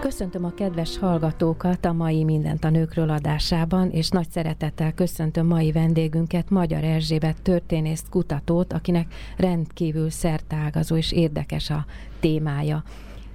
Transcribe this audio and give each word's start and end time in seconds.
Köszöntöm 0.00 0.44
a 0.44 0.54
kedves 0.54 0.98
hallgatókat 0.98 1.84
a 1.84 1.92
mai 1.92 2.24
Mindent 2.24 2.64
a 2.64 2.70
Nőkről 2.70 3.10
adásában, 3.10 3.90
és 3.90 4.08
nagy 4.08 4.30
szeretettel 4.30 4.92
köszöntöm 4.92 5.46
mai 5.46 5.72
vendégünket, 5.72 6.50
Magyar 6.50 6.84
Erzsébet 6.84 7.42
történészt, 7.42 8.08
kutatót, 8.08 8.72
akinek 8.72 9.14
rendkívül 9.36 10.10
szertágazó 10.10 10.96
és 10.96 11.12
érdekes 11.12 11.70
a 11.70 11.84
témája. 12.20 12.82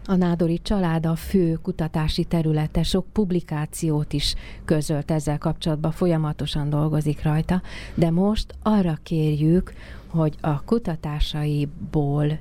A 0.06 0.16
Nádori 0.16 0.60
család 0.62 1.06
a 1.06 1.16
fő 1.16 1.54
kutatási 1.62 2.24
területe, 2.24 2.84
sok 2.84 3.06
publikációt 3.12 4.14
is 4.14 4.36
közölt 4.66 5.12
ezzel 5.12 5.38
kapcsolatban, 5.38 5.92
folyamatosan 5.92 6.70
dolgozik 6.70 7.24
rajta, 7.24 7.62
de 7.96 8.10
most 8.12 8.56
arra 8.64 8.98
kérjük, 9.04 9.74
hogy 10.12 10.36
a 10.42 10.64
kutatásaiból 10.64 12.40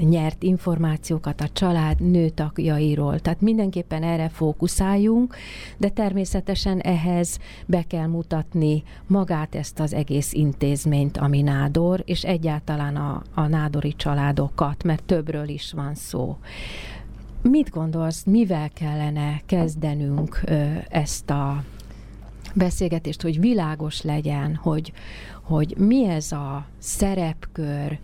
nyert 0.00 0.42
információkat 0.42 1.40
a 1.40 1.48
család 1.48 2.00
nőtagjairól. 2.00 3.18
Tehát 3.18 3.40
mindenképpen 3.40 4.02
erre 4.02 4.28
fókuszáljunk, 4.28 5.36
de 5.76 5.88
természetesen 5.88 6.78
ehhez 6.78 7.38
be 7.66 7.82
kell 7.82 8.06
mutatni 8.06 8.82
magát 9.06 9.54
ezt 9.54 9.80
az 9.80 9.94
egész 9.94 10.32
intézményt, 10.32 11.16
ami 11.16 11.42
nádor, 11.42 12.02
és 12.04 12.24
egyáltalán 12.24 12.96
a, 12.96 13.22
a 13.34 13.46
nádori 13.46 13.94
családokat, 13.96 14.82
mert 14.82 15.02
többről 15.04 15.48
is 15.48 15.72
van 15.72 15.94
szó. 15.94 16.36
Mit 17.42 17.70
gondolsz, 17.70 18.24
mivel 18.24 18.70
kellene 18.70 19.40
kezdenünk 19.46 20.40
ezt 20.88 21.30
a 21.30 21.64
beszélgetést, 22.54 23.22
hogy 23.22 23.40
világos 23.40 24.02
legyen, 24.02 24.54
hogy, 24.54 24.92
hogy 25.50 25.74
mi 25.78 26.04
ez 26.04 26.32
a 26.32 26.64
szerepkör, 26.78 27.98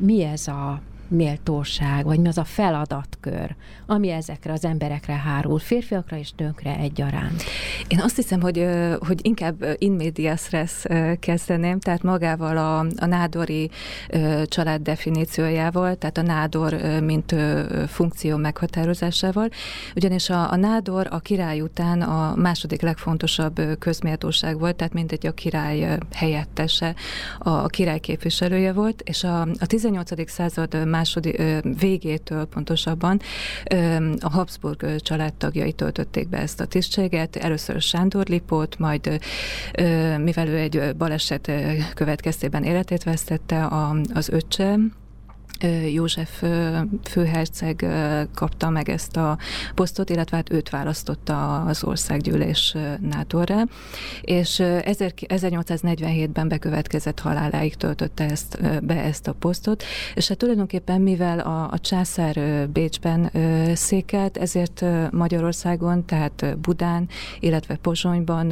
mi 0.00 0.22
ez 0.22 0.48
a 0.48 0.80
méltóság, 1.12 2.04
vagy 2.04 2.18
mi 2.18 2.28
az 2.28 2.38
a 2.38 2.44
feladatkör, 2.44 3.54
ami 3.86 4.10
ezekre 4.10 4.52
az 4.52 4.64
emberekre 4.64 5.14
hárul, 5.14 5.58
férfiakra 5.58 6.16
és 6.16 6.32
nőkre 6.36 6.76
egyaránt? 6.76 7.42
Én 7.88 8.00
azt 8.00 8.16
hiszem, 8.16 8.40
hogy, 8.40 8.66
hogy 9.06 9.20
inkább 9.22 9.64
in 9.78 9.92
medias 9.92 10.50
res 10.50 10.84
kezdeném, 11.20 11.80
tehát 11.80 12.02
magával 12.02 12.56
a, 12.56 12.78
a 12.78 13.06
nádori 13.06 13.70
család 14.44 14.82
definíciójával, 14.82 15.94
tehát 15.94 16.18
a 16.18 16.22
nádor, 16.22 16.74
mint 17.02 17.34
funkció 17.86 18.36
meghatározásával, 18.36 19.48
ugyanis 19.96 20.30
a, 20.30 20.52
a 20.52 20.56
nádor 20.56 21.06
a 21.10 21.18
király 21.18 21.60
után 21.60 22.02
a 22.02 22.34
második 22.36 22.80
legfontosabb 22.80 23.60
közméltóság 23.78 24.58
volt, 24.58 24.76
tehát 24.76 24.92
mindegy 24.92 25.26
a 25.26 25.32
király 25.32 25.98
helyettese, 26.12 26.94
a, 27.38 27.66
király 27.66 27.98
képviselője 27.98 28.72
volt, 28.72 29.00
és 29.04 29.24
a, 29.24 29.40
a 29.40 29.66
18. 29.66 30.30
század 30.30 30.86
második 31.02 31.42
végétől 31.80 32.44
pontosabban 32.44 33.20
a 34.20 34.30
Habsburg 34.30 34.96
családtagjai 34.96 35.72
töltötték 35.72 36.28
be 36.28 36.38
ezt 36.38 36.60
a 36.60 36.66
tisztséget. 36.66 37.36
Először 37.36 37.80
Sándor 37.80 38.26
Lipót, 38.26 38.78
majd 38.78 39.20
mivel 40.18 40.48
ő 40.48 40.56
egy 40.56 40.96
baleset 40.96 41.52
következtében 41.94 42.64
életét 42.64 43.02
vesztette, 43.02 43.68
az 44.14 44.28
öccse, 44.28 44.78
József 45.92 46.42
főherceg 47.02 47.86
kapta 48.34 48.70
meg 48.70 48.88
ezt 48.88 49.16
a 49.16 49.38
posztot, 49.74 50.10
illetve 50.10 50.36
hát 50.36 50.52
őt 50.52 50.70
választotta 50.70 51.60
az 51.60 51.84
országgyűlés 51.84 52.76
nádorra, 53.00 53.62
és 54.20 54.60
1847-ben 54.62 56.48
bekövetkezett 56.48 57.20
haláláig 57.20 57.74
töltötte 57.74 58.24
ezt, 58.24 58.58
be 58.84 59.02
ezt 59.02 59.28
a 59.28 59.32
posztot, 59.32 59.82
és 60.14 60.28
hát 60.28 60.38
tulajdonképpen 60.38 61.00
mivel 61.00 61.38
a, 61.38 61.70
a 61.70 61.78
császár 61.78 62.68
Bécsben 62.68 63.30
székelt, 63.74 64.36
ezért 64.36 64.84
Magyarországon, 65.10 66.06
tehát 66.06 66.58
Budán, 66.58 67.08
illetve 67.40 67.76
Pozsonyban 67.76 68.50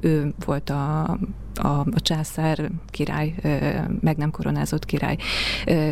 ő 0.00 0.34
volt 0.44 0.70
a 0.70 1.18
a, 1.60 1.80
a 1.80 2.00
császár 2.00 2.70
király, 2.90 3.34
meg 4.00 4.16
nem 4.16 4.30
koronázott 4.30 4.84
király 4.84 5.16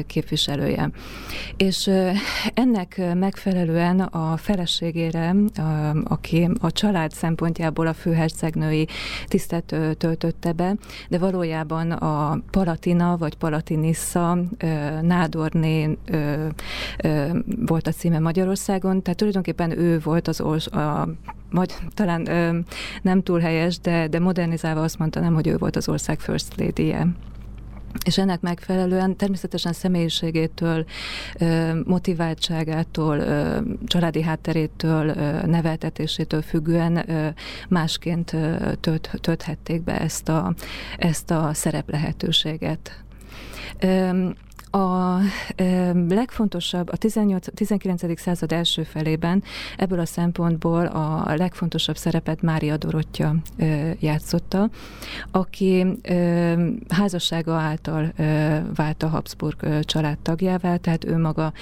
képviselője. 0.07 0.91
És 1.57 1.91
ennek 2.55 3.01
megfelelően 3.15 4.01
a 4.01 4.37
feleségére, 4.37 5.35
aki 6.05 6.49
a 6.61 6.73
család 6.73 7.11
szempontjából 7.13 7.87
a 7.87 7.95
főhercegnői 7.95 8.89
tisztet 9.27 9.77
töltötte 9.99 10.53
be, 10.53 10.77
de 11.09 11.19
valójában 11.19 11.91
a 11.91 12.41
Palatina 12.51 13.17
vagy 13.17 13.37
Palatinissa 13.37 14.39
Nádorné 15.03 15.99
volt 17.67 17.87
a 17.87 17.93
címe 17.93 18.19
Magyarországon, 18.19 19.03
tehát 19.03 19.19
tulajdonképpen 19.19 19.79
ő 19.79 19.99
volt 19.99 20.29
az 20.29 20.41
a 20.67 21.09
vagy 21.51 21.75
talán 21.95 22.29
ö, 22.29 22.59
nem 23.03 23.23
túl 23.23 23.41
helyes, 23.41 23.79
de, 23.79 24.09
de 24.09 24.21
modernizálva 24.21 24.83
azt 24.83 24.99
mondanám, 24.99 25.35
hogy 25.35 25.47
ő 25.47 25.57
volt 25.57 25.77
az 25.77 25.89
ország 25.89 26.21
first 26.21 26.57
lady-je. 26.57 27.07
És 28.05 28.19
ennek 28.19 28.41
megfelelően 28.41 29.17
természetesen 29.17 29.73
személyiségétől, 29.73 30.85
motiváltságától, 31.85 33.23
családi 33.87 34.23
hátterétől, 34.23 35.13
neveltetésétől 35.47 36.43
függően 36.43 37.05
másként 37.69 38.37
tölt, 38.81 39.11
tölthették 39.21 39.83
be 39.83 40.01
ezt 40.01 40.29
a, 40.29 40.55
ezt 40.99 41.31
a 41.31 41.51
szerep 41.53 41.91
lehetőséget. 41.91 43.05
A 44.71 45.19
legfontosabb, 46.09 46.89
a 46.89 46.97
18, 46.97 47.47
19. 47.55 48.21
század 48.21 48.53
első 48.53 48.83
felében 48.83 49.43
ebből 49.77 49.99
a 49.99 50.07
szempontból 50.07 50.87
a 50.87 51.35
legfontosabb 51.37 51.97
szerepet 51.97 52.43
Mária 52.43 52.77
Dorottya 52.77 53.35
játszotta, 53.99 54.71
aki 55.31 55.87
házassága 56.89 57.55
által 57.55 58.13
vált 58.75 59.03
a 59.03 59.09
Habsburg 59.09 59.85
családtagjává, 59.85 60.77
tehát 60.77 61.05
ő 61.05 61.19
maga 61.19 61.53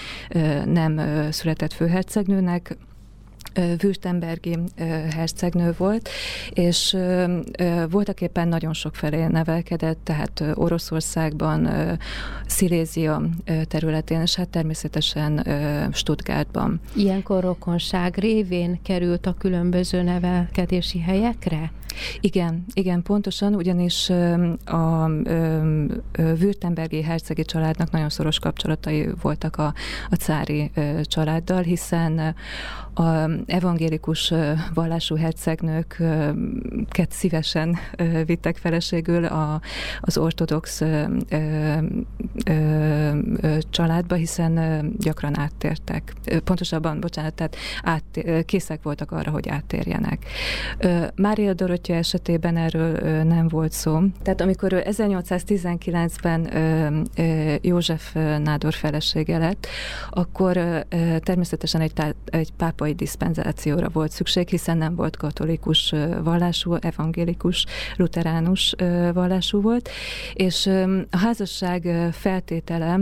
nem 0.65 1.00
született 1.31 1.72
főhercegnőnek, 1.72 2.77
Württembergi 3.56 4.59
hercegnő 5.15 5.75
volt, 5.78 6.09
és 6.50 6.97
voltak 7.91 8.21
éppen 8.21 8.49
nagyon 8.49 8.72
sok 8.72 8.94
felé 8.94 9.27
nevelkedett, 9.27 9.99
tehát 10.05 10.44
Oroszországban, 10.55 11.69
Szilézia 12.47 13.22
területén, 13.69 14.21
és 14.21 14.34
hát 14.34 14.49
természetesen 14.49 15.47
Stuttgartban. 15.93 16.81
Ilyenkor 16.95 17.43
rokonság 17.43 18.16
révén 18.16 18.83
került 18.83 19.27
a 19.27 19.34
különböző 19.39 20.03
nevelkedési 20.03 21.00
helyekre? 21.00 21.72
Igen, 22.21 22.65
igen, 22.72 23.03
pontosan, 23.03 23.55
ugyanis 23.55 24.11
a 24.65 25.11
Württembergi 26.16 27.03
hercegi 27.03 27.45
családnak 27.45 27.91
nagyon 27.91 28.09
szoros 28.09 28.39
kapcsolatai 28.39 29.09
voltak 29.22 29.56
a, 29.56 29.75
a 30.11 30.15
cári 30.15 30.71
családdal, 31.03 31.63
hiszen 31.63 32.34
a 32.98 33.31
evangélikus 33.47 34.33
vallású 34.75 35.16
hercegnőket 35.16 37.10
szívesen 37.10 37.77
vittek 38.27 38.57
feleségül 38.57 39.25
a, 39.25 39.60
az 40.01 40.19
ortodox 40.19 40.83
családba, 43.71 44.15
hiszen 44.15 44.84
gyakran 44.98 45.39
áttértek. 45.39 46.13
Pontosabban, 46.45 47.01
bocsánat, 47.01 47.34
tehát 47.34 47.57
át, 47.83 48.25
készek 48.45 48.83
voltak 48.83 49.10
arra, 49.10 49.31
hogy 49.31 49.48
áttérjenek. 49.48 50.27
Mária 51.15 51.53
Dorottya 51.53 51.95
esetében 51.95 52.57
erről 52.57 53.22
nem 53.22 53.48
volt 53.48 53.72
szó. 53.72 54.01
Tehát 54.22 54.41
amikor 54.41 54.72
ő 54.72 54.83
1819-ben 54.84 56.48
József 57.63 58.15
Nádor 58.43 58.75
felesége 58.75 59.39
lett, 59.39 59.66
akkor 60.10 60.87
természetesen 61.21 61.81
egy, 61.81 61.93
egy 62.25 62.53
pápai 62.86 62.94
diszpenzál 62.94 63.47
kompenzációra 63.47 63.88
volt 63.88 64.10
szükség, 64.10 64.48
hiszen 64.48 64.78
nem 64.78 64.94
volt 64.94 65.16
katolikus 65.16 65.94
vallású, 66.22 66.74
evangélikus, 66.74 67.66
luteránus 67.97 68.74
vallású 69.12 69.60
volt, 69.60 69.88
és 70.34 70.66
a 71.10 71.16
házasság 71.16 72.10
feltétele 72.12 72.98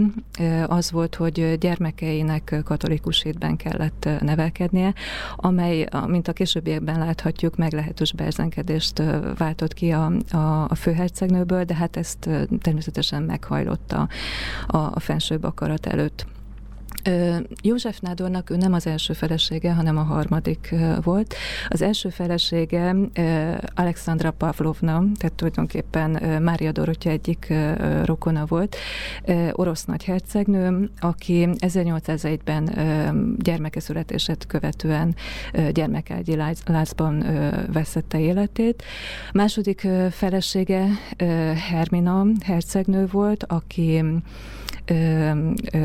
az 0.66 0.90
volt, 0.90 1.14
hogy 1.14 1.58
gyermekeinek 1.58 2.60
katolikus 2.64 3.22
hétben 3.22 3.56
kellett 3.56 4.08
nevelkednie, 4.20 4.94
amely, 5.36 5.88
mint 6.06 6.28
a 6.28 6.32
későbbiekben 6.32 6.98
láthatjuk, 6.98 7.56
meglehetős 7.56 8.12
berzenkedést 8.12 9.02
váltott 9.38 9.75
ki 9.75 9.90
a, 9.90 10.12
a, 10.31 10.64
a 10.69 10.75
főhercegnőből, 10.75 11.64
de 11.64 11.75
hát 11.75 11.96
ezt 11.96 12.28
természetesen 12.60 13.22
meghajlotta 13.22 14.08
a, 14.66 14.76
a 14.76 15.00
fensőbb 15.00 15.44
akarat 15.44 15.86
előtt. 15.86 16.33
József 17.62 17.99
Nádornak 17.99 18.51
ő 18.51 18.56
nem 18.56 18.73
az 18.73 18.87
első 18.87 19.12
felesége, 19.12 19.73
hanem 19.73 19.97
a 19.97 20.03
harmadik 20.03 20.75
volt. 21.03 21.35
Az 21.69 21.83
első 21.83 22.09
felesége 22.09 22.95
Alexandra 23.75 24.31
Pavlovna, 24.31 25.05
tehát 25.19 25.37
tulajdonképpen 25.37 26.43
Mária 26.43 26.73
Dorottya 26.73 27.11
egyik 27.11 27.53
rokona 28.05 28.45
volt, 28.47 28.77
orosz 29.53 29.85
nagyhercegnő, 29.85 30.91
aki 31.01 31.49
1801-ben 31.59 32.71
gyermeke 33.39 33.81
születését 33.81 34.47
követően 34.47 35.15
gyermekágyi 35.73 36.37
lázban 36.67 37.25
veszette 37.73 38.21
életét. 38.21 38.83
Második 39.33 39.89
felesége 40.11 40.87
Hermina 41.71 42.27
hercegnő 42.45 43.06
volt, 43.06 43.45
aki 43.45 44.05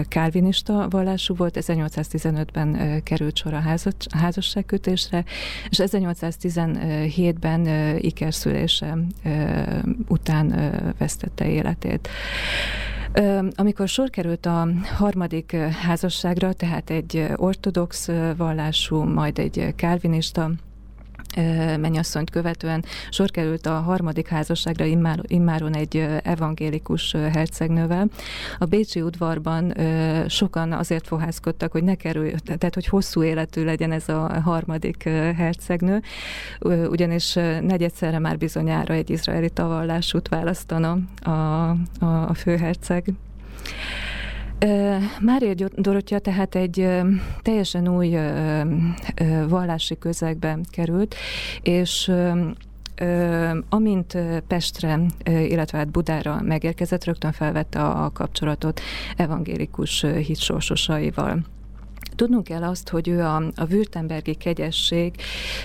kálvinista 0.07 0.87
vallású 0.89 1.35
volt, 1.35 1.57
1815-ben 1.59 3.01
került 3.03 3.37
sor 3.37 3.53
a 3.53 3.63
házasságkötésre, 4.09 5.23
és 5.69 5.77
1817-ben 5.81 7.67
ikerszülése 7.97 8.97
után 10.07 10.73
vesztette 10.97 11.47
életét. 11.49 12.09
Amikor 13.55 13.87
sor 13.87 14.09
került 14.09 14.45
a 14.45 14.67
harmadik 14.83 15.55
házasságra, 15.55 16.53
tehát 16.53 16.89
egy 16.89 17.27
ortodox 17.35 18.09
vallású, 18.37 19.03
majd 19.03 19.39
egy 19.39 19.73
kálvinista 19.75 20.51
mennyasszonyt 21.79 22.29
követően 22.29 22.85
sor 23.09 23.31
került 23.31 23.65
a 23.65 23.79
harmadik 23.79 24.27
házasságra 24.27 24.85
immáron 25.27 25.75
egy 25.75 26.07
evangélikus 26.23 27.11
hercegnővel. 27.11 28.07
A 28.57 28.65
Bécsi 28.65 29.01
udvarban 29.01 29.73
sokan 30.27 30.71
azért 30.71 31.07
fohászkodtak, 31.07 31.71
hogy 31.71 31.83
ne 31.83 31.95
kerül, 31.95 32.31
tehát 32.31 32.73
hogy 32.73 32.85
hosszú 32.85 33.23
életű 33.23 33.63
legyen 33.63 33.91
ez 33.91 34.09
a 34.09 34.41
harmadik 34.41 35.03
hercegnő, 35.35 36.01
ugyanis 36.89 37.33
negyedszerre 37.61 38.19
már 38.19 38.37
bizonyára 38.37 38.93
egy 38.93 39.09
izraeli 39.09 39.49
tavallásút 39.49 40.27
választana 40.27 40.97
a, 41.21 41.29
a, 41.29 41.75
a 42.05 42.33
főherceg. 42.33 43.13
Mária 45.21 45.53
Dorottya 45.75 46.19
tehát 46.19 46.55
egy 46.55 46.87
teljesen 47.41 47.87
új 47.87 48.17
vallási 49.47 49.97
közegbe 49.97 50.57
került, 50.69 51.15
és 51.61 52.11
amint 53.69 54.17
Pestre, 54.47 54.99
illetve 55.25 55.77
hát 55.77 55.91
Budára 55.91 56.41
megérkezett, 56.41 57.03
rögtön 57.03 57.31
felvette 57.31 57.83
a 57.83 58.09
kapcsolatot 58.11 58.81
evangélikus 59.17 60.01
hitsorsosaival. 60.01 61.39
Tudnunk 62.19 62.43
kell 62.43 62.63
azt, 62.63 62.89
hogy 62.89 63.07
ő 63.07 63.21
a, 63.21 63.35
a 63.35 63.65
Württembergi 63.69 64.35
kegyesség 64.35 65.15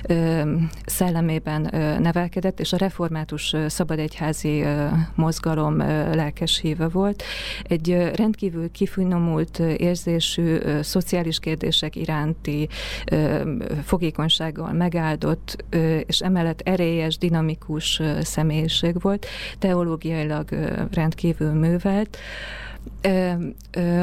ö, 0.08 0.42
szellemében 0.84 1.74
ö, 1.74 1.98
nevelkedett, 1.98 2.60
és 2.60 2.72
a 2.72 2.76
református 2.76 3.52
ö, 3.52 3.68
szabadegyházi 3.68 4.62
ö, 4.62 4.86
mozgalom 5.14 5.80
ö, 5.80 6.14
lelkes 6.14 6.58
híve 6.60 6.88
volt. 6.88 7.22
Egy 7.62 7.90
ö, 7.90 8.08
rendkívül 8.14 8.70
kifinomult 8.70 9.58
ö, 9.58 9.72
érzésű 9.76 10.42
ö, 10.42 10.82
szociális 10.82 11.38
kérdések 11.38 11.96
iránti 11.96 12.68
ö, 13.12 13.52
fogékonysággal 13.84 14.72
megáldott, 14.72 15.64
ö, 15.70 15.96
és 15.96 16.20
emellett 16.20 16.60
erélyes, 16.60 17.18
dinamikus 17.18 17.98
ö, 17.98 18.18
személyiség 18.20 19.00
volt, 19.00 19.26
teológiailag 19.58 20.52
ö, 20.52 20.82
rendkívül 20.92 21.52
művelt. 21.52 22.18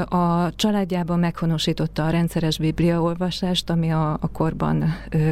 A 0.06 0.56
családjában 0.56 1.20
meghonosította 1.20 2.06
a 2.06 2.10
rendszeres 2.10 2.58
bibliaolvasást, 2.58 3.70
ami 3.70 3.92
a, 3.92 4.12
a 4.12 4.28
korban 4.32 4.84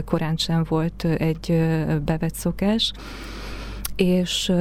korán 0.06 0.38
sem 0.38 0.66
volt 0.70 1.04
egy 1.04 1.66
bevett 2.06 2.34
szokás, 2.36 2.92
és 3.96 4.52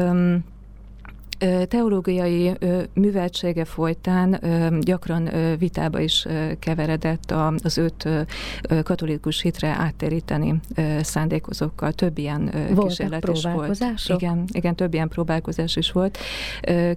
teológiai 1.68 2.52
műveltsége 2.92 3.64
folytán 3.64 4.40
gyakran 4.80 5.30
vitába 5.58 6.00
is 6.00 6.26
keveredett 6.58 7.34
az 7.62 7.78
őt 7.78 8.08
katolikus 8.82 9.40
hitre 9.40 9.68
áttéríteni 9.68 10.60
szándékozókkal. 11.00 11.92
Több 11.92 12.18
ilyen 12.18 12.50
Voltak 12.52 12.86
kísérlet 12.86 13.28
is 13.28 13.42
volt. 13.42 13.84
Igen, 14.06 14.44
igen, 14.52 14.74
több 14.74 14.94
ilyen 14.94 15.08
próbálkozás 15.08 15.76
is 15.76 15.92
volt. 15.92 16.18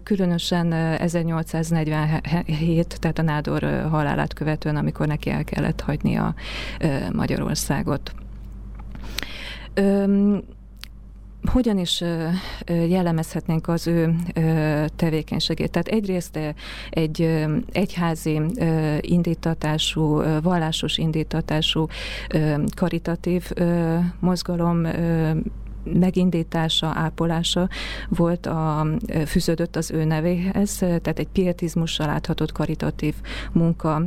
Különösen 0.03 0.73
1847, 0.73 2.99
tehát 2.99 3.19
a 3.19 3.21
Nádor 3.21 3.87
halálát 3.89 4.33
követően, 4.33 4.75
amikor 4.75 5.07
neki 5.07 5.29
el 5.29 5.43
kellett 5.43 5.81
hagyni 5.81 6.15
a 6.15 6.33
Magyarországot 7.11 8.13
hogyan 11.45 11.77
is 11.77 12.03
jellemezhetnénk 12.67 13.67
az 13.67 13.87
ő 13.87 14.15
tevékenységét? 14.95 15.71
Tehát 15.71 15.87
egyrészt 15.87 16.39
egy 16.89 17.45
egyházi 17.71 18.41
indítatású, 19.01 20.21
vallásos 20.41 20.97
indítatású 20.97 21.87
karitatív 22.75 23.51
mozgalom 24.19 24.87
megindítása, 25.83 26.91
ápolása 26.95 27.69
volt 28.09 28.45
a, 28.45 28.87
fűződött 29.25 29.75
az 29.75 29.91
ő 29.91 30.03
nevéhez, 30.03 30.77
tehát 30.77 31.19
egy 31.19 31.27
pietizmussal 31.27 32.07
láthatott 32.07 32.51
karitatív 32.51 33.15
munka 33.51 34.01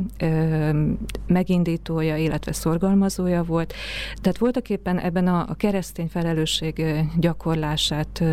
megindítója, 1.27 2.17
illetve 2.17 2.51
szorgalmazója 2.51 3.43
volt. 3.43 3.73
Tehát 4.21 4.37
voltak 4.37 4.69
éppen 4.69 4.99
ebben 4.99 5.27
a, 5.27 5.55
keresztény 5.57 6.07
felelősség 6.07 6.85
gyakorlását, 7.17 8.23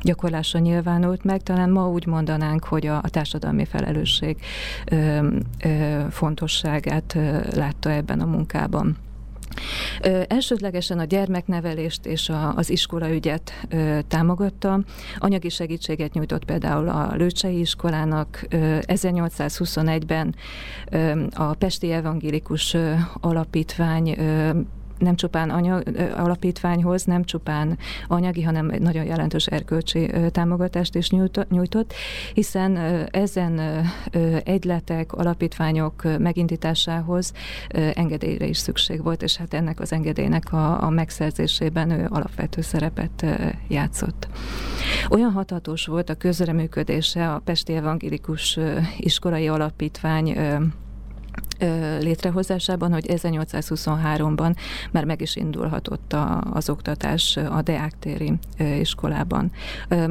gyakorlása 0.00 0.58
nyilvánult 0.58 1.24
meg, 1.24 1.42
talán 1.42 1.70
ma 1.70 1.88
úgy 1.88 2.06
mondanánk, 2.06 2.64
hogy 2.64 2.86
a, 2.86 2.96
a 2.96 3.08
társadalmi 3.08 3.64
felelősség 3.64 4.36
fontosságát 6.10 7.18
látta 7.54 7.90
ebben 7.90 8.20
a 8.20 8.26
munkában. 8.26 8.96
Ö, 10.02 10.22
elsődlegesen 10.28 10.98
a 10.98 11.04
gyermeknevelést 11.04 12.06
és 12.06 12.28
a, 12.28 12.54
az 12.56 12.70
iskolaügyet 12.70 13.52
ö, 13.68 13.98
támogatta. 14.08 14.80
Anyagi 15.18 15.48
segítséget 15.48 16.12
nyújtott 16.12 16.44
például 16.44 16.88
a 16.88 17.10
Lőcsei 17.14 17.58
iskolának. 17.58 18.46
Ö, 18.50 18.78
1821-ben 18.86 20.34
ö, 20.90 21.22
a 21.34 21.54
Pesti 21.54 21.92
Evangélikus 21.92 22.74
ö, 22.74 22.92
Alapítvány 23.20 24.18
ö, 24.18 24.50
nem 25.00 25.14
csupán 25.14 25.50
anyag, 25.50 25.82
alapítványhoz, 26.16 27.04
nem 27.04 27.24
csupán 27.24 27.78
anyagi, 28.08 28.42
hanem 28.42 28.72
nagyon 28.78 29.04
jelentős 29.04 29.46
erkölcsi 29.46 30.10
támogatást 30.30 30.94
is 30.94 31.10
nyújtott, 31.48 31.92
hiszen 32.34 32.76
ezen 33.10 33.60
egyletek, 34.44 35.12
alapítványok 35.12 36.18
megindításához 36.18 37.32
engedélyre 37.94 38.46
is 38.46 38.58
szükség 38.58 39.02
volt, 39.02 39.22
és 39.22 39.36
hát 39.36 39.54
ennek 39.54 39.80
az 39.80 39.92
engedélynek 39.92 40.52
a, 40.52 40.82
a 40.82 40.90
megszerzésében 40.90 41.90
ő 41.90 42.06
alapvető 42.08 42.60
szerepet 42.60 43.26
játszott. 43.68 44.28
Olyan 45.10 45.30
hatatos 45.30 45.86
volt 45.86 46.10
a 46.10 46.14
közreműködése 46.14 47.32
a 47.32 47.38
Pesti 47.38 47.72
Evangélikus 47.72 48.58
Iskolai 48.98 49.48
Alapítvány 49.48 50.36
létrehozásában, 52.00 52.92
hogy 52.92 53.04
1823-ban 53.08 54.56
már 54.90 55.04
meg 55.04 55.20
is 55.20 55.36
indulhatott 55.36 56.12
a, 56.12 56.40
az 56.52 56.70
oktatás 56.70 57.36
a 57.36 57.62
Deák 57.62 57.98
téri 57.98 58.32
iskolában. 58.80 59.52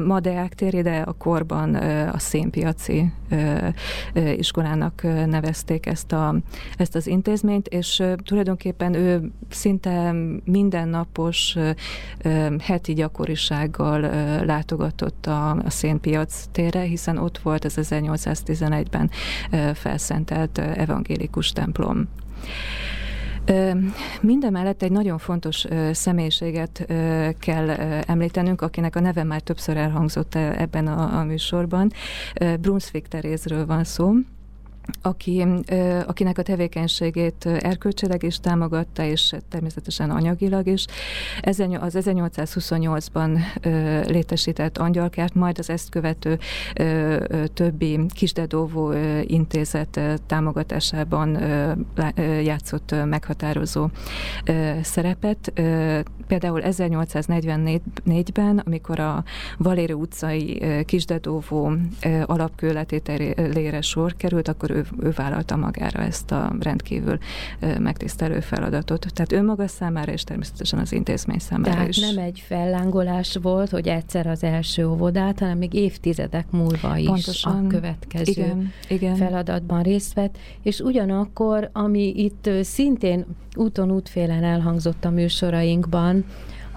Ma 0.04 0.20
Deák 0.20 0.54
téri, 0.54 0.82
de 0.82 0.96
a 0.96 1.12
korban 1.12 1.74
a 2.12 2.18
Szénpiaci 2.18 3.12
iskolának 4.36 5.02
nevezték 5.26 5.86
ezt, 5.86 6.12
a, 6.12 6.34
ezt 6.76 6.94
az 6.94 7.06
intézményt, 7.06 7.68
és 7.68 8.02
tulajdonképpen 8.24 8.94
ő 8.94 9.30
szinte 9.48 10.14
mindennapos 10.44 11.56
heti 12.60 12.92
gyakorisággal 12.92 14.00
látogatott 14.44 15.26
a, 15.26 15.50
a 15.50 15.70
Szénpiac 15.70 16.44
térre, 16.52 16.80
hiszen 16.80 17.18
ott 17.18 17.38
volt 17.38 17.64
az 17.64 17.78
1811-ben 17.80 19.10
felszentelt 19.74 20.58
evangélikus 21.10 21.52
templom. 21.52 22.08
Mindemellett 24.20 24.82
egy 24.82 24.92
nagyon 24.92 25.18
fontos 25.18 25.66
személyiséget 25.92 26.86
kell 27.38 27.70
említenünk, 28.06 28.60
akinek 28.60 28.96
a 28.96 29.00
neve 29.00 29.24
már 29.24 29.40
többször 29.40 29.76
elhangzott 29.76 30.34
ebben 30.34 30.86
a, 30.86 31.18
a 31.18 31.24
műsorban. 31.24 31.92
Brunswick 32.60 33.08
Terézről 33.08 33.66
van 33.66 33.84
szó 33.84 34.12
aki, 35.02 35.46
akinek 36.06 36.38
a 36.38 36.42
tevékenységét 36.42 37.46
erkölcsileg 37.46 38.22
is 38.22 38.40
támogatta, 38.40 39.02
és 39.04 39.34
természetesen 39.48 40.10
anyagilag 40.10 40.66
is. 40.66 40.84
Az 41.40 41.62
1828-ban 42.00 43.38
létesített 44.06 44.78
angyalkárt, 44.78 45.34
majd 45.34 45.58
az 45.58 45.70
ezt 45.70 45.88
követő 45.88 46.38
többi 47.54 48.00
kisdedóvó 48.08 48.92
intézet 49.22 50.00
támogatásában 50.26 51.38
játszott 52.42 52.94
meghatározó 53.04 53.88
szerepet. 54.82 55.52
Például 56.26 56.60
1844-ben, 56.64 58.58
amikor 58.58 58.98
a 58.98 59.24
Valéri 59.58 59.92
utcai 59.92 60.62
kisdedóvó 60.84 61.72
alapkőletételére 62.24 63.80
sor 63.80 64.16
került, 64.16 64.48
akkor 64.48 64.70
ő, 64.70 64.79
ő 65.02 65.10
vállalta 65.16 65.56
magára 65.56 66.02
ezt 66.02 66.30
a 66.30 66.52
rendkívül 66.60 67.18
megtisztelő 67.78 68.40
feladatot. 68.40 69.06
Tehát 69.14 69.32
ő 69.32 69.42
maga 69.42 69.66
számára, 69.68 70.12
és 70.12 70.24
természetesen 70.24 70.78
az 70.78 70.92
intézmény 70.92 71.38
számára 71.38 71.70
Tehát 71.70 71.88
is. 71.88 71.98
nem 71.98 72.18
egy 72.18 72.42
fellángolás 72.46 73.38
volt, 73.42 73.70
hogy 73.70 73.88
egyszer 73.88 74.26
az 74.26 74.42
első 74.42 74.88
óvodát, 74.88 75.38
hanem 75.38 75.58
még 75.58 75.74
évtizedek 75.74 76.50
múlva 76.50 76.96
is 76.96 77.06
Pontosan. 77.06 77.64
a 77.64 77.68
következő 77.68 78.32
igen, 78.42 78.72
igen. 78.88 79.14
feladatban 79.14 79.82
részt 79.82 80.14
vett, 80.14 80.38
és 80.62 80.80
ugyanakkor, 80.80 81.70
ami 81.72 82.12
itt 82.16 82.50
szintén 82.62 83.24
úton 83.56 83.90
útfélen 83.90 84.44
elhangzott 84.44 85.04
a 85.04 85.10
műsorainkban, 85.10 86.24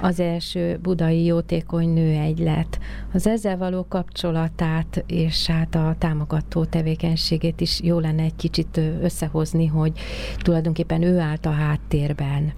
az 0.02 0.20
első 0.20 0.80
budai 0.82 1.26
jótékony 1.26 1.90
nőegylet. 1.90 2.80
Az 3.14 3.28
ezzel 3.28 3.58
való 3.58 3.86
kapcsolatát 3.90 5.04
és 5.08 5.48
hát 5.48 5.76
a 5.76 5.96
támogató 5.98 6.66
tevékenységét 6.66 7.62
is 7.62 7.82
jó 7.82 8.00
lenne 8.00 8.24
egy 8.24 8.36
kicsit 8.36 8.80
összehozni, 9.02 9.66
hogy 9.66 10.00
tulajdonképpen 10.38 11.02
ő 11.02 11.20
állt 11.20 11.46
a 11.46 11.52
háttérben. 11.52 12.54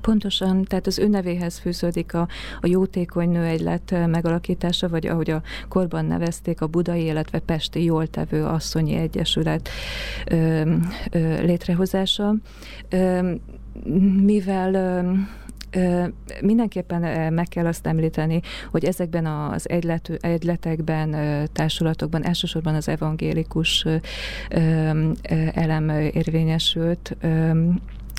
Pontosan, 0.00 0.64
tehát 0.64 0.86
az 0.86 0.98
ő 0.98 1.08
nevéhez 1.08 1.58
fűződik 1.58 2.14
a, 2.14 2.28
a 2.60 2.66
jótékony 2.66 3.30
nőegylet 3.30 3.94
megalakítása, 4.06 4.88
vagy 4.88 5.06
ahogy 5.06 5.30
a 5.30 5.42
korban 5.68 6.04
nevezték, 6.04 6.60
a 6.60 6.66
budai, 6.66 7.04
illetve 7.04 7.38
pesti 7.38 7.84
jóltevő 7.84 8.44
asszonyi 8.44 8.94
egyesület 8.94 9.68
ö, 10.30 10.72
ö, 11.10 11.40
létrehozása. 11.40 12.34
Ö, 12.88 13.32
mivel 14.22 15.04
Mindenképpen 16.40 17.32
meg 17.32 17.48
kell 17.48 17.66
azt 17.66 17.86
említeni, 17.86 18.40
hogy 18.70 18.84
ezekben 18.84 19.26
az 19.26 19.68
egylet, 19.68 20.10
egyletekben, 20.20 21.16
társulatokban 21.52 22.24
elsősorban 22.24 22.74
az 22.74 22.88
evangélikus 22.88 23.86
elem 25.54 25.88
érvényesült, 25.90 27.16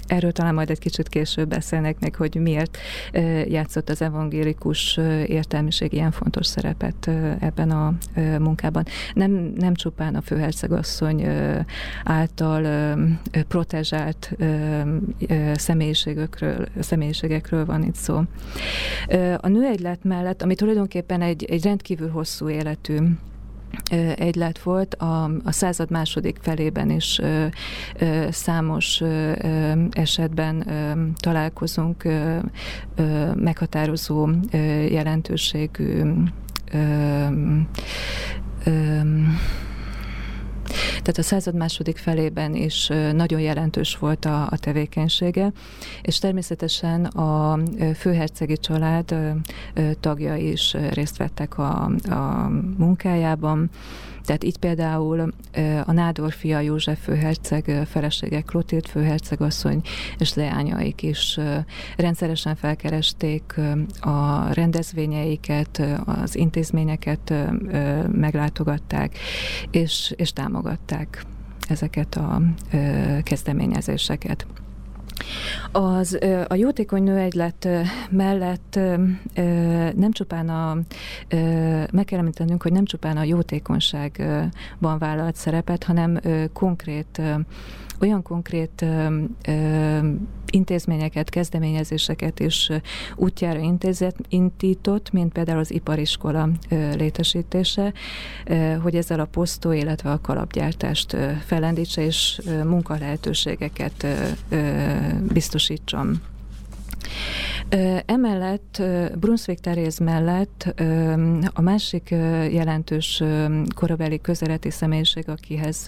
Erről 0.08 0.32
talán 0.32 0.54
majd 0.54 0.70
egy 0.70 0.80
kicsit 0.80 1.10
később 1.10 1.48
beszélnek 1.48 2.00
meg, 2.00 2.16
hogy 2.16 2.36
miért 2.36 2.78
játszott 3.48 3.90
az 3.90 4.02
evangélikus 4.02 4.98
értelmiség 5.26 5.94
ilyen 5.94 6.12
fontos 6.12 6.46
szerepet 6.46 7.10
ebben 7.40 7.72
a 7.72 7.94
munkában. 8.40 8.86
Nem, 9.14 9.32
nem 9.56 9.74
csupán 9.74 10.16
a 10.16 10.22
főhercegasszony 10.22 11.28
által 12.04 12.96
protezsált 13.48 14.36
személyiségekről, 15.54 16.68
személyiségekről 16.80 17.66
van 17.66 17.84
itt 17.84 17.96
szó. 17.96 18.22
A 19.38 19.48
nőegylet 19.48 20.04
mellett, 20.04 20.42
ami 20.42 20.56
tulajdonképpen 20.56 21.22
egy, 21.22 21.44
egy 21.44 21.64
rendkívül 21.64 22.10
hosszú 22.10 22.50
életű 22.50 22.98
egylet 24.16 24.60
volt. 24.60 24.96
A, 24.96 25.24
a 25.44 25.52
század 25.52 25.90
második 25.92 26.38
felében 26.42 26.90
is 26.90 27.20
ö, 27.20 27.46
ö, 28.00 28.28
számos 28.32 29.02
ö, 29.02 29.32
esetben 29.92 30.70
ö, 30.70 31.06
találkozunk 31.16 32.04
ö, 32.04 32.38
ö, 32.96 33.34
meghatározó 33.34 34.30
ö, 34.52 34.58
jelentőségű 34.82 36.02
ö, 36.72 37.28
ö, 38.66 39.00
tehát 40.90 41.18
a 41.18 41.22
század 41.22 41.56
második 41.56 41.98
felében 41.98 42.56
is 42.56 42.88
nagyon 43.14 43.40
jelentős 43.40 43.98
volt 43.98 44.26
a, 44.26 44.48
a 44.50 44.58
tevékenysége, 44.58 45.52
és 46.02 46.20
természetesen 46.20 47.06
a 47.06 47.60
főhercegi 47.96 48.58
család 48.58 49.16
tagjai 50.00 50.52
is 50.52 50.76
részt 50.92 51.18
vettek 51.18 51.58
a, 51.58 51.92
a 52.10 52.50
munkájában, 52.78 53.70
tehát 54.28 54.44
itt 54.44 54.58
például 54.58 55.34
a 55.86 55.92
Nádor 55.92 56.34
József 56.42 57.04
főherceg 57.04 57.88
felesége 57.90 58.42
Klotilt 58.42 58.88
főhercegasszony 58.88 59.82
és 60.18 60.34
leányaik 60.34 61.02
is 61.02 61.40
rendszeresen 61.98 62.56
felkeresték 62.56 63.60
a 64.00 64.48
rendezvényeiket, 64.54 65.82
az 66.06 66.36
intézményeket 66.36 67.34
meglátogatták, 68.12 69.18
és, 69.72 70.14
és 70.18 70.34
támogatták 70.34 71.24
ezeket 71.70 72.16
a 72.16 72.42
kezdeményezéseket. 73.24 74.46
Az, 75.72 76.20
a 76.48 76.56
jótékony 76.56 77.04
nőegylet 77.04 77.68
mellett 78.10 78.80
nem 79.96 80.12
csupán 80.12 80.50
a, 80.50 80.78
meg 81.92 82.06
kell 82.06 82.20
említenünk, 82.20 82.62
hogy 82.64 82.72
nem 82.72 82.86
csupán 82.86 83.18
a 83.18 83.24
jótékonyságban 83.24 84.98
vállalt 84.98 85.36
szerepet, 85.36 85.84
hanem 85.84 86.20
konkrét 86.54 87.22
olyan 88.00 88.22
konkrét 88.22 88.86
intézményeket, 90.52 91.30
kezdeményezéseket 91.30 92.40
is 92.40 92.72
útjára 93.16 93.60
intézett, 93.60 94.18
intított, 94.30 95.12
mint 95.12 95.32
például 95.32 95.60
az 95.60 95.74
ipariskola 95.74 96.50
létesítése, 96.98 97.94
hogy 98.82 98.96
ezzel 98.96 99.20
a 99.20 99.26
posztó, 99.26 99.72
illetve 99.72 100.12
a 100.12 100.22
kalapgyártást 100.22 101.14
ö, 101.14 101.32
felendítse 101.46 102.02
és 102.02 102.42
ö, 102.46 102.64
munkalehetőségeket 102.64 104.06
biztosítson. 105.22 106.22
Emellett 108.06 108.82
Brunswick 109.20 109.60
Teréz 109.60 109.98
mellett 109.98 110.74
a 111.54 111.62
másik 111.62 112.10
jelentős 112.52 113.24
korabeli 113.76 114.22
közeleti 114.22 114.70
személyiség, 114.70 115.30
akihez 115.30 115.88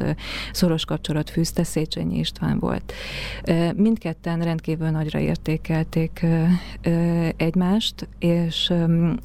szoros 0.52 0.86
kapcsolat 0.86 1.30
fűzte, 1.30 1.64
Széchenyi 1.64 2.18
István 2.18 2.60
volt. 2.60 2.94
Mindketten 3.76 4.42
rendkívül 4.42 4.90
nagyra 4.90 5.20
értékelték 5.20 6.26
egymást, 7.38 8.08
és 8.20 8.74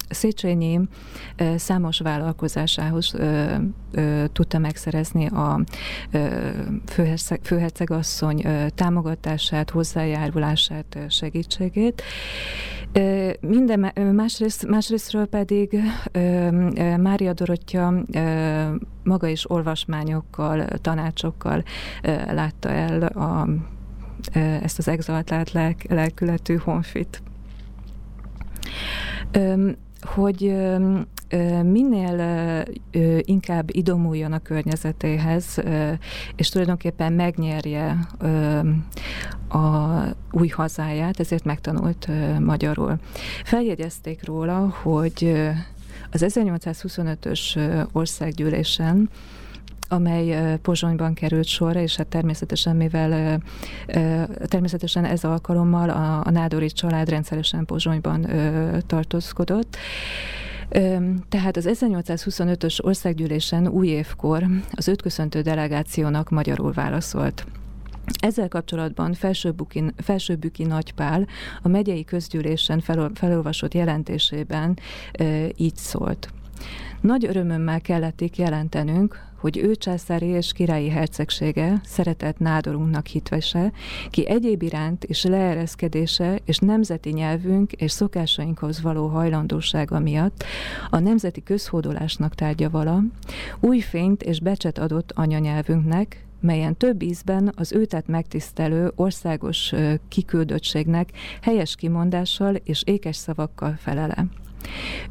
Széchenyi 0.09 0.79
számos 1.55 1.99
vállalkozásához 1.99 3.15
tudta 4.33 4.57
megszerezni 4.59 5.27
a 5.27 5.63
főhercegasszony 7.41 8.45
támogatását, 8.75 9.69
hozzájárulását, 9.69 10.97
segítségét. 11.09 12.03
Minden 13.39 13.91
másrészt, 14.13 14.67
másrésztről 14.67 15.25
pedig 15.25 15.79
Mária 16.97 17.33
Dorottya 17.33 17.93
maga 19.03 19.27
is 19.27 19.49
olvasmányokkal, 19.49 20.65
tanácsokkal 20.67 21.63
látta 22.31 22.69
el 22.69 23.03
a, 23.03 23.47
ezt 24.37 24.77
az 24.77 24.87
exaltált 24.87 25.51
lelk, 25.51 25.83
lelkületű 25.83 26.55
honfit. 26.55 27.21
Hogy 30.01 30.55
minél 31.63 32.63
inkább 33.19 33.75
idomuljon 33.75 34.31
a 34.31 34.39
környezetéhez, 34.39 35.63
és 36.35 36.49
tulajdonképpen 36.49 37.13
megnyerje 37.13 37.97
a 39.49 39.89
új 40.31 40.47
hazáját, 40.47 41.19
ezért 41.19 41.43
megtanult 41.43 42.07
magyarul. 42.39 42.97
Feljegyezték 43.43 44.25
róla, 44.25 44.75
hogy 44.81 45.43
az 46.11 46.25
1825-ös 46.27 47.59
országgyűlésen 47.91 49.09
amely 49.87 50.57
Pozsonyban 50.61 51.13
került 51.13 51.45
sorra, 51.45 51.79
és 51.79 51.95
hát 51.95 52.07
természetesen, 52.07 52.75
mivel 52.75 53.41
természetesen 54.45 55.05
ez 55.05 55.23
alkalommal 55.23 55.89
a, 55.89 56.21
a 56.25 56.29
Nádori 56.29 56.67
család 56.67 57.09
rendszeresen 57.09 57.65
Pozsonyban 57.65 58.27
tartózkodott, 58.87 59.77
tehát 61.29 61.57
az 61.57 61.69
1825-ös 61.71 62.83
országgyűlésen 62.83 63.67
új 63.67 63.87
évkor 63.87 64.45
az 64.71 64.87
ötköszöntő 64.87 65.41
delegációnak 65.41 66.29
magyarul 66.29 66.71
válaszolt 66.71 67.45
ezzel 68.19 68.47
kapcsolatban 68.47 69.13
Felsőbüki, 69.13 69.83
Felsőbüki 69.97 70.63
Nagypál 70.63 71.27
a 71.61 71.67
megyei 71.67 72.03
közgyűlésen 72.03 72.79
fel, 72.79 73.11
felolvasott 73.13 73.73
jelentésében 73.73 74.79
e, 75.11 75.47
így 75.55 75.75
szólt. 75.75 76.29
Nagy 77.01 77.25
örömömmel 77.25 77.81
kellették 77.81 78.37
jelentenünk, 78.37 79.19
hogy 79.45 79.57
ő 79.57 79.75
császári 79.75 80.25
és 80.25 80.51
királyi 80.51 80.89
hercegsége 80.89 81.81
szeretett 81.83 82.37
nádorunknak 82.37 83.07
hitvese, 83.07 83.71
ki 84.09 84.27
egyéb 84.27 84.61
iránt 84.61 85.03
és 85.03 85.23
leereszkedése 85.23 86.39
és 86.45 86.57
nemzeti 86.57 87.09
nyelvünk 87.09 87.71
és 87.71 87.91
szokásainkhoz 87.91 88.81
való 88.81 89.07
hajlandósága 89.07 89.99
miatt 89.99 90.43
a 90.89 90.99
nemzeti 90.99 91.43
közhódolásnak 91.43 92.35
tárgya 92.35 92.69
vala, 92.69 93.03
új 93.59 93.79
fényt 93.79 94.23
és 94.23 94.39
becset 94.39 94.77
adott 94.77 95.11
anyanyelvünknek, 95.15 96.25
melyen 96.39 96.77
több 96.77 97.01
ízben 97.01 97.51
az 97.55 97.73
őtet 97.73 98.07
megtisztelő 98.07 98.91
országos 98.95 99.73
kiküldöttségnek 100.07 101.09
helyes 101.41 101.75
kimondással 101.75 102.55
és 102.55 102.83
ékes 102.85 103.15
szavakkal 103.15 103.75
felele. 103.77 104.25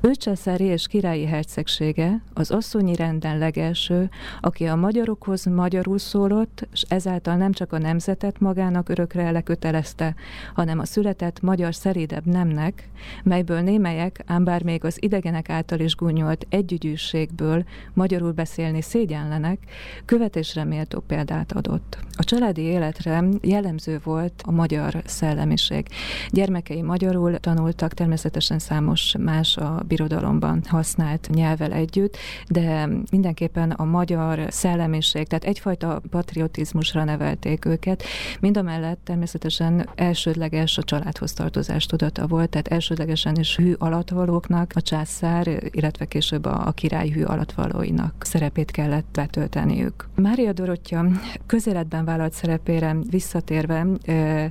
Őcsászári 0.01 0.65
és 0.65 0.87
királyi 0.87 1.25
hercegsége 1.25 2.23
az 2.35 2.51
asszonyi 2.51 2.95
renden 2.95 3.39
legelső, 3.39 4.11
aki 4.41 4.65
a 4.65 4.77
magyarokhoz 4.77 5.45
magyarul 5.45 5.99
szólott, 5.99 6.69
és 6.73 6.85
ezáltal 6.89 7.37
nem 7.37 7.53
csak 7.53 7.73
a 7.73 7.79
nemzetet 7.79 8.41
magának 8.41 8.89
örökre 8.89 9.31
lekötelezte, 9.31 10.15
hanem 10.55 10.79
a 10.79 10.85
született 10.85 11.41
magyar 11.41 11.75
szerédebb 11.75 12.27
nemnek, 12.27 12.89
melyből 13.23 13.61
némelyek, 13.61 14.23
ám 14.27 14.45
bár 14.45 14.63
még 14.63 14.85
az 14.85 15.03
idegenek 15.03 15.49
által 15.49 15.81
is 15.81 15.97
gúnyolt 15.97 16.47
együgyűségből 16.49 17.65
magyarul 17.93 18.33
beszélni 18.33 18.83
szégyenlenek, 18.83 19.59
követésre 20.05 20.65
méltó 20.65 21.01
példát 21.01 21.53
adott. 21.53 21.99
A 22.17 22.25
családi 22.25 22.63
életre 22.63 23.25
jellemző 23.41 24.01
volt 24.05 24.43
a 24.47 24.51
magyar 24.51 25.03
szellemiség. 25.05 25.87
Gyermekei 26.31 26.83
magyarul 26.83 27.39
tanultak, 27.39 27.95
természetesen 27.95 28.59
számos 28.59 29.15
más 29.19 29.44
más 29.45 29.57
a 29.57 29.83
birodalomban 29.87 30.63
használt 30.69 31.29
nyelvel 31.35 31.73
együtt, 31.73 32.17
de 32.49 32.89
mindenképpen 33.11 33.71
a 33.71 33.85
magyar 33.85 34.47
szellemiség, 34.49 35.27
tehát 35.27 35.45
egyfajta 35.45 36.01
patriotizmusra 36.11 37.05
nevelték 37.05 37.65
őket. 37.65 38.03
Mind 38.41 38.57
a 38.57 38.63
mellett 38.63 39.01
természetesen 39.05 39.89
elsődleges 39.95 40.79
a 40.79 40.83
családhoz 40.83 41.33
tartozás 41.33 41.87
tudata 41.87 42.27
volt, 42.27 42.51
tehát 42.51 42.69
elsődlegesen 42.69 43.35
is 43.35 43.57
hű 43.57 43.73
alatvalóknak 43.79 44.73
a 44.75 44.81
császár, 44.81 45.47
illetve 45.71 46.05
később 46.05 46.45
a, 46.45 46.67
a 46.67 46.73
király 46.73 47.09
hű 47.09 47.23
alatvalóinak 47.23 48.15
szerepét 48.21 48.71
kellett 48.71 49.07
betölteniük. 49.13 50.09
Mária 50.15 50.53
Dorottya 50.53 51.07
közéletben 51.47 52.05
vállalt 52.05 52.33
szerepére 52.33 52.97
visszatérve 53.11 53.87
ö, 54.07 54.45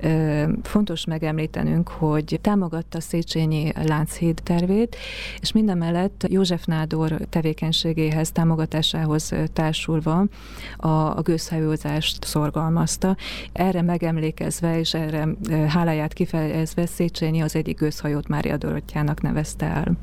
ö, 0.00 0.44
fontos 0.62 1.04
megemlítenünk, 1.04 1.88
hogy 1.88 2.38
támogatta 2.42 3.00
Széchenyi 3.00 3.72
Lánchíd 3.84 4.37
tervét, 4.38 4.96
és 5.40 5.52
minden 5.52 5.78
mellett 5.78 6.26
József 6.28 6.64
Nádor 6.64 7.18
tevékenységéhez, 7.30 8.32
támogatásához 8.32 9.32
társulva 9.52 10.24
a, 10.76 10.88
a 10.88 11.20
gőzhajózást 11.22 12.24
szorgalmazta. 12.24 13.16
Erre 13.52 13.82
megemlékezve 13.82 14.78
és 14.78 14.94
erre 14.94 15.28
háláját 15.68 16.12
kifejezve 16.12 16.86
Széchenyi 16.86 17.40
az 17.40 17.56
egyik 17.56 17.78
gőzhajót 17.78 18.28
Mária 18.28 18.56
Dorottyának 18.56 19.22
nevezte 19.22 19.66
el. 19.66 19.96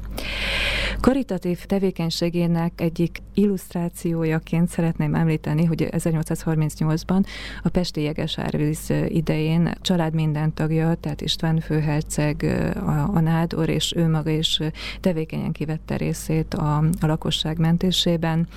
Karitatív 0.99 1.65
tevékenységének 1.65 2.81
egyik 2.81 3.21
illusztrációjaként 3.33 4.69
szeretném 4.69 5.15
említeni, 5.15 5.65
hogy 5.65 5.87
1838-ban 5.91 7.25
a 7.63 7.69
Pesti 7.69 8.01
Jegesárvíz 8.01 8.93
idején 9.07 9.73
család 9.81 10.13
minden 10.13 10.53
tagja, 10.53 10.93
tehát 10.93 11.21
István 11.21 11.59
főherceg, 11.59 12.43
a, 12.75 13.09
a 13.13 13.19
Nádor 13.19 13.69
és 13.69 13.93
ő 13.95 14.07
maga 14.15 14.29
is 14.29 14.59
tevékenyen 14.99 15.51
kivette 15.51 15.97
részét 15.97 16.53
a, 16.53 16.77
a 16.77 17.05
lakosság 17.05 17.57
mentésében. 17.57 18.47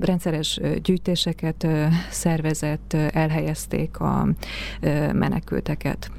Rendszeres 0.00 0.60
gyűjtéseket 0.82 1.66
szervezett, 2.10 2.92
elhelyezték 2.92 4.00
a 4.00 4.28
menekülteket. 5.12 6.10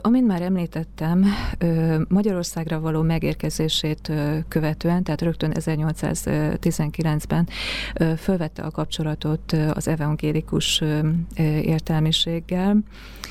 Amint 0.00 0.26
már 0.26 0.42
említettem, 0.42 1.24
Magyarországra 2.08 2.80
való 2.80 3.02
megérkezését 3.02 4.12
követően, 4.48 5.02
tehát 5.02 5.22
rögtön 5.22 5.52
1819-ben 5.54 7.48
fölvette 8.16 8.62
a 8.62 8.70
kapcsolatot 8.70 9.56
az 9.72 9.88
evangélikus 9.88 10.82
értelmiséggel, 11.62 12.76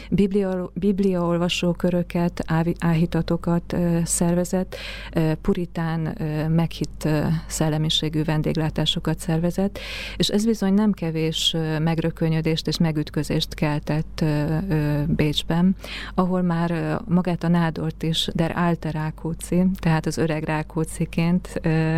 biblia, 0.10 0.72
bibliaolvasó 0.74 1.72
köröket, 1.72 2.44
áhítatokat 2.80 3.76
szervezett, 4.04 4.76
puritán 5.42 6.18
meghitt 6.50 7.08
szellemiségű 7.48 8.24
vendéglátásokat 8.24 9.20
szervezett, 9.20 9.80
és 10.16 10.28
ez 10.28 10.46
bizony 10.46 10.74
nem 10.74 10.92
kevés 10.92 11.56
megrökönyödést 11.80 12.68
és 12.68 12.78
megütközést 12.78 13.54
keltett 13.54 14.24
Bécsben, 15.08 15.76
ahol 16.14 16.37
ahol 16.38 16.50
már 16.50 17.02
magát 17.08 17.44
a 17.44 17.48
nádort 17.48 18.04
is 18.04 18.30
Der 18.34 18.54
Alte 18.56 18.92
Rákóczi, 18.92 19.66
tehát 19.80 20.06
az 20.06 20.18
öreg 20.18 20.44
Rákóciként 20.44 21.60
ö, 21.62 21.98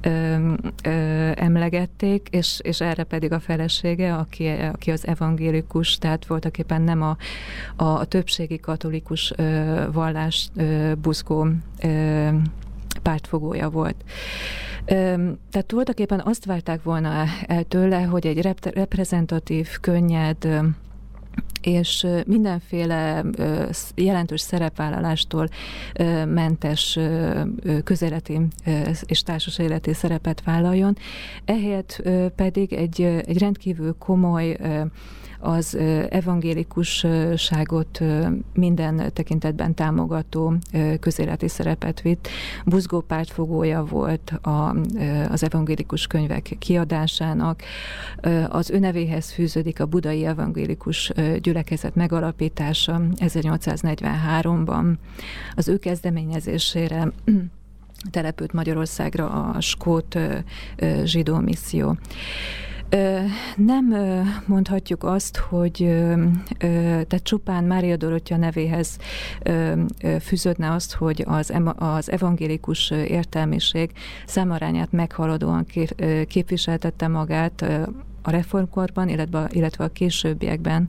ö, 0.00 0.52
ö, 0.84 0.90
emlegették, 1.34 2.28
és, 2.30 2.60
és 2.62 2.80
erre 2.80 3.04
pedig 3.04 3.32
a 3.32 3.40
felesége, 3.40 4.14
aki, 4.14 4.48
aki 4.48 4.90
az 4.90 5.06
evangélikus, 5.06 5.98
tehát 5.98 6.26
voltak 6.26 6.58
éppen 6.58 6.82
nem 6.82 7.02
a, 7.02 7.16
a, 7.76 8.04
többségi 8.04 8.58
katolikus 8.58 9.32
ö, 9.36 9.82
vallás 9.92 10.48
ö, 10.56 10.92
buzgó 11.02 11.46
ö, 11.82 12.28
pártfogója 13.02 13.70
volt. 13.70 14.04
Tehát 15.50 15.72
voltak 15.72 15.98
éppen 15.98 16.20
azt 16.24 16.44
várták 16.44 16.82
volna 16.82 17.24
el 17.46 17.64
tőle, 17.64 18.02
hogy 18.02 18.26
egy 18.26 18.54
reprezentatív, 18.62 19.68
könnyed, 19.80 20.48
és 21.66 22.06
mindenféle 22.26 23.24
jelentős 23.94 24.40
szerepvállalástól 24.40 25.48
mentes 26.26 26.98
közeleti 27.84 28.40
és 29.04 29.22
társas 29.22 29.58
életi 29.58 29.94
szerepet 29.94 30.42
vállaljon. 30.42 30.96
Ehelyett 31.44 32.02
pedig 32.36 32.72
egy, 32.72 33.02
egy 33.02 33.38
rendkívül 33.38 33.94
komoly 33.98 34.56
az 35.44 35.78
evangélikusságot 36.08 38.00
minden 38.54 39.12
tekintetben 39.12 39.74
támogató 39.74 40.54
közéleti 41.00 41.48
szerepet 41.48 42.00
vitt. 42.00 42.28
Buzgó 42.64 43.00
pártfogója 43.00 43.84
volt 43.84 44.30
a, 44.30 44.76
az 45.28 45.42
evangélikus 45.42 46.06
könyvek 46.06 46.56
kiadásának. 46.58 47.62
Az 48.48 48.70
önevéhez 48.70 49.32
fűződik 49.32 49.80
a 49.80 49.86
budai 49.86 50.24
evangélikus 50.24 51.12
gyülekezet 51.42 51.94
megalapítása 51.94 53.00
1843-ban. 53.16 54.94
Az 55.54 55.68
ő 55.68 55.78
kezdeményezésére 55.78 57.12
települt 58.10 58.52
Magyarországra 58.52 59.30
a 59.30 59.60
skót 59.60 60.18
zsidó 61.04 61.38
misszió. 61.38 61.96
Nem 63.56 63.94
mondhatjuk 64.46 65.04
azt, 65.04 65.36
hogy 65.36 65.76
tehát 66.58 67.20
csupán 67.22 67.64
Mária 67.64 67.96
Dorottya 67.96 68.36
nevéhez 68.36 68.96
fűződne 70.20 70.70
azt, 70.70 70.94
hogy 70.94 71.24
az, 71.26 71.52
az 71.76 72.10
evangélikus 72.10 72.90
értelmiség 72.90 73.90
számarányát 74.26 74.92
meghaladóan 74.92 75.66
képviseltette 76.26 77.08
magát 77.08 77.64
a 78.26 78.30
reformkorban, 78.30 79.08
illetve, 79.08 79.48
illetve 79.52 79.84
a 79.84 79.88
későbbiekben, 79.88 80.88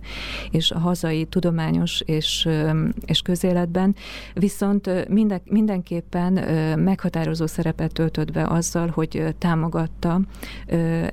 és 0.52 0.72
a 0.72 0.80
hazai 0.80 1.26
tudományos 1.26 2.02
és, 2.02 2.50
és 3.06 3.22
közéletben, 3.22 3.96
viszont 4.34 5.10
minden, 5.10 5.42
mindenképpen 5.46 6.34
meghatározó 6.80 7.46
szerepet 7.46 7.94
töltött 7.94 8.32
be 8.32 8.48
azzal, 8.48 8.88
hogy 8.88 9.36
támogatta 9.38 10.20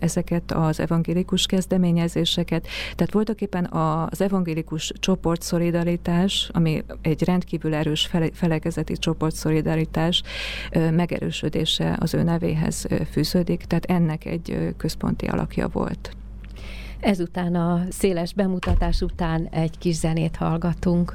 ezeket 0.01 0.53
az 0.53 0.81
evangélikus 0.81 1.47
kezdeményezéseket. 1.47 2.67
Tehát 2.95 3.13
voltak 3.13 3.41
éppen 3.41 3.65
az 3.65 4.21
evangélikus 4.21 4.93
csoportszolidaritás, 5.01 6.51
ami 6.53 6.85
egy 7.03 7.25
rendkívül 7.25 7.75
erős 7.75 8.07
fele, 8.07 8.29
felekezeti 8.33 8.97
csoportszolidaritás 8.97 10.23
megerősödése 10.73 11.97
az 12.01 12.15
ő 12.15 12.23
nevéhez 12.23 12.87
fűződik, 13.11 13.65
tehát 13.65 13.85
ennek 13.85 14.25
egy 14.25 14.75
központi 14.77 15.27
alakja 15.27 15.69
volt. 15.69 16.12
Ezután 17.03 17.55
a 17.55 17.83
széles 17.91 18.33
bemutatás 18.35 19.01
után 19.01 19.49
egy 19.51 19.79
kis 19.79 19.95
zenét 19.95 20.37
hallgatunk. 20.37 21.15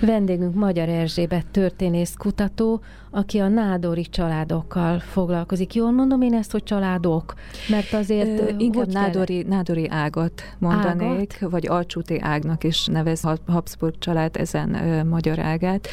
Vendégünk 0.00 0.54
Magyar 0.54 0.88
Erzsébet 0.88 1.46
történész 1.46 2.14
kutató, 2.18 2.80
aki 3.16 3.38
a 3.38 3.48
nádori 3.48 4.02
családokkal 4.02 4.98
foglalkozik. 4.98 5.74
Jól 5.74 5.90
mondom 5.90 6.22
én 6.22 6.34
ezt, 6.34 6.52
hogy 6.52 6.62
családok? 6.62 7.34
Mert 7.68 7.92
azért 7.92 8.40
Ö, 8.40 8.48
inkább 8.58 8.92
nádori, 8.92 9.42
nádori 9.48 9.88
ágat 9.88 10.42
mondanék, 10.58 11.34
ágat? 11.36 11.50
vagy 11.50 11.66
alcsúti 11.66 12.20
ágnak 12.20 12.64
is 12.64 12.86
nevez 12.86 13.22
Habsburg 13.46 13.98
család 13.98 14.36
ezen 14.36 14.74
ö, 14.74 15.04
magyar 15.04 15.38
ágát, 15.38 15.88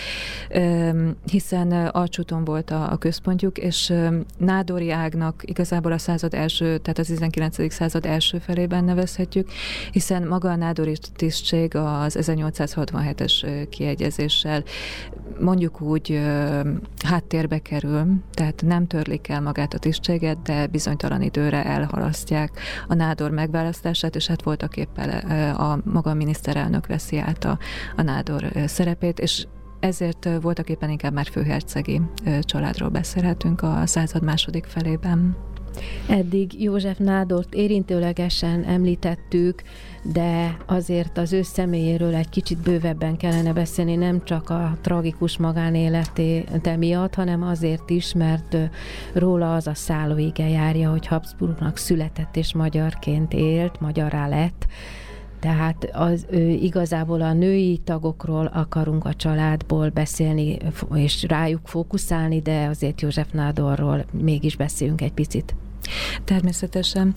ö, 0.49 0.89
hiszen 1.25 1.71
alcsúton 1.71 2.43
volt 2.43 2.71
a, 2.71 2.91
a 2.91 2.97
központjuk, 2.97 3.57
és 3.57 3.89
ö, 3.89 4.17
nádori 4.37 4.91
ágnak 4.91 5.41
igazából 5.45 5.91
a 5.91 5.97
század 5.97 6.33
első, 6.33 6.77
tehát 6.77 6.99
az 6.99 7.05
19. 7.07 7.73
század 7.73 8.05
első 8.05 8.37
felében 8.37 8.83
nevezhetjük, 8.83 9.49
hiszen 9.91 10.27
maga 10.27 10.49
a 10.49 10.55
nádori 10.55 10.97
tisztség 11.15 11.75
az 11.75 12.17
1867-es 12.21 13.67
kiegyezéssel 14.03 14.63
mondjuk 15.39 15.81
úgy 15.81 16.21
háttérbe 17.05 17.59
kerül, 17.59 18.05
tehát 18.33 18.61
nem 18.65 18.87
törlik 18.87 19.27
el 19.27 19.41
magát 19.41 19.73
a 19.73 19.77
tisztséget, 19.77 20.41
de 20.41 20.67
bizonytalan 20.67 21.21
időre 21.21 21.65
elhalasztják 21.65 22.59
a 22.87 22.93
nádor 22.93 23.31
megválasztását, 23.31 24.15
és 24.15 24.27
hát 24.27 24.43
voltak 24.43 24.77
éppen 24.77 25.09
a 25.55 25.79
maga 25.83 26.13
miniszterelnök 26.13 26.87
veszi 26.87 27.17
át 27.17 27.43
a, 27.43 27.57
a 27.95 28.01
nádor 28.01 28.51
szerepét, 28.65 29.19
és 29.19 29.45
ezért 29.79 30.29
voltak 30.41 30.69
éppen 30.69 30.89
inkább 30.89 31.13
már 31.13 31.27
főhercegi 31.31 32.01
családról 32.39 32.89
beszélhetünk 32.89 33.61
a 33.61 33.81
század 33.85 34.23
második 34.23 34.65
felében. 34.65 35.35
Eddig 36.07 36.61
József 36.61 36.97
Nádort 36.97 37.53
érintőlegesen 37.53 38.63
említettük, 38.63 39.61
de 40.03 40.57
azért 40.65 41.17
az 41.17 41.33
ő 41.33 41.41
személyéről 41.41 42.15
egy 42.15 42.29
kicsit 42.29 42.57
bővebben 42.57 43.17
kellene 43.17 43.53
beszélni, 43.53 43.95
nem 43.95 44.23
csak 44.23 44.49
a 44.49 44.77
tragikus 44.81 45.37
magánéleté 45.37 46.43
miatt, 46.77 47.15
hanem 47.15 47.43
azért 47.43 47.89
is, 47.89 48.13
mert 48.13 48.57
róla 49.13 49.55
az 49.55 49.67
a 49.67 49.73
szállóige 49.73 50.49
járja, 50.49 50.89
hogy 50.89 51.07
Habsburgnak 51.07 51.77
született 51.77 52.35
és 52.35 52.53
magyarként 52.53 53.33
élt, 53.33 53.79
magyarrá 53.79 54.27
lett, 54.27 54.67
tehát 55.43 55.89
az, 55.93 56.25
ő, 56.29 56.49
igazából 56.49 57.21
a 57.21 57.33
női 57.33 57.77
tagokról 57.83 58.45
akarunk 58.45 59.05
a 59.05 59.13
családból 59.13 59.89
beszélni, 59.89 60.57
és 60.93 61.23
rájuk 61.23 61.61
fókuszálni, 61.63 62.39
de 62.41 62.65
azért 62.65 63.01
József 63.01 63.31
Nádorról 63.31 64.05
mégis 64.11 64.55
beszéljünk 64.55 65.01
egy 65.01 65.13
picit. 65.13 65.55
Természetesen. 66.23 67.13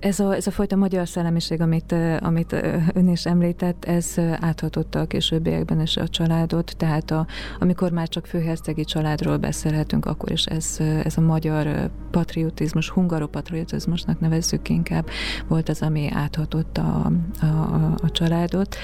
Ez 0.00 0.20
a, 0.20 0.34
ez 0.34 0.46
a 0.46 0.50
fajta 0.50 0.76
magyar 0.76 1.08
szellemiség, 1.08 1.60
amit, 1.60 1.94
amit 2.20 2.52
ön 2.94 3.08
is 3.08 3.26
említett, 3.26 3.84
ez 3.84 4.14
áthatotta 4.40 5.00
a 5.00 5.06
későbbiekben 5.06 5.80
is 5.80 5.96
a 5.96 6.08
családot, 6.08 6.74
tehát 6.76 7.10
a, 7.10 7.26
amikor 7.58 7.90
már 7.90 8.08
csak 8.08 8.26
főhercegi 8.26 8.84
családról 8.84 9.36
beszélhetünk, 9.36 10.06
akkor 10.06 10.30
is 10.30 10.44
ez, 10.44 10.76
ez 11.04 11.16
a 11.16 11.20
magyar 11.20 11.90
patriotizmus, 12.10 12.88
hungaropatriotizmusnak 12.88 14.20
nevezzük 14.20 14.68
inkább, 14.68 15.08
volt 15.48 15.68
az, 15.68 15.82
ami 15.82 16.08
áthatotta 16.12 16.82
a, 16.82 17.12
a, 17.44 17.94
a 18.02 18.10
családot. 18.10 18.76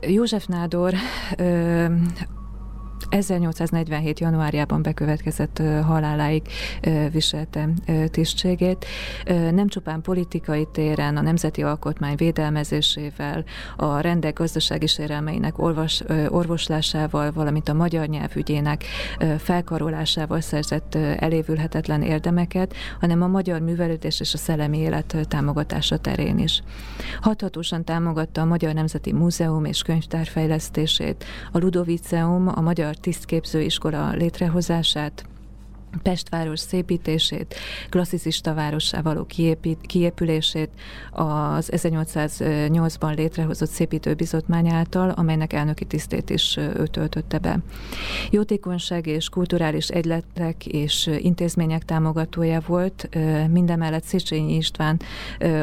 József 0.00 0.46
Nádor 0.46 0.94
1847. 3.10 4.20
januárjában 4.20 4.82
bekövetkezett 4.82 5.62
haláláig 5.84 6.42
viselte 7.12 7.68
tisztségét. 8.10 8.86
Nem 9.50 9.68
csupán 9.68 10.00
politikai 10.00 10.68
téren, 10.72 11.16
a 11.16 11.20
nemzeti 11.20 11.62
alkotmány 11.62 12.16
védelmezésével, 12.16 13.44
a 13.76 14.00
rendek 14.00 14.38
gazdasági 14.38 14.86
sérelmeinek 14.86 15.58
orvos, 15.58 16.00
orvoslásával, 16.28 17.32
valamint 17.32 17.68
a 17.68 17.74
magyar 17.74 18.06
nyelvügyének 18.06 18.84
felkarolásával 19.38 20.40
szerzett 20.40 20.94
elévülhetetlen 20.94 22.02
érdemeket, 22.02 22.74
hanem 23.00 23.22
a 23.22 23.26
magyar 23.26 23.60
művelődés 23.60 24.20
és 24.20 24.34
a 24.34 24.38
szellemi 24.38 24.78
élet 24.78 25.16
támogatása 25.28 25.96
terén 25.96 26.38
is. 26.38 26.62
Hathatósan 27.20 27.84
támogatta 27.84 28.40
a 28.40 28.44
Magyar 28.44 28.74
Nemzeti 28.74 29.12
Múzeum 29.12 29.64
és 29.64 29.82
Könyvtár 29.82 30.26
fejlesztését, 30.26 31.24
a 31.52 31.58
Ludoviceum, 31.58 32.48
a 32.54 32.60
Magyar 32.60 32.95
Tisztképző 33.00 33.60
Iskola 33.60 34.10
létrehozását, 34.10 35.24
Pestváros 36.02 36.60
szépítését, 36.60 37.54
klasszicista 37.88 38.54
várossá 38.54 39.00
való 39.00 39.26
kiépülését 39.86 40.70
az 41.10 41.70
1808-ban 41.72 43.16
létrehozott 43.16 43.70
szépítőbizotmány 43.70 44.68
által, 44.68 45.10
amelynek 45.10 45.52
elnöki 45.52 45.84
tisztét 45.84 46.30
is 46.30 46.56
ő 46.56 46.86
töltötte 46.86 47.38
be. 47.38 47.58
Jótékonyság 48.30 49.06
és 49.06 49.28
kulturális 49.28 49.88
egyletek 49.88 50.66
és 50.66 51.10
intézmények 51.18 51.84
támogatója 51.84 52.60
volt, 52.66 53.08
mindemellett 53.50 54.04
Széchenyi 54.04 54.54
István 54.54 55.00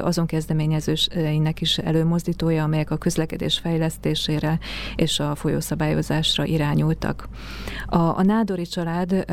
azon 0.02 0.26
kezdeményezőinek 0.26 1.62
is 1.62 1.78
előmozdítója, 1.78 2.64
amelyek 2.64 2.92
a 2.92 2.98
közlekedés 2.98 3.58
fejlesztésére 3.58 4.60
és 4.96 5.20
a 5.20 5.36
folyószabályozásra 5.36 6.46
irányultak. 6.46 7.28
A, 7.86 7.98
a 7.98 8.24
Nádori 8.24 8.66
család, 8.66 9.26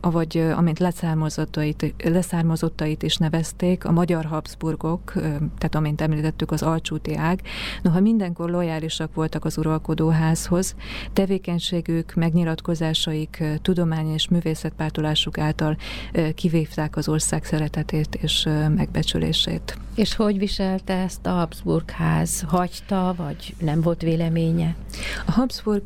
avagy 0.00 0.31
amint 0.36 0.78
leszármazottait, 0.78 1.94
leszármazottait 2.04 3.02
is 3.02 3.16
nevezték, 3.16 3.84
a 3.84 3.92
magyar 3.92 4.24
Habsburgok, 4.24 5.12
tehát 5.58 5.74
amint 5.74 6.00
említettük, 6.00 6.50
az 6.50 6.62
alcsúti 6.62 7.16
ág, 7.16 7.40
noha 7.82 8.00
mindenkor 8.00 8.50
lojálisak 8.50 9.14
voltak 9.14 9.44
az 9.44 9.58
uralkodóházhoz, 9.58 10.74
tevékenységük, 11.12 12.14
megnyilatkozásaik, 12.14 13.42
tudomány 13.62 14.12
és 14.12 14.28
művészetpártolásuk 14.28 15.38
által 15.38 15.76
kivívták 16.34 16.96
az 16.96 17.08
ország 17.08 17.44
szeretetét 17.44 18.14
és 18.14 18.48
megbecsülését. 18.76 19.76
És 19.94 20.14
hogy 20.14 20.38
viselte 20.38 20.94
ezt 20.94 21.26
a 21.26 21.30
Habsburg 21.30 21.90
ház? 21.90 22.44
Hagyta, 22.46 23.14
vagy 23.16 23.54
nem 23.58 23.80
volt 23.80 24.02
véleménye? 24.02 24.74
A 25.26 25.30
Habsburg, 25.30 25.84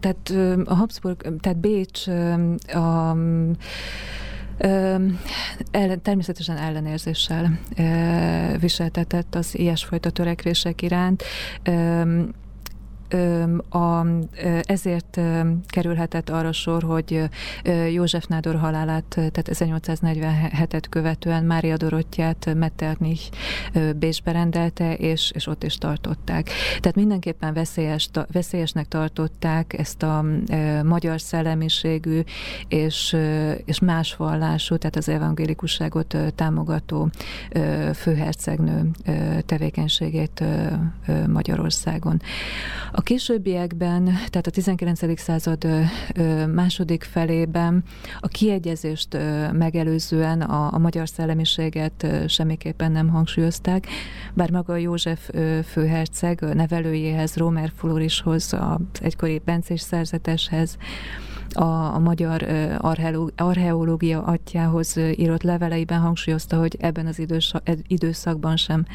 tehát 0.00 0.32
a 0.64 0.74
Habsburg, 0.74 1.40
tehát 1.40 1.58
Bécs 1.58 2.06
a 2.66 3.16
ellen, 5.70 6.02
természetesen 6.02 6.56
ellenérzéssel 6.56 7.58
viseltetett 8.60 9.34
az 9.34 9.58
ilyesfajta 9.58 10.10
törekvések 10.10 10.82
iránt 10.82 11.22
a, 13.68 14.06
ezért 14.62 15.20
kerülhetett 15.66 16.30
arra 16.30 16.52
sor, 16.52 16.82
hogy 16.82 17.22
József 17.92 18.26
Nádor 18.26 18.56
halálát, 18.56 19.04
tehát 19.08 19.48
1847-et 19.52 20.84
követően 20.90 21.44
Mária 21.44 21.76
Dorottyát 21.76 22.54
Metternich 22.54 23.30
Bécsbe 23.96 24.32
rendelte, 24.32 24.94
és, 24.94 25.30
és 25.34 25.46
ott 25.46 25.64
is 25.64 25.76
tartották. 25.76 26.50
Tehát 26.80 26.96
mindenképpen 26.96 27.54
veszélyes, 27.54 28.08
veszélyesnek 28.32 28.88
tartották 28.88 29.78
ezt 29.78 30.02
a 30.02 30.24
magyar 30.82 31.20
szellemiségű 31.20 32.20
és, 32.68 33.16
és 33.64 33.78
más 33.78 34.16
vallású, 34.16 34.76
tehát 34.76 34.96
az 34.96 35.08
evangélikusságot 35.08 36.16
támogató 36.34 37.10
főhercegnő 37.94 38.90
tevékenységét 39.46 40.44
Magyarországon. 41.26 42.20
A 42.92 43.01
későbbiekben, 43.02 44.04
tehát 44.04 44.46
a 44.46 44.50
19. 44.50 45.20
század 45.20 45.66
második 46.54 47.02
felében 47.02 47.84
a 48.20 48.28
kiegyezést 48.28 49.16
megelőzően 49.52 50.40
a, 50.40 50.74
a 50.74 50.78
magyar 50.78 51.08
szellemiséget 51.08 52.06
semmiképpen 52.28 52.92
nem 52.92 53.08
hangsúlyozták, 53.08 53.86
bár 54.34 54.50
maga 54.50 54.76
József 54.76 55.30
főherceg 55.64 56.40
nevelőjéhez, 56.40 57.36
Rómer 57.36 57.72
Florishoz, 57.76 58.52
az 58.52 59.00
egykori 59.00 59.42
bencés 59.44 59.80
szerzeteshez, 59.80 60.76
a, 61.54 61.94
a 61.94 61.98
magyar 61.98 62.46
archeológia 63.36 64.22
atyához 64.22 64.96
írott 64.96 65.42
leveleiben 65.42 66.00
hangsúlyozta, 66.00 66.58
hogy 66.58 66.76
ebben 66.80 67.06
az 67.06 67.22
időszakban 67.86 68.56
sem 68.56 68.86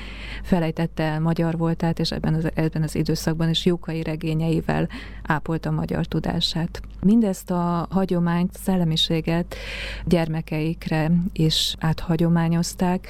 felejtette 0.44 1.04
el 1.04 1.20
magyar 1.20 1.58
voltát, 1.58 2.00
és 2.00 2.12
ebben 2.12 2.34
az, 2.34 2.50
ebben 2.54 2.84
az 2.84 2.96
időszakban 2.96 3.50
is 3.50 3.66
Jókai 3.66 4.04
regényeivel 4.04 4.90
ápolta 5.24 5.70
a 5.70 5.72
magyar 5.74 6.06
tudását. 6.06 6.82
Mindezt 7.02 7.52
a 7.52 7.88
hagyományt, 7.90 8.54
szellemiséget 8.54 9.56
gyermekeikre 10.06 11.12
is 11.34 11.76
áthagyományozták, 11.80 13.08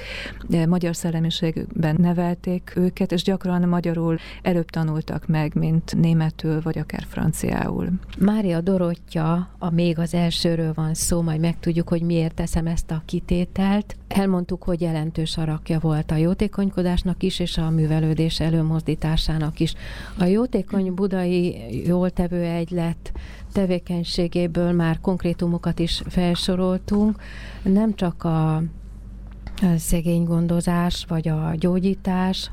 magyar 0.68 0.96
szellemiségben 0.96 1.96
nevelték 1.98 2.72
őket, 2.76 3.12
és 3.12 3.22
gyakran 3.22 3.68
magyarul 3.68 4.16
előbb 4.42 4.70
tanultak 4.70 5.26
meg, 5.26 5.54
mint 5.54 5.96
németül, 5.96 6.60
vagy 6.62 6.78
akár 6.78 7.04
franciául. 7.08 7.88
Mária 8.18 8.60
Dorottya 8.60 9.37
a 9.58 9.70
még 9.70 9.98
az 9.98 10.14
elsőről 10.14 10.72
van 10.74 10.94
szó, 10.94 11.22
majd 11.22 11.40
megtudjuk, 11.40 11.88
hogy 11.88 12.02
miért 12.02 12.34
teszem 12.34 12.66
ezt 12.66 12.90
a 12.90 13.02
kitételt. 13.04 13.96
Elmondtuk, 14.08 14.62
hogy 14.62 14.80
jelentős 14.80 15.36
arakja 15.36 15.78
volt 15.78 16.10
a 16.10 16.16
jótékonykodásnak 16.16 17.22
is, 17.22 17.38
és 17.38 17.58
a 17.58 17.70
művelődés 17.70 18.40
előmozdításának 18.40 19.60
is. 19.60 19.74
A 20.18 20.24
jótékony 20.24 20.94
budai 20.94 21.56
jóltevő 21.86 22.42
egylet 22.42 23.12
tevékenységéből 23.52 24.72
már 24.72 25.00
konkrétumokat 25.00 25.78
is 25.78 26.02
felsoroltunk, 26.06 27.22
nem 27.62 27.94
csak 27.94 28.24
a 28.24 28.62
szegénygondozás 29.76 31.04
vagy 31.08 31.28
a 31.28 31.54
gyógyítás, 31.58 32.50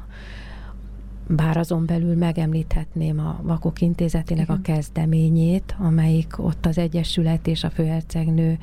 bár 1.28 1.58
azon 1.58 1.86
belül 1.86 2.16
megemlíthetném 2.16 3.20
a 3.20 3.40
Vakok 3.42 3.82
Intézetének 3.82 4.44
Igen. 4.44 4.56
a 4.56 4.62
kezdeményét, 4.62 5.76
amelyik 5.80 6.34
ott 6.38 6.66
az 6.66 6.78
Egyesület 6.78 7.48
és 7.48 7.64
a 7.64 7.70
főhercegnő 7.70 8.58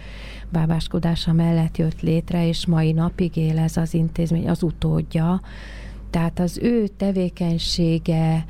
bábáskodása 0.49 1.33
mellett 1.33 1.77
jött 1.77 2.01
létre, 2.01 2.47
és 2.47 2.67
mai 2.67 2.93
napig 2.93 3.37
él 3.37 3.59
ez 3.59 3.77
az 3.77 3.95
intézmény, 3.95 4.49
az 4.49 4.63
utódja. 4.63 5.41
Tehát 6.11 6.39
az 6.39 6.59
ő 6.59 6.87
tevékenysége 6.87 8.45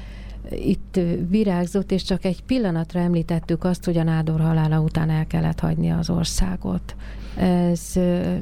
itt 0.51 1.01
virágzott, 1.29 1.93
és 1.93 2.03
csak 2.03 2.25
egy 2.25 2.43
pillanatra 2.43 3.01
említettük 3.01 3.65
azt, 3.65 3.85
hogy 3.85 3.97
a 3.97 4.03
nádor 4.03 4.41
halála 4.41 4.81
után 4.81 5.11
el 5.11 5.27
kellett 5.27 5.61
hagyni 5.61 5.91
az 5.91 6.11
országot. 6.11 6.97
Ez 7.37 7.93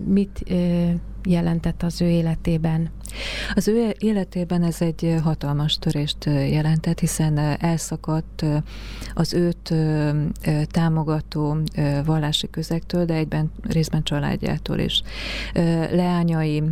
mit 0.05 0.45
jelentett 1.25 1.83
az 1.83 2.01
ő 2.01 2.09
életében? 2.09 2.91
Az 3.55 3.69
ő 3.69 3.95
életében 3.99 4.63
ez 4.63 4.81
egy 4.81 5.17
hatalmas 5.23 5.79
törést 5.79 6.25
jelentett, 6.25 6.99
hiszen 6.99 7.39
elszakadt 7.39 8.45
az 9.15 9.35
őt 9.35 9.75
támogató 10.67 11.57
vallási 12.05 12.51
közektől, 12.51 13.05
de 13.05 13.15
egyben 13.15 13.51
részben 13.63 14.03
családjától 14.03 14.79
is. 14.79 15.03
Leányai 15.91 16.63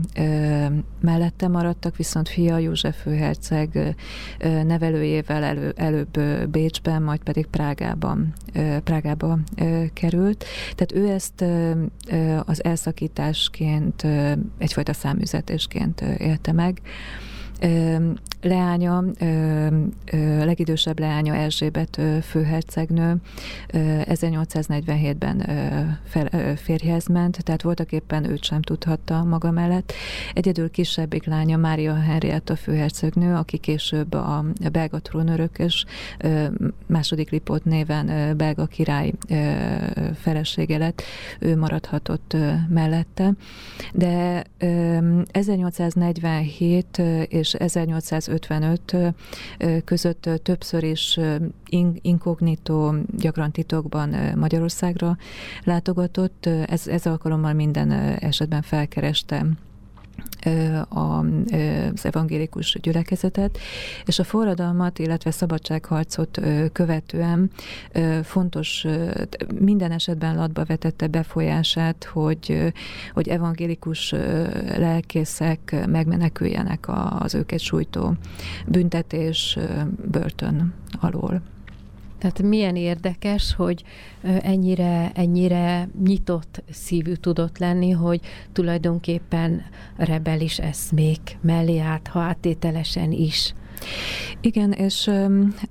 mellette 1.00 1.48
maradtak, 1.48 1.96
viszont 1.96 2.28
fia 2.28 2.58
József 2.58 3.02
főherceg 3.02 3.96
nevelőjével 4.66 5.42
elő, 5.42 5.72
előbb 5.76 6.20
Bécsben, 6.50 7.02
majd 7.02 7.20
pedig 7.20 7.46
Prágában, 7.46 8.32
Prágába 8.84 9.38
került. 9.92 10.44
Tehát 10.74 10.92
ő 10.92 11.08
ezt 11.08 11.44
az 12.44 12.64
elszakításként, 12.64 14.06
egyfajta 14.59 14.92
számüzetésként 14.92 16.01
élte 16.01 16.53
meg. 16.53 16.81
Leánya, 18.42 19.05
legidősebb 20.44 20.99
leánya 20.99 21.35
Erzsébet 21.35 22.01
főhercegnő 22.23 23.16
1847-ben 23.73 25.47
férjhez 26.57 27.07
ment, 27.07 27.44
tehát 27.44 27.62
voltak 27.62 27.92
éppen 27.92 28.31
őt 28.31 28.44
sem 28.44 28.62
tudhatta 28.62 29.25
maga 29.25 29.51
mellett. 29.51 29.92
Egyedül 30.35 30.71
kisebbik 30.71 31.25
lánya 31.25 31.57
Mária 31.57 31.94
Henrietta 31.94 32.57
főhercegnő, 32.57 33.35
aki 33.35 33.59
később 33.59 34.14
a 34.14 34.44
belga 34.73 34.99
trónörökös 34.99 35.85
második 36.87 37.31
Lipót 37.31 37.64
néven 37.64 38.37
belga 38.37 38.66
király 38.66 39.12
felesége 40.14 40.79
lett, 40.79 41.03
ő 41.38 41.57
maradhatott 41.57 42.37
mellette. 42.68 43.33
De 43.92 44.44
1847 45.31 47.03
és 47.29 47.47
1855 47.54 48.96
között 49.84 50.28
többször 50.42 50.82
is 50.82 51.20
inkognitó, 52.00 52.94
gyakran 53.16 53.50
titokban 53.50 54.14
Magyarországra 54.37 55.16
látogatott. 55.64 56.46
Ez, 56.66 56.87
ez 56.87 57.06
alkalommal 57.06 57.52
minden 57.52 57.90
esetben 58.20 58.62
felkerestem 58.62 59.58
az 60.88 62.04
evangélikus 62.04 62.78
gyülekezetet, 62.83 63.59
és 64.04 64.18
a 64.18 64.24
forradalmat, 64.24 64.98
illetve 64.98 65.31
szabadságharcot 65.31 66.40
követően 66.72 67.50
fontos, 68.22 68.87
minden 69.59 69.90
esetben 69.92 70.37
latba 70.37 70.64
vetette 70.64 71.07
befolyását, 71.07 72.04
hogy, 72.04 72.72
hogy 73.12 73.28
evangélikus 73.28 74.11
lelkészek 74.76 75.87
megmeneküljenek 75.87 76.87
az 77.18 77.35
őket 77.35 77.61
sújtó 77.61 78.14
büntetés 78.66 79.59
börtön 80.11 80.74
alól. 81.00 81.42
Tehát 82.18 82.42
milyen 82.42 82.76
érdekes, 82.76 83.54
hogy 83.54 83.85
ennyire, 84.22 85.11
ennyire 85.14 85.88
nyitott 86.04 86.62
szívű 86.70 87.12
tudott 87.12 87.59
lenni, 87.59 87.90
hogy 87.90 88.20
tulajdonképpen 88.52 89.62
rebelis 89.96 90.59
eszmék 90.59 91.38
mellé 91.40 91.78
állt, 91.78 92.09
ha 92.09 92.20
áttételesen 92.20 93.12
is. 93.12 93.54
Igen, 94.40 94.72
és 94.72 95.10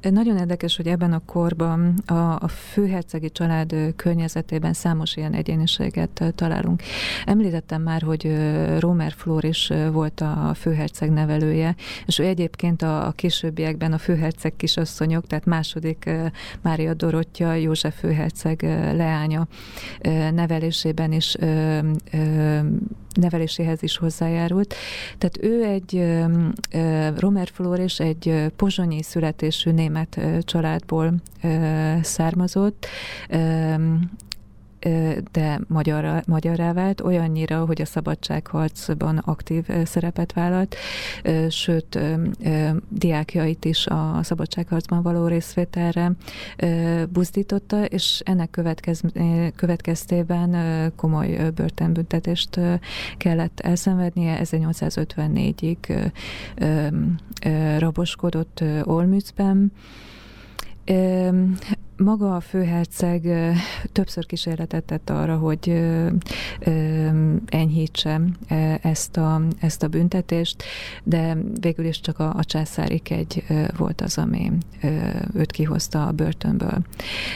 nagyon 0.01 0.37
érdekes, 0.37 0.75
hogy 0.75 0.87
ebben 0.87 1.13
a 1.13 1.21
korban 1.25 1.93
a, 2.05 2.13
a 2.13 2.47
főhercegi 2.47 3.31
család 3.31 3.75
környezetében 3.95 4.73
számos 4.73 5.15
ilyen 5.15 5.33
egyéniséget 5.33 6.33
találunk. 6.35 6.81
Említettem 7.25 7.81
már, 7.81 8.01
hogy 8.01 8.35
Romer 8.79 9.13
Flór 9.17 9.43
is 9.43 9.71
volt 9.91 10.21
a 10.21 10.51
főherceg 10.55 11.11
nevelője, 11.11 11.75
és 12.05 12.19
ő 12.19 12.23
egyébként 12.23 12.81
a, 12.81 13.07
a 13.07 13.11
későbbiekben 13.11 13.93
a 13.93 13.97
főherceg 13.97 14.55
kisasszonyok, 14.55 15.27
tehát 15.27 15.45
második 15.45 16.09
Mária 16.61 16.93
Dorottya, 16.93 17.53
József 17.53 17.99
főherceg 17.99 18.61
leánya 18.95 19.47
nevelésében 20.31 21.11
is 21.11 21.35
neveléséhez 23.17 23.83
is 23.83 23.97
hozzájárult. 23.97 24.75
Tehát 25.17 25.37
ő 25.41 25.63
egy 25.63 26.03
Romer 27.19 27.47
Flór 27.53 27.79
és 27.79 27.99
egy 27.99 28.51
pozsonyi 28.55 29.03
születésű 29.03 29.71
német 29.71 30.19
családból 30.41 31.13
származott, 32.01 32.87
de 35.31 35.59
magyarra, 35.67 36.21
magyarrá 36.27 36.73
vált, 36.73 37.01
olyannyira, 37.01 37.65
hogy 37.65 37.81
a 37.81 37.85
szabadságharcban 37.85 39.17
aktív 39.17 39.65
szerepet 39.85 40.33
vállalt, 40.33 40.75
sőt, 41.49 41.99
diákjait 42.89 43.65
is 43.65 43.87
a 43.87 44.19
szabadságharcban 44.23 45.01
való 45.01 45.27
részvételre 45.27 46.11
buzdította, 47.09 47.85
és 47.85 48.21
ennek 48.25 48.49
következ, 48.49 49.01
következtében 49.55 50.55
komoly 50.95 51.51
börtönbüntetést 51.55 52.59
kellett 53.17 53.59
elszenvednie. 53.59 54.39
1854-ig 54.43 56.11
raboskodott 57.79 58.63
Olmützben, 58.83 59.71
maga 61.97 62.35
a 62.35 62.39
főherceg 62.39 63.27
többször 63.91 64.25
kísérletet 64.25 64.83
tett 64.83 65.09
arra, 65.09 65.37
hogy 65.37 65.83
enyhítse 67.45 68.21
ezt 68.81 69.17
a, 69.17 69.41
ezt 69.59 69.83
a 69.83 69.87
büntetést, 69.87 70.63
de 71.03 71.37
végül 71.61 71.85
is 71.85 71.99
csak 71.99 72.19
a, 72.19 72.33
a 72.35 72.43
császári 72.43 72.99
kegy 72.99 73.43
volt 73.77 74.01
az, 74.01 74.17
ami 74.17 74.51
őt 75.33 75.51
kihozta 75.51 76.07
a 76.07 76.11
börtönből. 76.11 76.85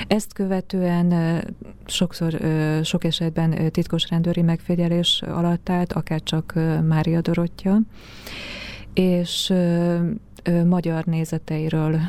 Ezt 0.08 0.34
követően 0.34 1.42
sokszor, 1.86 2.40
sok 2.84 3.04
esetben 3.04 3.72
titkos 3.72 4.10
rendőri 4.10 4.42
megfigyelés 4.42 5.22
alatt 5.22 5.70
állt, 5.70 5.94
akár 5.94 6.24
csak 6.24 6.54
Mária 6.88 7.22
Dorottya, 7.22 7.80
és 8.94 9.54
magyar 10.66 11.04
nézeteiről 11.06 12.00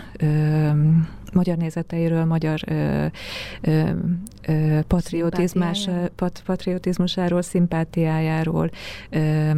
magyar 1.33 1.57
nézeteiről, 1.57 2.25
magyar 2.25 2.61
ö, 2.67 3.07
ö, 3.61 3.91
ö, 4.47 4.81
patriotizmás, 4.87 5.89
pat, 6.15 6.43
patriotizmusáról, 6.47 7.43
szimpátiájáról, 7.43 8.71
ö, 9.11 9.51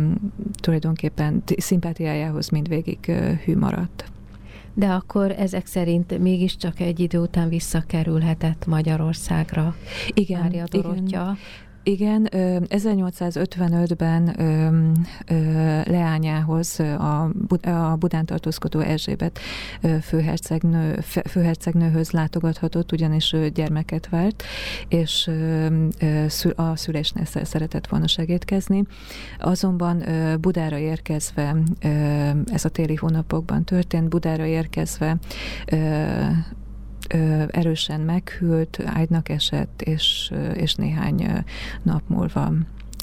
tulajdonképpen 0.61 1.43
szimpátiájához 1.57 2.49
mindvégig 2.49 2.99
ö, 3.07 3.33
hű 3.45 3.57
maradt. 3.57 4.05
De 4.75 4.87
akkor 4.87 5.31
ezek 5.31 5.67
szerint 5.67 6.19
mégiscsak 6.19 6.81
egy 6.81 7.01
idő 7.01 7.19
után 7.19 7.49
visszakerülhetett 7.49 8.67
Magyarországra. 8.67 9.77
Igen, 10.09 10.41
Mária 10.41 10.65
Dorottya. 10.71 10.99
Igen. 11.03 11.39
Igen, 11.87 12.29
1855-ben 12.33 14.25
leányához 15.87 16.81
a, 16.81 17.31
Budán 17.99 18.25
tartózkodó 18.25 18.81
Erzsébet 18.81 19.39
főhercegnő, 20.03 21.01
főhercegnőhöz 21.29 22.11
látogathatott, 22.11 22.93
ugyanis 22.93 23.37
gyermeket 23.55 24.09
várt, 24.09 24.43
és 24.89 25.31
a 26.55 26.77
szülésnél 26.77 27.25
szeretett 27.25 27.87
volna 27.87 28.07
segítkezni. 28.07 28.85
Azonban 29.39 30.05
Budára 30.41 30.79
érkezve, 30.79 31.57
ez 32.47 32.65
a 32.65 32.69
téli 32.69 32.95
hónapokban 32.95 33.65
történt, 33.65 34.09
Budára 34.09 34.45
érkezve 34.45 35.17
erősen 37.51 38.01
meghűlt, 38.01 38.83
ágynak 38.85 39.29
esett, 39.29 39.83
és, 39.83 40.33
és 40.55 40.75
néhány 40.75 41.45
nap 41.83 42.03
múlva 42.07 42.53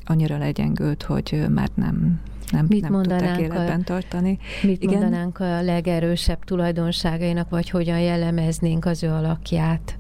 annyira 0.06 0.38
legyengült, 0.38 1.04
hogy 1.04 1.46
már 1.50 1.70
nem, 1.74 2.20
nem, 2.52 2.66
mit 2.70 2.82
nem 2.82 2.92
tudták 2.92 3.40
életben 3.40 3.80
a, 3.80 3.84
tartani. 3.84 4.40
Mit 4.64 4.84
Igen? 4.84 5.00
mondanánk 5.00 5.40
a 5.40 5.62
legerősebb 5.62 6.44
tulajdonságainak, 6.44 7.50
vagy 7.50 7.70
hogyan 7.70 8.00
jellemeznénk 8.00 8.86
az 8.86 9.04
ő 9.04 9.10
alakját? 9.10 9.98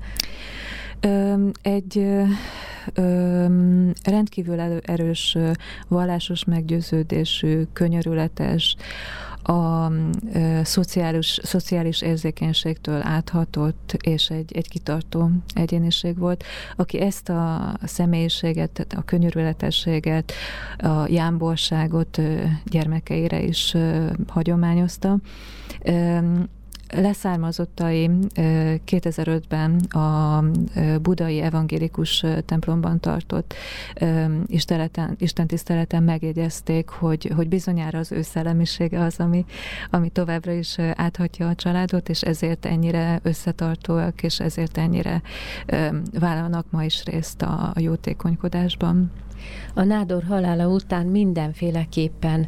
Egy 1.61 2.07
rendkívül 4.03 4.59
erős 4.81 5.37
vallásos 5.87 6.43
meggyőződésű, 6.43 7.63
könyörületes, 7.73 8.75
a 9.43 9.91
szociális, 10.63 11.39
szociális 11.43 12.01
érzékenységtől 12.01 13.01
áthatott, 13.01 13.97
és 14.01 14.30
egy, 14.30 14.51
egy 14.56 14.69
kitartó 14.69 15.30
egyéniség 15.54 16.17
volt, 16.17 16.43
aki 16.75 16.99
ezt 16.99 17.30
a 17.30 17.73
személyiséget, 17.84 18.88
a 18.97 19.04
könyörületességet, 19.04 20.34
a 20.77 21.08
jámborságot 21.08 22.21
gyermekeire 22.65 23.41
is 23.41 23.75
hagyományozta 24.27 25.17
leszármazottai 26.93 28.10
2005-ben 28.36 29.80
a 29.80 30.43
budai 31.01 31.41
evangélikus 31.41 32.25
templomban 32.45 32.99
tartott 32.99 33.54
Isten 35.17 35.47
tiszteleten 35.47 36.04
megjegyezték, 36.04 36.89
hogy, 36.89 37.32
hogy 37.36 37.47
bizonyára 37.47 37.99
az 37.99 38.12
ő 38.12 38.21
szellemisége 38.21 38.99
az, 38.99 39.19
ami, 39.19 39.45
ami 39.89 40.10
továbbra 40.10 40.51
is 40.51 40.80
áthatja 40.80 41.47
a 41.47 41.56
családot, 41.56 42.10
és 42.10 42.21
ezért 42.21 42.65
ennyire 42.65 43.19
összetartóak, 43.23 44.23
és 44.23 44.39
ezért 44.39 44.77
ennyire 44.77 45.21
vállalnak 46.19 46.65
ma 46.69 46.84
is 46.84 47.04
részt 47.04 47.41
a 47.41 47.73
jótékonykodásban. 47.75 49.12
A 49.73 49.84
Nádor 49.84 50.23
halála 50.23 50.67
után 50.67 51.06
mindenféleképpen 51.06 52.47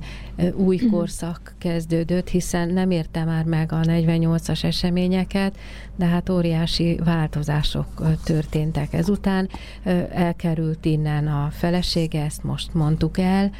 új 0.56 0.79
mhm. 0.82 0.89
korszak 0.91 1.56
kezdődött, 1.58 2.27
hiszen 2.27 2.69
nem 2.69 2.91
érte 2.91 3.23
már 3.23 3.45
meg 3.45 3.71
a 3.71 3.79
48-as 3.79 4.63
eseményeket, 4.63 5.58
de 5.95 6.06
hát 6.06 6.29
óriási 6.29 6.99
változások 7.03 8.17
történtek 8.23 8.93
ezután. 8.93 9.49
Elkerült 10.10 10.86
innen 10.86 11.27
a 11.27 11.49
felesége, 11.51 12.23
ezt 12.23 12.43
most 12.43 12.73
mondtuk 12.73 13.17
el, 13.17 13.51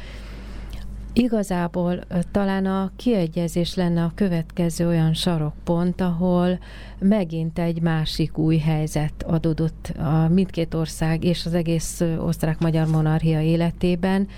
Igazából 1.16 2.00
talán 2.30 2.66
a 2.66 2.90
kiegyezés 2.96 3.74
lenne 3.74 4.02
a 4.02 4.12
következő 4.14 4.86
olyan 4.86 5.14
sarokpont, 5.14 6.00
ahol 6.00 6.58
megint 6.98 7.58
egy 7.58 7.80
másik 7.80 8.38
új 8.38 8.56
helyzet 8.56 9.22
adódott 9.22 9.92
a 9.98 10.28
mindkét 10.28 10.74
ország 10.74 11.24
és 11.24 11.46
az 11.46 11.54
egész 11.54 12.00
osztrák-magyar 12.18 12.86
monarchia 12.86 13.40
életében, 13.40 14.28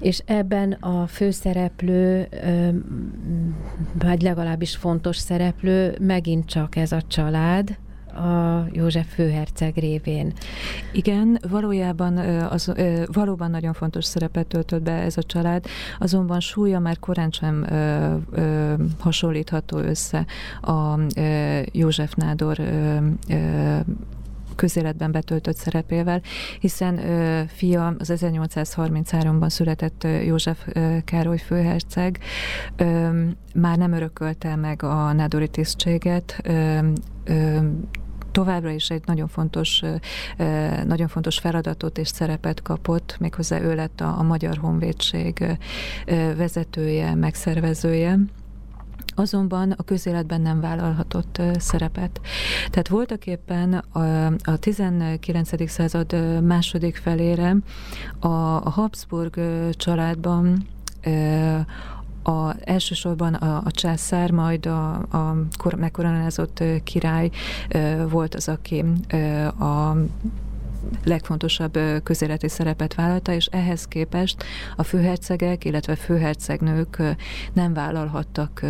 és 0.00 0.22
ebben 0.26 0.72
a 0.72 1.06
főszereplő, 1.06 2.28
vagy 3.98 4.22
legalábbis 4.22 4.76
fontos 4.76 5.16
szereplő 5.16 5.96
megint 6.00 6.46
csak 6.46 6.76
ez 6.76 6.92
a 6.92 7.02
család, 7.02 7.78
a 8.20 8.66
József 8.72 9.14
főherceg 9.14 9.76
révén. 9.76 10.32
Igen, 10.92 11.38
valójában 11.48 12.16
az, 12.46 12.72
valóban 13.12 13.50
nagyon 13.50 13.72
fontos 13.72 14.04
szerepet 14.04 14.46
töltött 14.46 14.82
be 14.82 14.92
ez 14.92 15.16
a 15.16 15.22
család, 15.22 15.64
azonban 15.98 16.40
súlya 16.40 16.78
már 16.78 16.98
korán 16.98 17.30
sem 17.30 17.66
hasonlítható 18.98 19.78
össze 19.78 20.26
a 20.60 20.98
József 21.72 22.14
Nádor 22.14 22.58
közéletben 24.60 25.12
betöltött 25.12 25.56
szerepével, 25.56 26.22
hiszen 26.60 26.98
ö, 26.98 27.42
fia 27.46 27.94
az 27.98 28.12
1833-ban 28.14 29.48
született 29.48 30.04
ö, 30.04 30.20
József 30.20 30.66
ö, 30.72 30.96
Károly 31.04 31.38
főherceg 31.38 32.18
ö, 32.76 33.08
már 33.54 33.78
nem 33.78 33.92
örökölte 33.92 34.56
meg 34.56 34.82
a 34.82 35.12
nádori 35.12 35.48
tisztséget, 35.48 36.40
ö, 36.42 36.78
ö, 37.24 37.58
továbbra 38.32 38.70
is 38.70 38.90
egy 38.90 39.02
nagyon 39.06 39.28
fontos, 39.28 39.82
nagyon 40.84 41.08
fontos 41.08 41.38
feladatot 41.38 41.98
és 41.98 42.08
szerepet 42.08 42.62
kapott, 42.62 43.16
méghozzá 43.20 43.60
ő 43.60 43.74
lett 43.74 44.00
a, 44.00 44.18
a 44.18 44.22
Magyar 44.22 44.56
Honvédség 44.56 45.58
vezetője, 46.36 47.14
megszervezője 47.14 48.18
azonban 49.14 49.70
a 49.70 49.82
közéletben 49.82 50.40
nem 50.40 50.60
vállalhatott 50.60 51.42
szerepet. 51.58 52.20
Tehát 52.70 52.88
voltak 52.88 53.26
éppen 53.26 53.72
a, 53.74 54.26
a 54.26 54.56
19. 54.58 55.70
század 55.70 56.42
második 56.42 56.96
felére 56.96 57.56
a, 58.18 58.28
Habsburg 58.70 59.40
családban 59.76 60.66
a, 62.22 62.54
elsősorban 62.64 63.34
a, 63.34 63.62
a 63.64 63.70
császár, 63.70 64.30
majd 64.30 64.66
a, 64.66 64.92
a 64.92 65.36
megkoronázott 65.76 66.62
király 66.84 67.30
volt 68.08 68.34
az, 68.34 68.48
aki 68.48 68.84
a 69.58 69.96
legfontosabb 71.04 71.78
közéleti 72.02 72.48
szerepet 72.48 72.94
vállalta, 72.94 73.32
és 73.32 73.46
ehhez 73.46 73.84
képest 73.84 74.44
a 74.76 74.82
főhercegek, 74.82 75.64
illetve 75.64 75.96
főhercegnők 75.96 77.02
nem 77.52 77.74
vállalhattak 77.74 78.60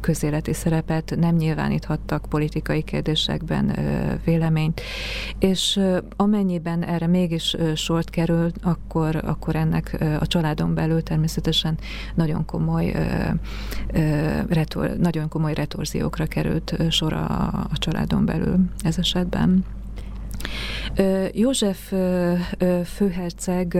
közéleti 0.00 0.52
szerepet, 0.52 1.14
nem 1.18 1.34
nyilváníthattak 1.34 2.26
politikai 2.28 2.82
kérdésekben 2.82 3.76
véleményt, 4.24 4.80
és 5.38 5.80
amennyiben 6.16 6.84
erre 6.84 7.06
mégis 7.06 7.56
sort 7.74 8.10
kerül, 8.10 8.50
akkor, 8.62 9.16
akkor 9.24 9.56
ennek 9.56 10.04
a 10.20 10.26
családon 10.26 10.74
belül 10.74 11.02
természetesen 11.02 11.78
nagyon 12.14 12.44
komoly, 12.44 12.94
retor, 14.48 14.96
nagyon 14.96 15.28
komoly 15.28 15.54
retorziókra 15.54 16.26
került 16.26 16.76
sor 16.90 17.12
a, 17.12 17.46
a 17.70 17.78
családon 17.78 18.24
belül 18.24 18.58
ez 18.82 18.98
esetben. 18.98 19.64
József 21.32 21.92
főherceg 22.84 23.78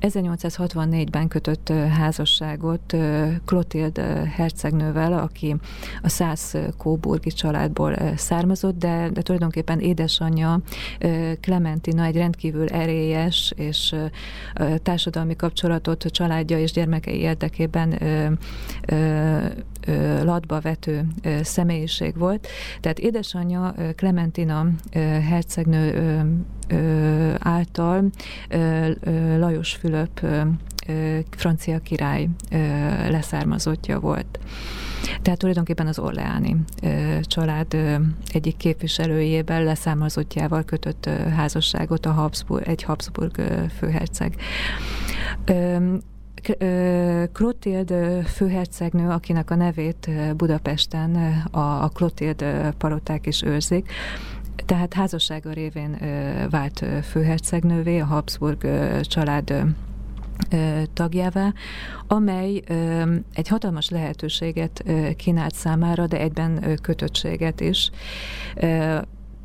1864-ben 0.00 1.28
kötött 1.28 1.68
házasságot 1.68 2.96
Klotild 3.44 3.98
hercegnővel, 4.36 5.12
aki 5.12 5.56
a 6.02 6.08
száz 6.08 6.56
kóburgi 6.76 7.30
családból 7.30 7.96
származott, 8.16 8.78
de, 8.78 9.08
de 9.12 9.22
tulajdonképpen 9.22 9.80
édesanyja 9.80 10.60
Clementina 11.40 12.04
egy 12.04 12.16
rendkívül 12.16 12.68
erélyes 12.68 13.52
és 13.56 13.94
társadalmi 14.82 15.36
kapcsolatot 15.36 16.04
családja 16.04 16.58
és 16.58 16.72
gyermekei 16.72 17.18
érdekében 17.18 17.98
latba 20.22 20.60
vető 20.60 21.06
személyiség 21.42 22.18
volt. 22.18 22.48
Tehát 22.80 22.98
édesanyja 22.98 23.74
Clementina 23.96 24.66
hercegnő 25.28 26.14
által 27.38 28.10
Lajos 29.38 29.74
Fülöp 29.74 30.26
francia 31.30 31.78
király 31.78 32.28
leszármazottja 33.08 34.00
volt. 34.00 34.38
Tehát 35.22 35.38
tulajdonképpen 35.38 35.86
az 35.86 35.98
Orleáni 35.98 36.56
család 37.22 37.76
egyik 38.32 38.56
képviselőjében 38.56 39.64
leszármazottjával 39.64 40.62
kötött 40.64 41.08
házasságot 41.36 42.06
a 42.06 42.12
Habsburg, 42.12 42.68
egy 42.68 42.82
Habsburg 42.82 43.42
főherceg. 43.78 44.36
Klotild 47.32 47.94
főhercegnő, 48.26 49.08
akinek 49.08 49.50
a 49.50 49.54
nevét 49.54 50.10
Budapesten 50.36 51.42
a, 51.50 51.58
a 51.58 51.88
Klotild 51.88 52.44
is 53.22 53.42
őrzik, 53.42 53.92
tehát 54.66 54.94
házassága 54.94 55.52
révén 55.52 55.98
vált 56.50 56.84
főhercegnővé, 57.02 57.98
a 57.98 58.04
Habsburg 58.04 58.68
család 59.02 59.64
tagjává, 60.92 61.52
amely 62.06 62.62
egy 63.34 63.48
hatalmas 63.48 63.88
lehetőséget 63.88 64.84
kínált 65.16 65.54
számára, 65.54 66.06
de 66.06 66.20
egyben 66.20 66.78
kötöttséget 66.82 67.60
is. 67.60 67.90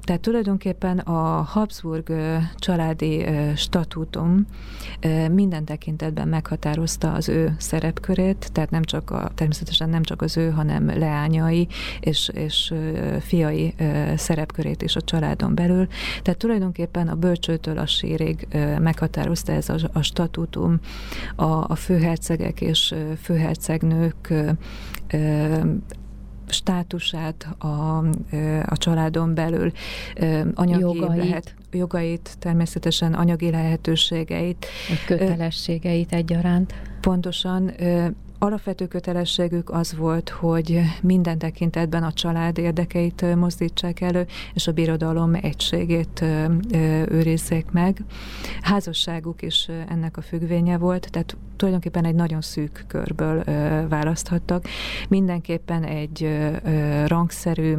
Tehát 0.03 0.21
tulajdonképpen 0.21 0.97
a 0.97 1.41
Habsburg 1.41 2.11
családi 2.55 3.25
statútum 3.55 4.45
minden 5.31 5.65
tekintetben 5.65 6.27
meghatározta 6.27 7.11
az 7.13 7.29
ő 7.29 7.55
szerepkörét, 7.57 8.49
tehát 8.51 8.69
nem 8.69 8.83
csak 8.83 9.09
a, 9.09 9.31
természetesen 9.35 9.89
nem 9.89 10.03
csak 10.03 10.21
az 10.21 10.37
ő, 10.37 10.49
hanem 10.49 10.85
leányai 10.85 11.67
és, 11.99 12.31
és 12.33 12.73
fiai 13.19 13.73
szerepkörét 14.15 14.81
is 14.81 14.95
a 14.95 15.01
családon 15.01 15.55
belül. 15.55 15.87
Tehát 16.21 16.39
tulajdonképpen 16.39 17.07
a 17.07 17.15
bölcsőtől 17.15 17.77
a 17.77 17.85
sírig 17.85 18.47
meghatározta 18.79 19.51
ez 19.51 19.69
a, 19.69 19.75
a 19.93 20.01
statútum 20.01 20.79
a, 21.35 21.43
a 21.43 21.75
főhercegek 21.75 22.61
és 22.61 22.95
főhercegnők 23.21 24.33
státusát 26.51 27.47
a, 27.57 27.97
a 28.65 28.77
családon 28.77 29.33
belül, 29.33 29.71
anyagi 30.53 30.81
jogait. 30.81 31.23
lehet 31.23 31.55
jogait, 31.71 32.35
természetesen 32.39 33.13
anyagi 33.13 33.51
lehetőségeit. 33.51 34.65
Kötelességeit 35.05 36.13
egyaránt. 36.13 36.73
Pontosan 37.01 37.71
alapvető 38.43 38.87
kötelességük 38.87 39.69
az 39.69 39.95
volt, 39.95 40.29
hogy 40.29 40.81
minden 41.01 41.37
tekintetben 41.37 42.03
a 42.03 42.13
család 42.13 42.57
érdekeit 42.57 43.35
mozdítsák 43.35 44.01
elő, 44.01 44.25
és 44.53 44.67
a 44.67 44.71
birodalom 44.71 45.33
egységét 45.33 46.25
őrizzék 47.09 47.71
meg. 47.71 48.03
Házasságuk 48.61 49.41
is 49.41 49.69
ennek 49.89 50.17
a 50.17 50.21
függvénye 50.21 50.77
volt, 50.77 51.07
tehát 51.11 51.37
tulajdonképpen 51.55 52.05
egy 52.05 52.15
nagyon 52.15 52.41
szűk 52.41 52.85
körből 52.87 53.43
választhattak. 53.87 54.65
Mindenképpen 55.09 55.83
egy 55.83 56.49
rangszerű, 57.07 57.75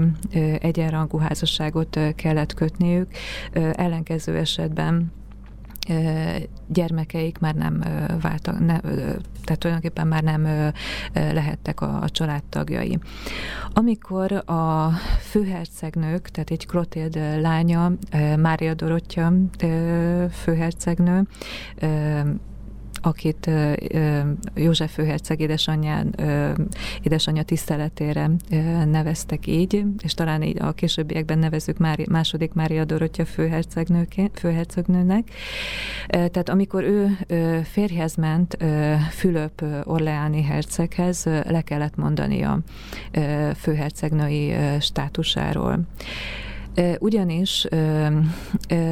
egyenrangú 0.61 1.19
házasságot 1.19 1.99
kellett 2.15 2.55
kötniük, 2.55 3.09
ellenkező 3.73 4.37
esetben 4.37 5.13
gyermekeik 6.67 7.39
már 7.39 7.55
nem 7.55 7.85
váltak, 8.21 8.59
ne, 8.59 8.81
tehát 9.45 9.59
tulajdonképpen 9.59 10.07
már 10.07 10.23
nem 10.23 10.73
lehettek 11.13 11.81
a, 11.81 12.03
a 12.03 12.09
családtagjai. 12.09 12.99
Amikor 13.73 14.33
a 14.33 14.91
főhercegnők, 15.21 16.29
tehát 16.29 16.51
egy 16.51 16.67
Klotild 16.67 17.15
lánya, 17.41 17.93
Mária 18.37 18.75
Dorottya 18.75 19.33
főhercegnő 20.31 21.27
akit 23.03 23.51
József 24.55 24.93
főherceg 24.93 25.41
édesanyján, 25.41 26.15
édesanyja 27.03 27.43
tiszteletére 27.43 28.31
neveztek 28.85 29.47
így, 29.47 29.85
és 30.03 30.15
talán 30.15 30.43
így 30.43 30.63
a 30.63 30.73
későbbiekben 30.73 31.39
nevezük 31.39 31.79
Mári, 31.79 32.07
második 32.11 32.53
Mária 32.53 32.85
Dorottya 32.85 33.25
főhercegnőnek. 34.33 35.31
Tehát 36.07 36.49
amikor 36.49 36.83
ő 36.83 37.19
férjhez 37.65 38.15
ment 38.15 38.57
Fülöp 39.11 39.65
Orleáni 39.85 40.43
herceghez, 40.43 41.25
le 41.25 41.61
kellett 41.61 41.97
mondani 41.97 42.43
a 42.43 42.59
főhercegnői 43.57 44.55
státusáról. 44.81 45.81
Ugyanis 46.99 47.65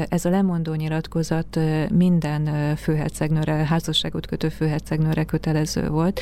ez 0.09 0.25
a 0.25 0.31
lemondó 0.31 0.75
nyilatkozat 0.75 1.59
minden 1.91 2.77
főhercegnőre, 2.77 3.53
házasságot 3.53 4.27
kötő 4.27 4.49
főhercegnőre 4.49 5.25
kötelező 5.25 5.89
volt, 5.89 6.21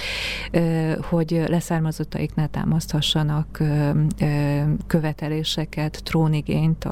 hogy 1.01 1.45
leszármazottaik 1.47 2.35
ne 2.35 2.47
támaszthassanak 2.47 3.63
követeléseket, 4.87 6.01
trónigényt 6.05 6.89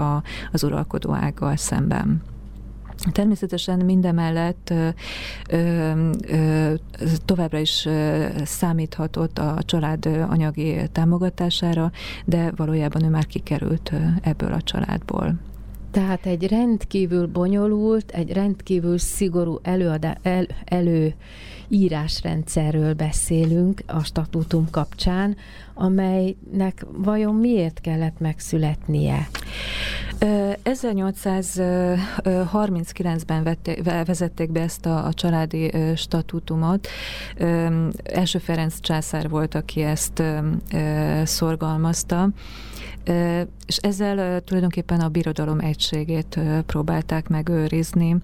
az 0.52 0.64
uralkodó 0.64 1.12
ággal 1.12 1.56
szemben. 1.56 2.22
Természetesen 3.12 3.84
mindemellett 3.84 4.70
ö, 4.70 4.88
ö, 5.50 6.10
ö, 6.26 6.72
továbbra 7.24 7.58
is 7.58 7.88
számíthatott 8.44 9.38
a 9.38 9.58
család 9.64 10.06
anyagi 10.06 10.80
támogatására, 10.92 11.90
de 12.24 12.52
valójában 12.56 13.04
ő 13.04 13.08
már 13.08 13.26
kikerült 13.26 13.92
ebből 14.22 14.52
a 14.52 14.62
családból. 14.62 15.34
Tehát 15.90 16.26
egy 16.26 16.48
rendkívül 16.48 17.26
bonyolult, 17.26 18.10
egy 18.10 18.32
rendkívül 18.32 18.98
szigorú 18.98 19.58
előadá, 19.62 20.16
el, 20.22 20.46
elő 20.64 21.14
írásrendszerről 21.68 22.94
beszélünk 22.94 23.82
a 23.86 24.04
statútum 24.04 24.70
kapcsán, 24.70 25.36
amelynek 25.74 26.86
vajon 26.92 27.34
miért 27.34 27.80
kellett 27.80 28.18
megszületnie? 28.18 29.28
1839-ben 30.64 33.56
vezették 34.04 34.50
be 34.50 34.60
ezt 34.60 34.86
a, 34.86 35.06
a 35.06 35.12
családi 35.12 35.72
statútumot. 35.96 36.88
Első 38.04 38.38
Ferenc 38.38 38.80
császár 38.80 39.28
volt, 39.28 39.54
aki 39.54 39.82
ezt 39.82 40.22
szorgalmazta 41.24 42.28
és 43.66 43.76
ezzel 43.76 44.40
tulajdonképpen 44.40 45.00
a 45.00 45.08
birodalom 45.08 45.58
egységét 45.58 46.40
próbálták 46.66 47.28
megőrizni, 47.28 48.16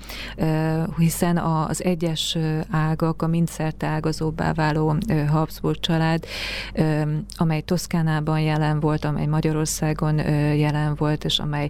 hiszen 0.96 1.38
az 1.38 1.84
egyes 1.84 2.38
ágak, 2.70 3.22
a 3.22 3.26
mindszerte 3.26 3.86
ágazóbbá 3.86 4.52
váló 4.52 4.96
Habsburg 5.28 5.80
család, 5.80 6.24
amely 7.36 7.60
Toszkánában 7.60 8.40
jelen 8.40 8.80
volt, 8.80 9.04
amely 9.04 9.26
Magyarországon 9.26 10.18
jelen 10.56 10.94
volt, 10.94 11.24
és 11.24 11.38
amely 11.38 11.68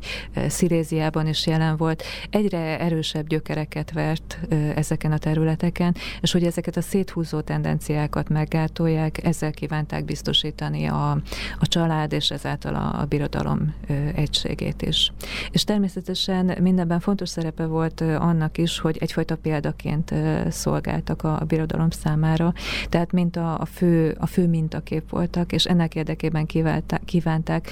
Sziléziában 0.48 1.26
is 1.26 1.46
jelen 1.46 1.76
volt, 1.76 2.02
egyre 2.30 2.80
erősebb 2.80 3.26
gyökereket 3.26 3.92
vert 3.92 4.38
ezeken 4.74 5.12
a 5.12 5.18
területeken, 5.18 5.94
és 6.20 6.32
hogy 6.32 6.44
ezeket 6.44 6.76
a 6.76 6.82
széthúzó 6.82 7.40
tendenciákat 7.40 8.28
meggátolják, 8.28 9.24
ezzel 9.24 9.52
kívánták 9.52 10.04
biztosítani 10.04 10.86
a, 10.86 11.10
a 11.58 11.66
család, 11.66 12.12
és 12.12 12.30
ezáltal 12.30 12.74
a, 12.74 13.01
a 13.02 13.06
birodalom 13.06 13.74
egységét 14.14 14.82
is. 14.82 15.12
És 15.50 15.64
természetesen 15.64 16.56
mindenben 16.60 17.00
fontos 17.00 17.28
szerepe 17.28 17.66
volt 17.66 18.00
annak 18.00 18.58
is, 18.58 18.78
hogy 18.78 18.96
egyfajta 19.00 19.36
példaként 19.36 20.14
szolgáltak 20.48 21.22
a, 21.22 21.40
a 21.40 21.44
birodalom 21.44 21.90
számára, 21.90 22.52
tehát 22.88 23.12
mint 23.12 23.36
a, 23.36 23.60
a, 23.60 23.64
fő, 23.64 24.16
a 24.18 24.26
fő 24.26 24.48
mintakép 24.48 25.10
voltak, 25.10 25.52
és 25.52 25.64
ennek 25.64 25.94
érdekében 25.94 26.46
kívánták, 26.46 27.04
kívánták 27.04 27.70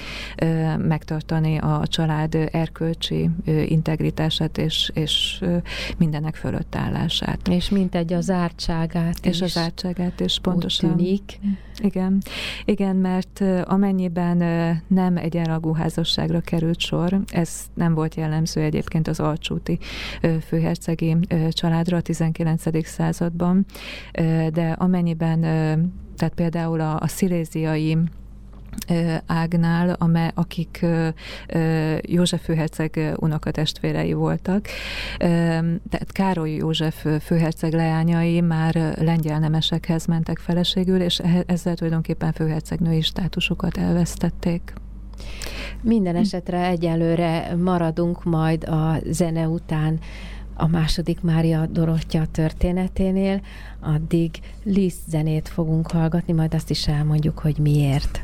megtartani 0.77 1.57
a 1.57 1.81
család 1.87 2.35
erkölcsi 2.51 3.29
integritását 3.45 4.57
és, 4.57 4.91
és 4.93 5.43
mindenek 5.97 6.35
fölött 6.35 6.75
állását. 6.75 7.47
És 7.47 7.69
mint 7.69 7.95
egy 7.95 8.13
az 8.13 8.29
ártságát 8.29 9.25
És 9.25 9.41
az 9.41 9.57
ártságát 9.57 10.19
is 10.19 10.39
pontosan. 10.39 10.89
Úgy 10.89 10.95
tűnik. 10.95 11.39
Igen, 11.77 12.21
igen, 12.65 12.95
mert 12.95 13.43
amennyiben 13.65 14.37
nem 14.87 15.17
egyenragú 15.21 15.73
házasságra 15.73 16.39
került 16.39 16.79
sor, 16.79 17.19
ez 17.27 17.49
nem 17.73 17.93
volt 17.93 18.15
jellemző 18.15 18.61
egyébként 18.61 19.07
az 19.07 19.19
alcsúti 19.19 19.79
főhercegi 20.47 21.17
családra 21.49 21.97
a 21.97 22.01
19. 22.01 22.87
században, 22.87 23.65
de 24.53 24.75
amennyiben, 24.77 25.41
tehát 26.15 26.33
például 26.35 26.79
a, 26.79 26.99
a 26.99 27.07
sziléziai 27.07 27.97
ágnál, 29.25 29.95
amely, 29.99 30.31
akik 30.33 30.85
József 32.01 32.43
főherceg 32.43 33.13
unokatestvérei 33.15 34.13
voltak. 34.13 34.67
Tehát 35.89 36.11
Károly 36.11 36.51
József 36.51 37.05
főherceg 37.21 37.73
leányai 37.73 38.41
már 38.41 38.95
lengyel 38.99 39.39
nemesekhez 39.39 40.05
mentek 40.05 40.37
feleségül, 40.37 41.01
és 41.01 41.21
ezzel 41.45 41.75
tulajdonképpen 41.75 42.31
főhercegnői 42.31 43.01
státusukat 43.01 43.77
elvesztették. 43.77 44.73
Minden 45.81 46.15
esetre 46.15 46.65
egyelőre 46.65 47.55
maradunk 47.55 48.23
majd 48.23 48.63
a 48.63 48.97
zene 49.05 49.47
után 49.47 49.99
a 50.55 50.67
második 50.67 51.21
Mária 51.21 51.65
Dorottya 51.65 52.25
történeténél, 52.31 53.41
addig 53.79 54.39
Liszt 54.63 55.09
zenét 55.09 55.49
fogunk 55.49 55.91
hallgatni, 55.91 56.33
majd 56.33 56.53
azt 56.53 56.69
is 56.69 56.87
elmondjuk, 56.87 57.39
hogy 57.39 57.57
miért. 57.57 58.21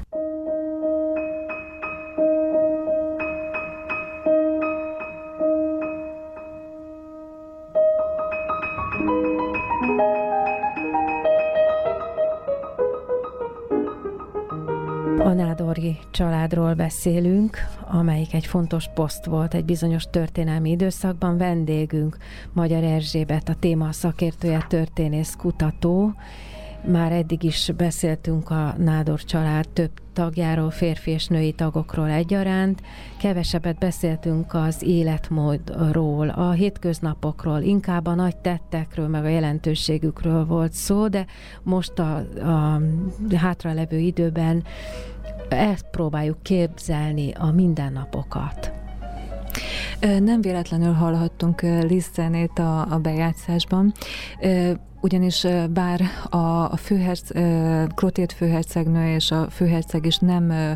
Családról 16.18 16.74
beszélünk, 16.74 17.58
amelyik 17.92 18.34
egy 18.34 18.46
fontos 18.46 18.86
poszt 18.94 19.26
volt 19.26 19.54
egy 19.54 19.66
bizonyos 19.66 20.04
történelmi 20.10 20.70
időszakban. 20.70 21.38
Vendégünk 21.38 22.18
Magyar 22.54 22.84
Erzsébet, 22.84 23.50
a 23.50 23.56
téma 23.60 23.92
szakértője, 23.92 24.66
történész, 24.70 25.36
kutató. 25.38 26.14
Már 26.86 27.12
eddig 27.12 27.44
is 27.44 27.72
beszéltünk 27.78 28.50
a 28.50 28.76
Nádor 28.78 29.24
család 29.24 29.70
több 29.70 29.92
tagjáról, 30.14 30.72
férfi 30.72 31.12
és 31.12 31.28
női 31.28 31.52
tagokról 31.52 32.10
egyaránt. 32.10 32.82
Kevesebbet 33.20 33.78
beszéltünk 33.78 34.54
az 34.54 34.84
életmódról, 34.84 36.30
a 36.30 36.52
hétköznapokról, 36.52 37.62
inkább 37.62 38.06
a 38.06 38.16
nagy 38.16 38.38
tettekről, 38.38 39.08
meg 39.08 39.24
a 39.24 39.28
jelentőségükről 39.28 40.46
volt 40.46 40.74
szó, 40.74 41.08
de 41.08 41.26
most 41.64 42.00
a, 42.00 42.16
a 42.42 42.82
hátralevő 43.36 43.98
időben 43.98 44.64
ezt 45.56 45.86
próbáljuk 45.92 46.44
képzelni 46.44 47.32
a 47.32 47.52
mindennapokat. 47.52 48.72
Nem 50.00 50.42
véletlenül 50.42 50.94
hallhattunk 50.94 51.62
Liz 51.62 52.10
zenét 52.14 52.60
a, 52.60 52.92
a 52.94 53.00
bejátszásban 53.00 53.94
ugyanis 55.08 55.48
bár 55.70 56.02
a, 56.30 56.78
főherc, 56.78 57.30
Klotét 57.96 58.32
főhercegnő 58.32 59.14
és 59.14 59.32
a 59.32 59.50
főherceg 59.50 60.06
is 60.06 60.18
nem 60.18 60.76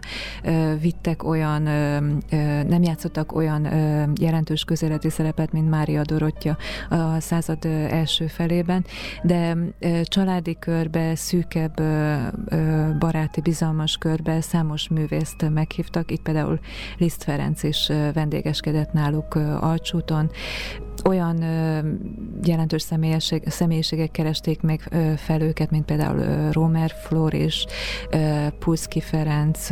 vittek 0.82 1.24
olyan, 1.24 1.62
nem 2.68 2.84
játszottak 2.84 3.36
olyan 3.36 3.64
jelentős 4.20 4.64
közéleti 4.64 5.10
szerepet, 5.10 5.52
mint 5.52 5.70
Mária 5.70 6.02
Dorottya 6.02 6.58
a 6.90 7.20
század 7.20 7.66
első 7.90 8.28
felében, 8.28 8.86
de 9.24 9.58
családi 10.04 10.58
körbe, 10.60 11.16
szűkebb 11.16 11.82
baráti, 13.00 13.42
bizalmas 13.42 13.98
körbe 13.98 14.42
számos 14.42 14.90
művészt 14.90 15.50
meghívtak, 15.50 16.12
itt 16.12 16.22
például 16.22 16.60
Liszt 16.98 17.24
Ferenc 17.24 17.64
is 17.64 17.92
vendégeskedett 18.14 18.94
náluk 18.94 19.36
Alcsúton, 19.60 20.32
olyan 21.06 21.42
jelentős 22.44 22.82
személyiség, 22.82 23.44
személyiségek 23.46 24.12
keresték 24.12 24.62
meg 24.62 24.80
fel 25.18 25.42
őket, 25.42 25.72
mint 25.72 25.86
például 25.86 26.52
Romer 26.52 26.92
Flor 27.04 27.34
és 27.34 27.66
Pulszki 28.60 29.00
Ferenc, 29.00 29.70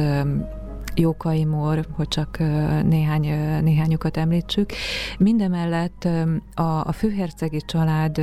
Jókai 0.96 1.46
Mór, 1.46 1.86
hogy 1.96 2.08
csak 2.08 2.38
néhány, 2.84 3.22
néhányukat 3.64 4.18
említsük. 4.18 4.72
Mindemellett 5.18 6.08
a, 6.54 6.86
a 6.86 6.92
főhercegi 6.92 7.62
család 7.66 8.22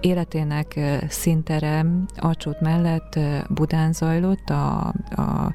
életének 0.00 0.80
szintere 1.08 1.86
Alcsút 2.16 2.60
mellett 2.60 3.18
Budán 3.48 3.92
zajlott, 3.92 4.50
a, 4.50 4.92
a 5.10 5.52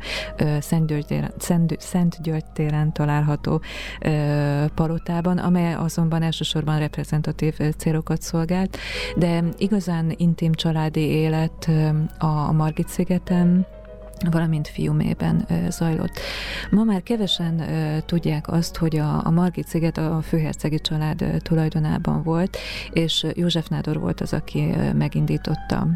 Szent 0.59 2.21
György 2.21 2.45
téren 2.53 2.93
található 2.93 3.61
palotában, 4.75 5.37
amely 5.37 5.73
azonban 5.73 6.21
elsősorban 6.21 6.79
reprezentatív 6.79 7.57
célokat 7.77 8.21
szolgált, 8.21 8.77
de 9.15 9.43
igazán 9.57 10.13
intim 10.17 10.53
családi 10.53 11.01
élet 11.01 11.69
a 12.17 12.51
Margit 12.51 12.87
szigeten, 12.87 13.65
valamint 14.29 14.67
fiumében 14.67 15.45
zajlott. 15.69 16.19
Ma 16.69 16.83
már 16.83 17.03
kevesen 17.03 17.63
tudják 18.05 18.47
azt, 18.47 18.77
hogy 18.77 18.97
a, 18.97 19.25
a 19.25 19.29
Margit 19.29 19.67
sziget 19.67 19.97
a 19.97 20.21
főhercegi 20.21 20.79
család 20.79 21.25
tulajdonában 21.43 22.23
volt, 22.23 22.57
és 22.91 23.25
József 23.33 23.67
Nádor 23.67 23.99
volt 23.99 24.21
az, 24.21 24.33
aki 24.33 24.73
megindította 24.93 25.87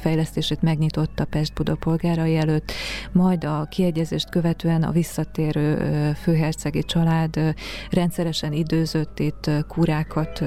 fejlesztését, 0.00 0.62
megnyitotta 0.62 1.24
Pest-Buda 1.24 1.76
előtt, 2.10 2.72
majd 3.12 3.44
a 3.44 3.66
kiegyezést 3.70 4.30
követően 4.30 4.82
a 4.82 4.90
visszatérő 4.90 5.76
főhercegi 6.22 6.82
család 6.82 7.54
rendszeresen 7.90 8.52
időzött 8.52 9.18
itt 9.18 9.50
kúrákat, 9.68 10.42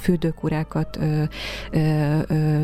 fürdőkúrákat 0.00 0.98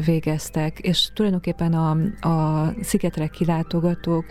végeztek, 0.05 0.79
és 0.79 1.11
tulajdonképpen 1.15 1.73
a, 1.73 1.91
a 2.29 2.73
szigetre 2.83 3.27
kilátások 3.27 3.52
látogatók 3.53 4.25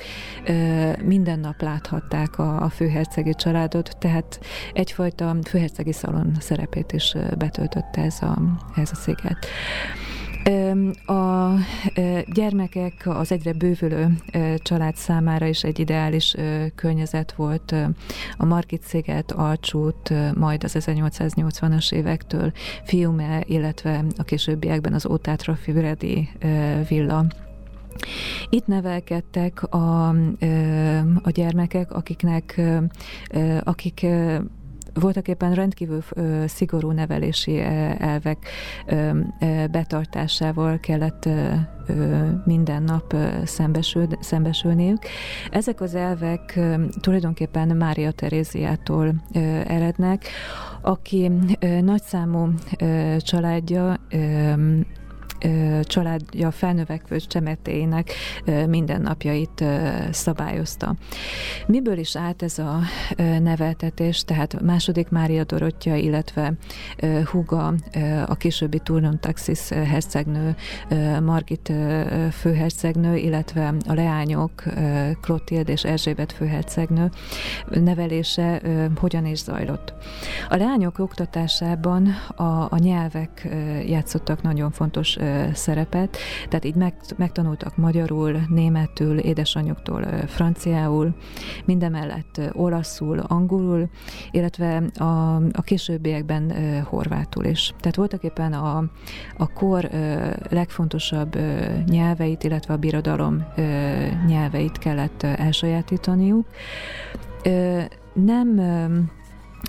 minden 1.03 1.39
nap 1.39 1.61
láthatták 1.61 2.39
a, 2.39 2.61
a 2.63 2.69
főhercegi 2.69 3.35
családot, 3.35 3.97
tehát 3.99 4.39
egyfajta 4.73 5.35
főhercegi 5.43 5.93
szalon 5.93 6.31
szerepét 6.39 6.91
is 6.91 7.15
betöltötte 7.37 8.01
ez 8.01 8.21
a, 8.21 8.37
ez 8.75 8.89
a 8.91 8.95
sziget. 8.95 9.47
A 11.05 11.53
gyermekek 12.33 12.93
az 13.03 13.31
egyre 13.31 13.53
bővülő 13.53 14.07
család 14.57 14.95
számára 14.95 15.45
is 15.45 15.63
egy 15.63 15.79
ideális 15.79 16.35
környezet 16.75 17.31
volt 17.33 17.75
a 18.37 18.45
Margit 18.45 18.83
sziget, 18.83 19.31
Alcsút, 19.31 20.13
majd 20.35 20.63
az 20.63 20.75
1880-as 20.79 21.93
évektől 21.93 22.51
Fiume, 22.83 23.43
illetve 23.45 24.05
a 24.17 24.23
későbbiekben 24.23 24.93
az 24.93 25.05
Ótátra 25.05 25.55
Füredi 25.55 26.29
villa 26.87 27.25
itt 28.49 28.67
nevelkedtek 28.67 29.63
a, 29.63 30.07
a 31.21 31.29
gyermekek, 31.29 31.91
akiknek, 31.91 32.61
akik 33.63 34.05
voltak 34.93 35.27
éppen 35.27 35.53
rendkívül 35.53 36.03
szigorú 36.45 36.91
nevelési 36.91 37.59
elvek 37.97 38.47
betartásával 39.71 40.79
kellett 40.79 41.29
minden 42.45 42.83
nap 42.83 43.15
szembesül, 43.45 44.07
szembesülniük. 44.19 44.99
Ezek 45.51 45.81
az 45.81 45.95
elvek 45.95 46.59
tulajdonképpen 46.99 47.77
Mária 47.77 48.11
Teréziától 48.11 49.13
erednek, 49.67 50.25
aki 50.81 51.31
nagyszámú 51.81 52.53
családja 53.17 53.99
családja 55.83 56.51
felnövekvő 56.51 57.19
csemetének 57.19 58.11
mindennapjait 58.67 59.63
szabályozta. 60.11 60.95
Miből 61.67 61.97
is 61.97 62.15
állt 62.15 62.43
ez 62.43 62.59
a 62.59 62.79
neveltetés, 63.39 64.23
tehát 64.23 64.61
második 64.61 65.09
Mária 65.09 65.43
Dorottya, 65.43 65.95
illetve 65.95 66.53
Huga, 67.25 67.73
a 68.25 68.35
későbbi 68.35 68.79
Turnon 68.79 69.19
Taxis 69.19 69.69
hercegnő, 69.69 70.55
Margit 71.23 71.73
főhercegnő, 72.31 73.15
illetve 73.15 73.73
a 73.87 73.93
leányok, 73.93 74.63
Klotild 75.21 75.69
és 75.69 75.83
Erzsébet 75.83 76.31
főhercegnő 76.31 77.09
nevelése 77.69 78.61
hogyan 78.95 79.25
is 79.25 79.37
zajlott. 79.37 79.93
A 80.49 80.55
leányok 80.55 80.99
oktatásában 80.99 82.07
a, 82.35 82.67
a 82.69 82.77
nyelvek 82.77 83.47
játszottak 83.85 84.41
nagyon 84.41 84.71
fontos 84.71 85.17
szerepet, 85.53 86.17
tehát 86.49 86.65
így 86.65 86.75
meg, 86.75 86.93
megtanultak 87.15 87.77
magyarul, 87.77 88.39
németül, 88.49 89.17
édesanyjuktól 89.17 90.03
franciául, 90.27 91.15
mindemellett 91.65 92.41
olaszul, 92.53 93.19
angolul, 93.19 93.89
illetve 94.31 94.83
a, 94.97 95.35
a 95.35 95.61
későbbiekben 95.63 96.53
horvátul 96.83 97.45
is. 97.45 97.73
Tehát 97.79 97.95
voltak 97.95 98.23
éppen 98.23 98.53
a, 98.53 98.77
a 99.37 99.53
kor 99.53 99.89
legfontosabb 100.49 101.37
nyelveit, 101.85 102.43
illetve 102.43 102.73
a 102.73 102.77
birodalom 102.77 103.43
nyelveit 104.27 104.77
kellett 104.77 105.23
elsajátítaniuk. 105.23 106.47
Nem 108.13 108.59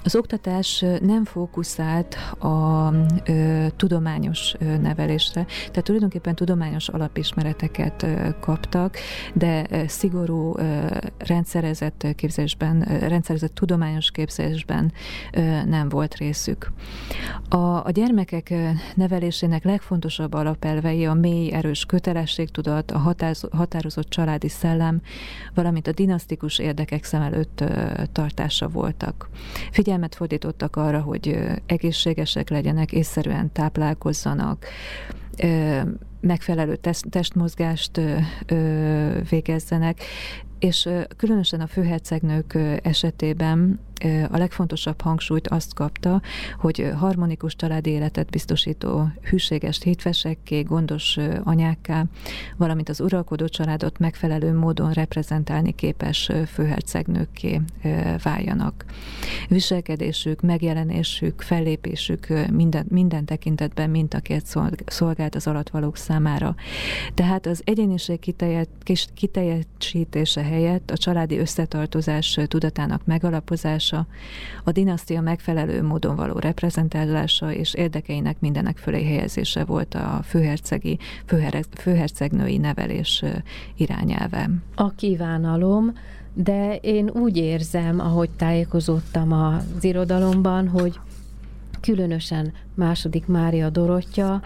az 0.05 0.17
oktatás 0.17 0.85
nem 1.01 1.25
fókuszált 1.25 2.15
a 2.39 2.93
ö, 3.25 3.67
tudományos 3.77 4.55
ö, 4.59 4.77
nevelésre, 4.77 5.45
tehát 5.45 5.83
tulajdonképpen 5.83 6.35
tudományos 6.35 6.89
alapismereteket 6.89 8.03
ö, 8.03 8.29
kaptak, 8.41 8.97
de 9.35 9.67
ö, 9.71 9.83
szigorú 9.87 10.59
ö, 10.59 10.87
rendszerezett 11.19 12.07
képzésben, 12.17 12.93
ö, 12.93 13.09
rendszerezett 13.09 13.55
tudományos 13.55 14.11
képzésben 14.11 14.93
ö, 15.33 15.65
nem 15.65 15.89
volt 15.89 16.15
részük. 16.15 16.73
A, 17.49 17.57
a 17.57 17.91
gyermekek 17.91 18.55
nevelésének 18.95 19.65
legfontosabb 19.65 20.35
alapelvei 20.35 21.07
a 21.07 21.15
mély, 21.15 21.53
erős 21.53 21.85
kötelességtudat, 21.85 22.91
a 22.91 22.99
határoz, 22.99 23.47
határozott 23.53 24.09
családi 24.09 24.49
szellem, 24.49 25.01
valamint 25.55 25.87
a 25.87 25.93
dinasztikus 25.93 26.59
érdekek 26.59 27.05
szem 27.05 27.23
előtt 27.23 27.61
ö, 27.61 28.03
tartása 28.13 28.69
voltak. 28.69 29.29
Figyelmet 29.83 30.15
fordítottak 30.15 30.77
arra, 30.77 31.01
hogy 31.01 31.39
egészségesek 31.67 32.51
legyenek, 32.51 32.93
észszerűen 32.93 33.53
táplálkozzanak, 33.53 34.67
megfelelő 36.21 36.77
testmozgást 37.11 38.01
végezzenek, 39.31 40.01
és 40.59 40.89
különösen 41.17 41.61
a 41.61 41.67
főhercegnők 41.67 42.59
esetében 42.83 43.81
a 44.31 44.37
legfontosabb 44.37 45.01
hangsúlyt 45.01 45.49
azt 45.49 45.75
kapta, 45.75 46.23
hogy 46.59 46.91
harmonikus 46.97 47.57
családi 47.57 47.91
életet 47.91 48.31
biztosító 48.31 49.09
hűséges 49.23 49.81
hétvesekké, 49.83 50.61
gondos 50.61 51.19
anyákká, 51.43 52.05
valamint 52.57 52.89
az 52.89 53.01
uralkodó 53.01 53.47
családot 53.49 53.99
megfelelő 53.99 54.55
módon 54.59 54.93
reprezentálni 54.93 55.73
képes 55.73 56.31
főhercegnőkké 56.47 57.61
váljanak. 58.23 58.85
Viselkedésük, 59.49 60.41
megjelenésük, 60.41 61.41
fellépésük 61.41 62.27
minden, 62.51 62.87
minden 62.89 63.25
tekintetben 63.25 63.91
mintakért 63.91 64.57
szolgált 64.87 65.35
az 65.35 65.47
alatvalók 65.47 65.97
számára. 65.97 66.55
Tehát 67.15 67.47
az 67.47 67.63
egyéniség 67.65 68.35
kiteljesítése 69.15 70.43
helyett 70.43 70.91
a 70.91 70.97
családi 70.97 71.39
összetartozás 71.39 72.39
tudatának 72.49 73.05
megalapozása, 73.05 73.92
megtartása, 73.93 74.07
a 74.65 74.73
dinasztia 74.73 75.21
megfelelő 75.21 75.83
módon 75.83 76.17
való 76.17 76.39
reprezentálása 76.39 77.53
és 77.53 77.75
érdekeinek 77.75 78.41
mindenek 78.41 78.77
fölé 78.77 79.05
helyezése 79.05 79.65
volt 79.65 79.95
a 79.95 80.21
főhercegi, 80.25 80.99
főher, 81.25 81.65
főhercegnői 81.75 82.59
nevelés 82.59 83.25
irányelve. 83.77 84.51
A 84.75 84.91
kívánalom, 84.91 85.93
de 86.35 86.77
én 86.77 87.11
úgy 87.11 87.37
érzem, 87.37 88.01
ahogy 88.01 88.31
tájékozódtam 88.31 89.33
az 89.33 89.85
irodalomban, 89.85 90.69
hogy 90.69 90.99
különösen 91.81 92.53
második 92.75 93.27
Mária 93.27 93.71
Dorottya 93.71 94.41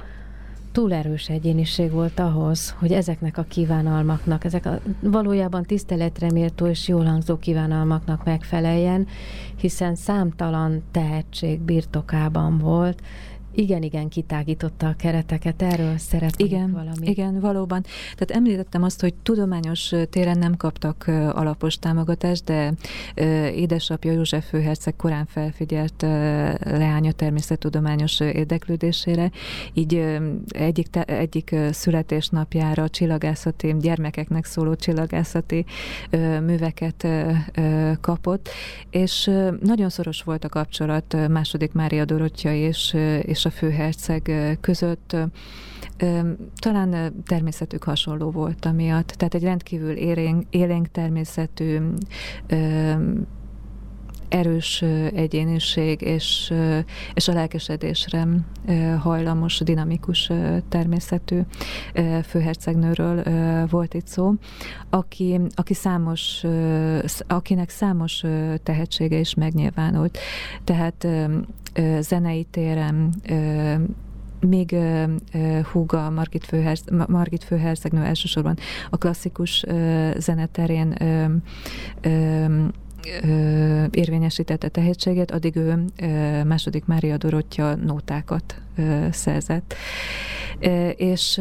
túl 0.76 0.92
erős 0.92 1.28
egyéniség 1.28 1.90
volt 1.90 2.18
ahhoz, 2.18 2.74
hogy 2.78 2.92
ezeknek 2.92 3.38
a 3.38 3.42
kívánalmaknak, 3.42 4.44
ezek 4.44 4.66
a 4.66 4.80
valójában 5.00 5.62
tiszteletre 5.62 6.30
méltó 6.32 6.66
és 6.66 6.88
jól 6.88 7.04
hangzó 7.04 7.36
kívánalmaknak 7.36 8.24
megfeleljen, 8.24 9.06
hiszen 9.56 9.94
számtalan 9.94 10.82
tehetség 10.90 11.60
birtokában 11.60 12.58
volt, 12.58 13.02
igen, 13.56 13.82
igen, 13.82 14.08
kitágította 14.08 14.86
a 14.86 14.94
kereteket. 14.98 15.62
Erről 15.62 15.98
szeretnék 15.98 16.46
igen, 16.46 16.72
valami. 16.72 17.06
Igen, 17.06 17.40
valóban. 17.40 17.82
Tehát 18.14 18.30
említettem 18.30 18.82
azt, 18.82 19.00
hogy 19.00 19.14
tudományos 19.14 19.92
téren 20.10 20.38
nem 20.38 20.56
kaptak 20.56 21.04
alapos 21.32 21.78
támogatást, 21.78 22.44
de 22.44 22.72
édesapja 23.54 24.12
József 24.12 24.48
főherceg 24.48 24.96
korán 24.96 25.26
felfigyelt 25.26 26.02
leánya 26.62 27.12
természettudományos 27.12 28.20
érdeklődésére, 28.20 29.30
így 29.72 30.18
egyik, 30.48 30.88
egyik 31.06 31.54
születésnapjára 31.70 32.88
csillagászati, 32.88 33.74
gyermekeknek 33.80 34.44
szóló 34.44 34.74
csillagászati 34.74 35.64
műveket 36.40 37.06
kapott, 38.00 38.48
és 38.90 39.30
nagyon 39.60 39.88
szoros 39.88 40.22
volt 40.22 40.44
a 40.44 40.48
kapcsolat 40.48 41.28
második 41.28 41.72
Mária 41.72 42.04
Dorottya 42.04 42.52
és, 42.52 42.96
és 43.22 43.45
a 43.46 43.50
főherceg 43.50 44.30
között 44.60 45.16
talán 46.56 47.22
természetük 47.26 47.84
hasonló 47.84 48.30
volt 48.30 48.64
amiatt. 48.64 49.06
Tehát 49.06 49.34
egy 49.34 49.42
rendkívül 49.42 49.96
élénk, 49.96 50.44
élénk 50.50 50.90
természetű 50.90 51.78
erős 54.28 54.82
egyéniség 55.14 56.00
és, 56.00 56.52
és 57.14 57.28
a 57.28 57.32
lelkesedésre 57.32 58.26
hajlamos, 58.98 59.58
dinamikus 59.58 60.30
természetű 60.68 61.40
főhercegnőről 62.24 63.22
volt 63.66 63.94
itt 63.94 64.06
szó, 64.06 64.32
aki, 64.90 65.40
aki 65.54 65.74
számos, 65.74 66.44
akinek 67.26 67.70
számos 67.70 68.22
tehetsége 68.62 69.18
is 69.18 69.34
megnyilvánult. 69.34 70.18
Tehát 70.64 71.06
zenei 72.00 72.44
téren 72.44 73.14
még 74.40 74.76
húga 75.72 76.10
Margit, 76.10 76.44
Főherz, 76.44 76.84
Margit 77.08 77.44
Főhercegnő 77.44 78.02
elsősorban 78.02 78.56
a 78.90 78.96
klasszikus 78.96 79.64
zeneterén 80.16 80.96
uh, 83.22 83.84
érvényesítette 83.90 84.68
tehetséget, 84.68 85.30
addig 85.30 85.56
ő 85.56 85.84
második 86.44 86.84
Mária 86.84 87.16
Dorottya 87.16 87.74
nótákat 87.74 88.60
szerzett. 89.10 89.74
És 90.96 91.40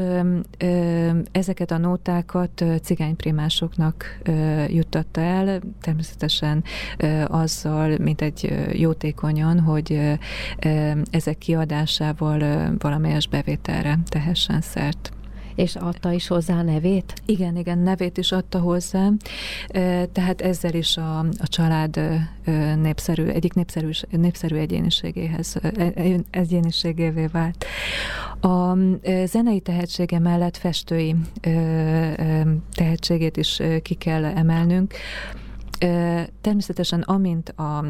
ezeket 1.32 1.72
a 1.72 1.78
nótákat 1.78 2.64
cigányprimásoknak 2.82 4.20
juttatta 4.68 5.22
el, 5.22 5.62
természetesen 5.82 6.64
azzal, 7.28 7.98
mint 7.98 8.22
egy 8.22 8.54
jótékonyan, 8.72 9.60
hogy 9.60 10.18
ezek 11.10 11.38
kiadásával 11.38 12.70
valamelyes 12.78 13.28
bevételre 13.28 14.00
tehessen 14.10 14.62
szert. 14.62 15.15
És 15.56 15.76
adta 15.76 16.12
is 16.12 16.28
hozzá 16.28 16.62
nevét? 16.62 17.14
Igen, 17.26 17.58
igen, 17.58 17.78
nevét 17.78 18.18
is 18.18 18.32
adta 18.32 18.60
hozzá. 18.60 19.10
Tehát 20.12 20.42
ezzel 20.42 20.74
is 20.74 20.98
a, 20.98 21.20
a 21.20 21.48
család 21.48 22.00
népszerű, 22.82 23.26
egyik 23.26 23.54
népszerű, 23.54 23.90
népszerű 24.10 24.56
egyéniségéhez, 24.56 25.56
e, 25.62 25.72
e, 25.96 26.04
egyéniségévé 26.30 27.26
vált. 27.26 27.66
A 28.42 28.78
zenei 29.26 29.60
tehetsége 29.60 30.20
mellett 30.20 30.58
festői 30.58 31.16
tehetségét 32.72 33.38
is 33.38 33.62
ki 33.82 33.94
kell 33.94 34.26
emelnünk. 34.26 34.94
Természetesen 36.42 37.02
amint 37.02 37.50
a 37.50 37.86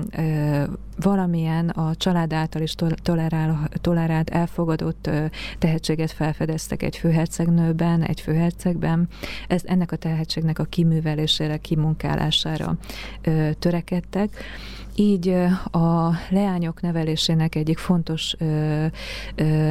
valamilyen 0.97 1.69
a 1.69 1.95
család 1.95 2.33
által 2.33 2.61
is 2.61 2.75
tolerál, 3.03 3.69
tolerált, 3.81 4.29
elfogadott 4.29 5.09
tehetséget 5.59 6.11
felfedeztek 6.11 6.83
egy 6.83 6.97
főhercegnőben, 6.97 8.03
egy 8.03 8.21
főhercegben, 8.21 9.07
ez, 9.47 9.61
ennek 9.65 9.91
a 9.91 9.95
tehetségnek 9.95 10.59
a 10.59 10.63
kiművelésére, 10.63 11.57
kimunkálására 11.57 12.77
törekedtek. 13.59 14.29
Így 14.97 15.29
a 15.71 16.11
leányok 16.29 16.81
nevelésének 16.81 17.55
egyik 17.55 17.77
fontos 17.77 18.35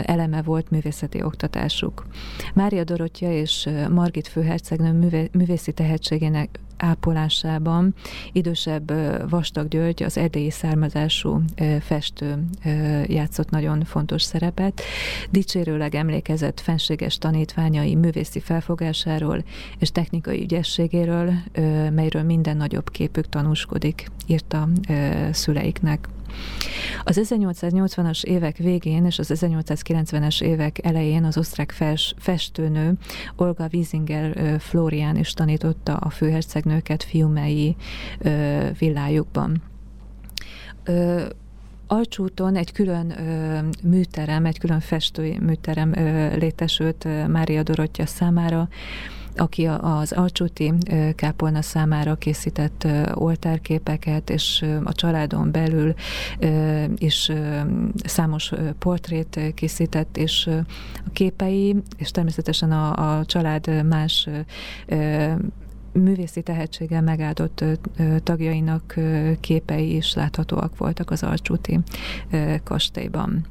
eleme 0.04 0.42
volt 0.42 0.70
művészeti 0.70 1.22
oktatásuk. 1.22 2.06
Mária 2.54 2.84
Dorottya 2.84 3.30
és 3.30 3.68
Margit 3.90 4.28
főhercegnő 4.28 5.28
művészi 5.32 5.72
tehetségének 5.72 6.58
ápolásában 6.76 7.94
idősebb 8.32 8.92
Vastag 9.30 9.68
György, 9.68 10.02
az 10.02 10.18
erdélyi 10.18 10.50
származású 10.50 11.42
festő 11.80 12.44
játszott 13.06 13.50
nagyon 13.50 13.84
fontos 13.84 14.22
szerepet. 14.22 14.82
Dicsérőleg 15.30 15.94
emlékezett 15.94 16.60
fenséges 16.60 17.18
tanítványai 17.18 17.94
művészi 17.94 18.40
felfogásáról 18.40 19.44
és 19.78 19.90
technikai 19.90 20.42
ügyességéről, 20.42 21.32
melyről 21.94 22.22
minden 22.22 22.56
nagyobb 22.56 22.90
képük 22.90 23.28
tanúskodik, 23.28 24.06
írta 24.26 24.68
szüleiknek. 25.32 26.08
Az 27.04 27.20
1880-as 27.22 28.24
évek 28.24 28.56
végén 28.56 29.04
és 29.04 29.18
az 29.18 29.32
1890-es 29.34 30.42
évek 30.42 30.84
elején 30.84 31.24
az 31.24 31.38
osztrák 31.38 31.72
fes, 31.72 32.14
festőnő 32.18 32.92
Olga 33.36 33.68
Wiesinger 33.72 34.56
Florian 34.60 35.16
is 35.16 35.32
tanította 35.32 35.96
a 35.96 36.10
főhercegnőket 36.10 37.02
fiumei 37.02 37.76
villájukban. 38.78 39.62
Alcsúton 41.86 42.56
egy 42.56 42.72
külön 42.72 43.10
ö, 43.10 43.58
műterem, 43.82 44.44
egy 44.44 44.58
külön 44.58 44.80
festői 44.80 45.38
műterem 45.38 45.92
ö, 45.96 46.36
létesült 46.36 47.04
ö, 47.04 47.26
Mária 47.26 47.62
Dorottya 47.62 48.06
számára, 48.06 48.68
aki 49.36 49.66
az 49.66 50.12
Alcsúti 50.12 50.72
kápolna 51.14 51.62
számára 51.62 52.14
készített 52.14 52.86
oltárképeket, 53.14 54.30
és 54.30 54.64
a 54.84 54.92
családon 54.92 55.50
belül 55.50 55.94
is 56.96 57.30
számos 58.04 58.52
portrét 58.78 59.40
készített, 59.54 60.16
és 60.16 60.46
a 61.06 61.10
képei, 61.12 61.76
és 61.96 62.10
természetesen 62.10 62.72
a, 62.72 63.18
a 63.18 63.24
család 63.24 63.86
más 63.86 64.28
művészi 65.92 66.42
tehetséggel 66.42 67.02
megáldott 67.02 67.64
tagjainak 68.22 68.94
képei 69.40 69.96
is 69.96 70.14
láthatóak 70.14 70.76
voltak 70.76 71.10
az 71.10 71.22
Alcsúti 71.22 71.78
kastélyban. 72.64 73.46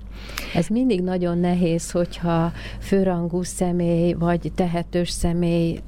Ez 0.54 0.68
mindig 0.68 1.02
nagyon 1.02 1.38
nehéz, 1.38 1.92
hogyha 1.92 2.52
főrangú 2.80 3.44
személy 3.44 4.14
vagy 4.14 4.52
tehetős 4.56 5.10
személy 5.10 5.80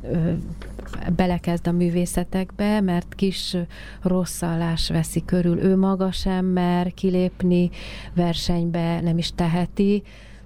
belekezd 1.15 1.67
a 1.67 1.71
művészetekbe, 1.71 2.81
mert 2.81 3.15
kis 3.15 3.57
rosszallás 4.01 4.89
veszi 4.89 5.25
körül. 5.25 5.59
Ő 5.59 5.77
maga 5.77 6.11
sem 6.11 6.45
mer 6.45 6.93
kilépni 6.93 7.69
versenybe, 8.13 9.01
nem 9.01 9.17
is 9.17 9.31
teheti, 9.35 10.03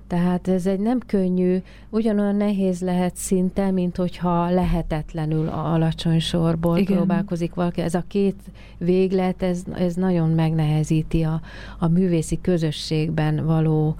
tehát 0.10 0.48
ez 0.48 0.66
egy 0.66 0.80
nem 0.80 1.00
könnyű, 1.06 1.58
ugyanolyan 1.90 2.36
nehéz 2.36 2.82
lehet 2.82 3.16
szinte, 3.16 3.72
mint 3.72 3.96
hogyha 3.96 4.50
lehetetlenül 4.50 5.48
a 5.48 5.74
alacsony 5.74 6.20
sorból 6.20 6.78
Igen. 6.78 6.98
próbálkozik 6.98 7.54
valaki. 7.54 7.82
Ez 7.82 7.94
a 7.94 8.04
két 8.08 8.36
véglet, 8.78 9.44
ez, 9.44 9.64
ez 9.74 9.94
nagyon 9.94 10.30
megnehezíti 10.30 11.24
a, 11.24 11.42
a 11.80 11.88
művészi 11.88 12.42
közösségben 12.42 13.46
való 13.46 13.96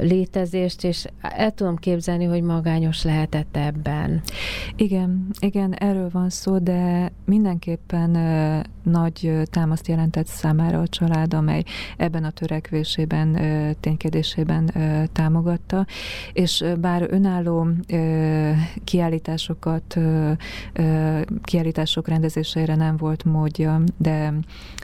létezést, 0.00 0.84
és 0.84 1.06
el 1.20 1.50
tudom 1.50 1.76
képzelni, 1.76 2.24
hogy 2.24 2.42
magányos 2.42 3.02
lehetett 3.02 3.56
ebben. 3.56 4.20
Igen, 4.76 5.26
igen, 5.38 5.72
erről 5.72 6.08
van 6.12 6.30
szó, 6.30 6.58
de 6.58 7.12
mindenképpen 7.24 8.10
nagy 8.82 9.32
támaszt 9.50 9.88
jelentett 9.88 10.26
számára 10.26 10.80
a 10.80 10.88
család, 10.88 11.34
amely 11.34 11.62
ebben 11.96 12.24
a 12.24 12.30
törekvésében, 12.30 13.38
ténykedésében 13.80 14.70
támogatta, 15.12 15.86
és 16.32 16.64
bár 16.80 17.06
önálló 17.10 17.66
kiállításokat, 18.84 19.98
kiállítások 21.42 22.08
rendezésére 22.08 22.74
nem 22.74 22.96
volt 22.96 23.24
módja, 23.24 23.80
de 23.96 24.32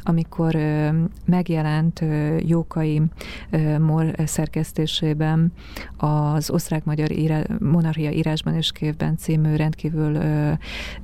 amikor 0.03 0.57
megjelent 1.25 2.05
Jókai 2.39 3.03
Mor 3.79 4.15
szerkesztésében 4.87 5.53
az 5.97 6.51
osztrák-magyar 6.51 7.09
monarchia 7.59 8.11
írásban 8.11 8.55
és 8.55 8.73
képben 8.73 9.17
című 9.17 9.57
rendkívül 9.57 10.15
ö, 10.15 10.53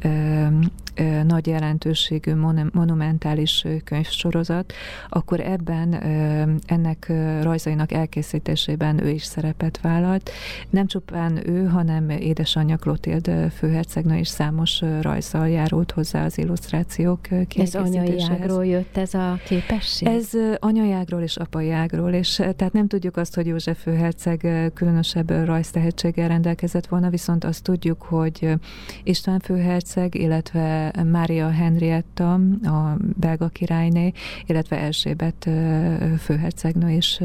ö, 0.02 0.46
ö, 0.94 1.22
nagy 1.22 1.46
jelentőségű 1.46 2.34
monumentális 2.72 3.64
könyvsorozat, 3.84 4.72
akkor 5.08 5.40
ebben 5.40 5.94
ennek 6.66 7.12
rajzainak 7.42 7.92
elkészítésében 7.92 9.04
ő 9.04 9.08
is 9.08 9.24
szerepet 9.24 9.80
vállalt. 9.80 10.30
Nem 10.70 10.86
csupán 10.86 11.48
ő, 11.48 11.64
hanem 11.66 12.10
édesanyja 12.10 12.76
Klotild 12.76 13.30
főhercegnő 13.56 14.16
is 14.16 14.28
számos 14.28 14.82
rajzzal 15.00 15.48
járult 15.48 15.90
hozzá 15.90 16.24
az 16.24 16.38
illusztrációk 16.38 17.20
Ez 17.56 17.74
anyai 17.74 18.22
ágról 18.30 18.66
jött 18.66 18.96
ez 18.96 19.14
a 19.14 19.38
képesség? 19.44 20.08
Ez 20.08 20.30
anyai 20.58 20.92
ágról 20.92 21.20
és 21.20 21.36
apai 21.36 21.70
ágról, 21.70 22.12
és 22.12 22.34
tehát 22.34 22.72
nem 22.72 22.86
tudjuk 22.88 23.16
azt, 23.16 23.34
hogy 23.34 23.46
József 23.46 23.65
főherceg 23.74 24.70
különösebb 24.74 25.30
rajztehetséggel 25.30 26.28
rendelkezett 26.28 26.86
volna, 26.86 27.10
viszont 27.10 27.44
azt 27.44 27.62
tudjuk, 27.62 28.02
hogy 28.02 28.54
István 29.02 29.38
főherceg, 29.38 30.14
illetve 30.14 30.92
Mária 31.10 31.50
Henrietta, 31.50 32.32
a 32.62 32.96
belga 33.16 33.48
királyné, 33.48 34.12
illetve 34.46 34.78
Erzsébet 34.78 35.50
főhercegnő 36.18 36.90
is 36.90 37.20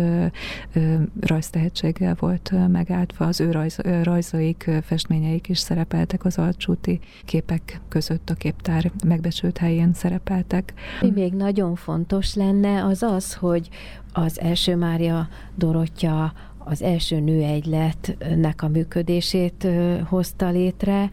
rajztehetséggel 1.19 2.15
volt 2.19 2.53
megálltva. 2.67 3.25
Az 3.25 3.39
ő 3.39 3.51
rajz, 3.51 3.77
rajzaik, 4.03 4.69
festményeik 4.83 5.49
is 5.49 5.59
szerepeltek 5.59 6.25
az 6.25 6.37
alcsúti 6.37 6.99
képek 7.25 7.81
között 7.87 8.29
a 8.29 8.33
képtár 8.33 8.91
megbecsült 9.05 9.57
helyén 9.57 9.93
szerepeltek. 9.93 10.73
Mi 11.01 11.09
még 11.09 11.33
nagyon 11.33 11.75
fontos 11.75 12.33
lenne, 12.33 12.85
az 12.85 13.03
az, 13.03 13.33
hogy 13.33 13.69
az 14.13 14.39
első 14.39 14.75
Mária 14.75 15.27
Dorottya 15.55 16.33
az 16.57 16.81
első 16.81 17.19
nőegyletnek 17.19 18.61
a 18.61 18.67
működését 18.67 19.67
hozta 20.09 20.49
létre, 20.49 21.09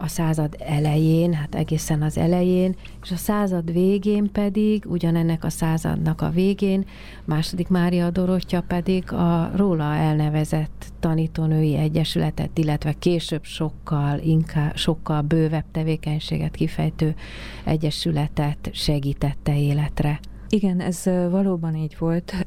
a 0.00 0.08
század 0.08 0.56
elején, 0.58 1.32
hát 1.32 1.54
egészen 1.54 2.02
az 2.02 2.18
elején, 2.18 2.74
és 3.02 3.10
a 3.10 3.16
század 3.16 3.72
végén 3.72 4.32
pedig, 4.32 4.84
ugyanennek 4.86 5.44
a 5.44 5.50
századnak 5.50 6.20
a 6.20 6.30
végén, 6.30 6.84
második 7.24 7.68
Mária 7.68 8.10
Dorottya 8.10 8.64
pedig 8.66 9.12
a 9.12 9.50
róla 9.56 9.94
elnevezett 9.94 10.92
tanítónői 11.00 11.76
egyesületet, 11.76 12.58
illetve 12.58 12.92
később 12.92 13.44
sokkal, 13.44 14.18
inkább, 14.18 14.76
sokkal 14.76 15.20
bővebb 15.20 15.64
tevékenységet 15.72 16.54
kifejtő 16.54 17.14
egyesületet 17.64 18.70
segítette 18.72 19.58
életre. 19.58 20.20
Igen, 20.48 20.80
ez 20.80 21.02
valóban 21.04 21.74
így 21.74 21.96
volt 21.98 22.46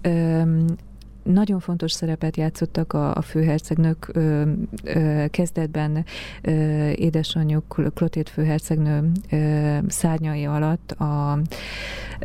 nagyon 1.24 1.60
fontos 1.60 1.92
szerepet 1.92 2.38
játszottak 2.38 2.94
a, 2.94 3.16
a 3.16 3.22
főhercegnők 3.22 4.10
ö, 4.14 4.52
ö, 4.84 5.26
kezdetben 5.30 6.06
ö, 6.42 6.52
édesanyjuk 6.90 7.94
Klotét 7.94 8.30
főhercegnő 8.30 9.12
ö, 9.32 9.78
szárnyai 9.88 10.46
alatt 10.46 10.92
a, 10.92 11.40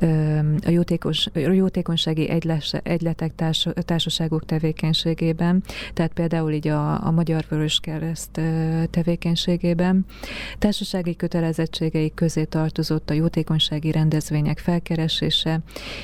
ö, 0.01 0.39
a 0.67 0.71
jótékos, 0.71 1.29
jótékonysági 1.35 2.29
egyles, 2.29 2.73
egyletek 2.83 3.35
társ, 3.35 3.69
társaságok 3.75 4.45
tevékenységében, 4.45 5.63
tehát 5.93 6.13
például 6.13 6.53
így 6.53 6.69
a, 6.69 7.07
a 7.07 7.11
Magyar 7.11 7.45
Vöröskereszt 7.49 8.41
tevékenységében. 8.91 10.05
Társasági 10.59 11.17
kötelezettségeik 11.17 12.15
közé 12.15 12.45
tartozott 12.45 13.11
a 13.11 13.15
jótékonysági 13.15 13.91
rendezvények 13.91 14.59
felkeresése, 14.59 15.61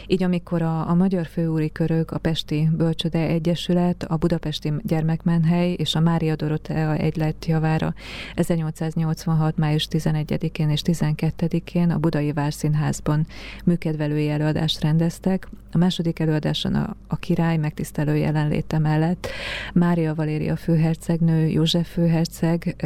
így 0.07 0.23
amikor 0.23 0.63
a, 0.63 0.89
a 0.89 0.95
Magyar 0.95 1.27
Főúri 1.27 1.73
Körök 1.73 2.11
a 2.11 2.19
Pesti 2.19 2.69
Bölcsöde 2.83 3.19
Egyesület, 3.19 4.03
a 4.03 4.17
Budapesti 4.17 4.73
Gyermekmenhely 4.83 5.73
és 5.73 5.95
a 5.95 6.01
Mária 6.01 6.37
Dorotea 6.37 6.95
egylet 6.95 7.47
javára 7.47 7.95
1886. 8.35 9.57
május 9.57 9.89
11-én 9.91 10.71
és 10.71 10.81
12-én 10.85 11.91
a 11.91 11.99
Budai 11.99 12.33
Várszínházban 12.33 13.27
műkedvelői 13.65 14.29
előadást 14.29 14.81
rendeztek. 14.81 15.49
A 15.73 15.79
második 15.79 16.19
előadáson 16.19 16.75
a, 16.75 16.97
a 17.07 17.17
király 17.17 17.57
megtisztelő 17.57 18.17
jelenléte 18.17 18.79
mellett 18.79 19.27
Mária 19.73 20.15
Valéria 20.15 20.57
főhercegnő, 20.57 21.47
József 21.47 21.93
főherceg, 21.93 22.77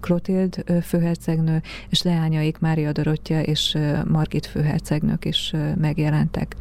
Klotild 0.00 0.64
főhercegnő 0.82 1.62
és 1.88 2.02
leányaik 2.02 2.58
Mária 2.58 2.92
Dorottya 2.92 3.40
és 3.40 3.78
Margit 4.08 4.46
főhercegnők 4.46 5.24
is 5.24 5.52
megjelentek. 5.76 6.56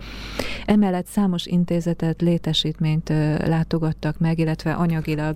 Emellett 0.66 1.08
számos 1.08 1.46
intézetet, 1.46 2.22
létesítményt 2.22 2.82
intézményt 2.84 3.48
látogattak 3.48 4.20
meg, 4.20 4.40
illetve 4.40 4.74
anyagilag 4.74 5.36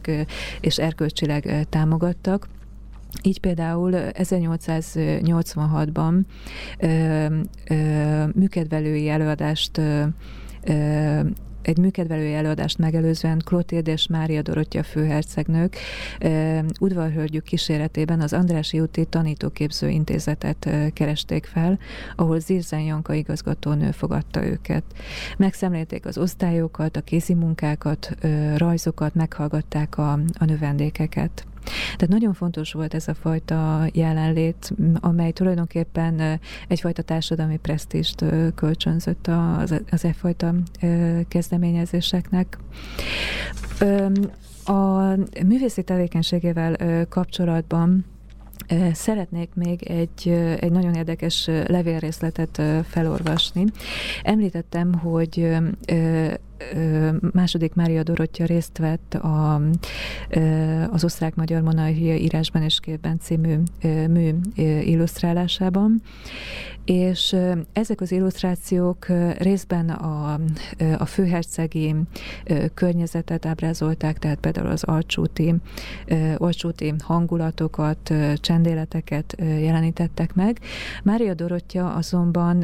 és 0.59 0.77
erkölcsileg 0.77 1.65
támogattak. 1.69 2.47
Így 3.23 3.39
például 3.39 3.91
1886-ban 3.95 6.19
műkedvelői 8.33 9.09
előadást 9.09 9.81
egy 11.67 11.77
műkedvelői 11.77 12.33
előadást 12.33 12.77
megelőzően 12.77 13.41
Klotilde 13.45 13.91
és 13.91 14.07
Mária 14.07 14.41
Dorottya 14.41 14.83
főhercegnők 14.83 15.77
udvarhölgyük 16.79 17.43
kíséretében 17.43 18.21
az 18.21 18.33
Andrási 18.33 18.79
úti 18.79 19.05
tanítóképző 19.05 19.89
intézetet 19.89 20.69
keresték 20.93 21.45
fel, 21.45 21.79
ahol 22.15 22.39
Zirzen 22.39 22.79
Janka 22.79 23.13
igazgatónő 23.13 23.91
fogadta 23.91 24.45
őket. 24.45 24.83
Megszemlélték 25.37 26.05
az 26.05 26.17
osztályokat, 26.17 26.95
a 26.95 27.01
kézimunkákat, 27.01 28.15
rajzokat, 28.55 29.15
meghallgatták 29.15 29.97
a, 29.97 30.11
a 30.11 30.45
növendékeket. 30.45 31.45
Tehát 31.83 32.07
nagyon 32.07 32.33
fontos 32.33 32.73
volt 32.73 32.93
ez 32.93 33.07
a 33.07 33.13
fajta 33.13 33.87
jelenlét, 33.93 34.73
amely 34.99 35.31
tulajdonképpen 35.31 36.39
egyfajta 36.67 37.01
társadalmi 37.01 37.57
presztist 37.57 38.25
kölcsönzött 38.55 39.27
az, 39.27 39.81
az 39.91 40.05
e 40.05 40.13
fajta 40.13 40.53
kezdeményezéseknek. 41.27 42.57
A 44.65 44.99
művészi 45.45 45.83
tevékenységével 45.83 47.05
kapcsolatban 47.09 48.05
Szeretnék 48.93 49.49
még 49.53 49.83
egy, 49.83 50.29
egy 50.59 50.71
nagyon 50.71 50.93
érdekes 50.93 51.49
levélrészletet 51.67 52.61
felolvasni. 52.87 53.65
Említettem, 54.23 54.93
hogy 54.93 55.57
második 57.31 57.73
Mária 57.73 58.03
Dorottya 58.03 58.45
részt 58.45 58.77
vett 58.77 59.13
a, 59.13 59.61
az 60.91 61.03
osztrák-magyar 61.03 61.61
monarchia 61.61 62.15
írásban 62.15 62.61
és 62.61 62.79
képben 62.79 63.19
című 63.19 63.55
mű 64.07 64.33
illusztrálásában, 64.81 66.01
és 66.87 67.35
ezek 67.73 68.01
az 68.01 68.11
illusztrációk 68.11 69.07
részben 69.37 69.89
a, 69.89 70.39
a 70.97 71.05
főhercegi 71.05 71.95
környezetet 72.73 73.45
ábrázolták, 73.45 74.19
tehát 74.19 74.39
például 74.39 74.67
az 74.67 74.83
alcsúti, 74.83 75.55
alcsúti 76.37 76.93
hangulatokat, 77.03 78.13
csendéleteket 78.35 79.35
jelenítettek 79.39 80.33
meg. 80.33 80.59
Mária 81.03 81.33
Dorottya 81.33 81.93
azonban 81.93 82.61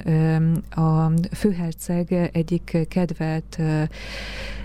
a 0.69 1.11
főherceg 1.31 2.29
egyik 2.33 2.77
kedvelt 2.89 3.59
Yeah. 3.84 4.62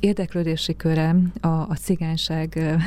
Érdeklődési 0.00 0.76
köre 0.76 1.16
a, 1.40 1.46
a 1.46 1.76
cigányság 1.80 2.78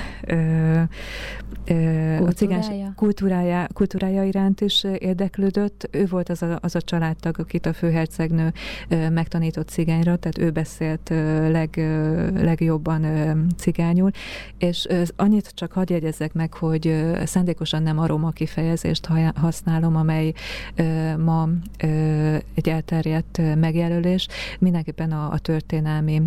a 2.25 2.31
cigányság 2.35 2.91
kultúrája, 2.95 3.67
kultúrája 3.73 4.23
iránt 4.23 4.61
is 4.61 4.85
érdeklődött. 4.97 5.87
Ő 5.91 6.05
volt 6.05 6.29
az 6.29 6.41
a, 6.41 6.57
az 6.61 6.75
a 6.75 6.81
családtag, 6.81 7.39
akit 7.39 7.65
a 7.65 7.73
főhercegnő 7.73 8.53
megtanított 8.89 9.69
cigányra, 9.69 10.15
tehát 10.15 10.37
ő 10.37 10.51
beszélt 10.51 11.09
leg, 11.49 11.75
legjobban 12.35 13.05
cigányul, 13.57 14.11
és 14.57 14.87
annyit 15.15 15.51
csak 15.53 15.71
hadd 15.71 15.91
jegyezzek 15.91 16.33
meg, 16.33 16.53
hogy 16.53 17.13
szándékosan 17.23 17.83
nem 17.83 17.99
aroma 17.99 18.29
kifejezést 18.29 19.07
használom, 19.35 19.95
amely 19.95 20.33
ma 21.17 21.49
egy 22.53 22.69
elterjedt 22.69 23.41
megjelölés, 23.55 24.27
mindenképpen 24.59 25.11
a, 25.11 25.31
a 25.31 25.37
történelmi 25.37 26.21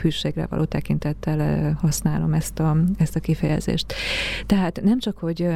hűségre 0.00 0.46
való 0.50 0.64
tekintettel 0.64 1.72
használom 1.80 2.34
ezt 2.34 2.58
a, 2.58 2.76
ezt 2.98 3.16
a 3.16 3.20
kifejezést. 3.20 3.94
Tehát 4.46 4.80
nem 4.82 4.98
csak, 4.98 5.18
hogy 5.18 5.48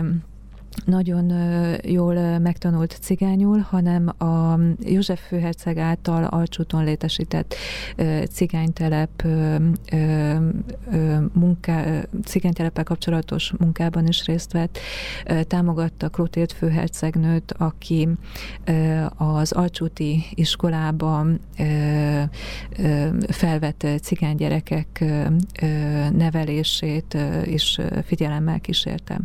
nagyon 0.85 1.33
jól 1.85 2.39
megtanult 2.39 2.99
cigányul, 3.01 3.59
hanem 3.59 4.09
a 4.09 4.59
József 4.81 5.27
főherceg 5.27 5.79
által 5.79 6.25
alcsúton 6.25 6.85
létesített 6.85 7.55
cigánytelep 8.31 9.23
munká, 11.33 12.03
cigányteleppel 12.25 12.85
kapcsolatos 12.85 13.53
munkában 13.59 14.07
is 14.07 14.25
részt 14.25 14.53
vett. 14.53 14.79
Támogatta 15.47 16.09
Klotilt 16.09 16.53
főhercegnőt, 16.53 17.55
aki 17.59 18.09
az 19.17 19.53
alcsúti 19.53 20.25
iskolában 20.35 21.41
felvett 23.29 23.87
cigánygyerekek 24.03 25.05
nevelését 26.13 27.17
is 27.45 27.79
figyelemmel 28.05 28.61
kísérte. 28.61 29.21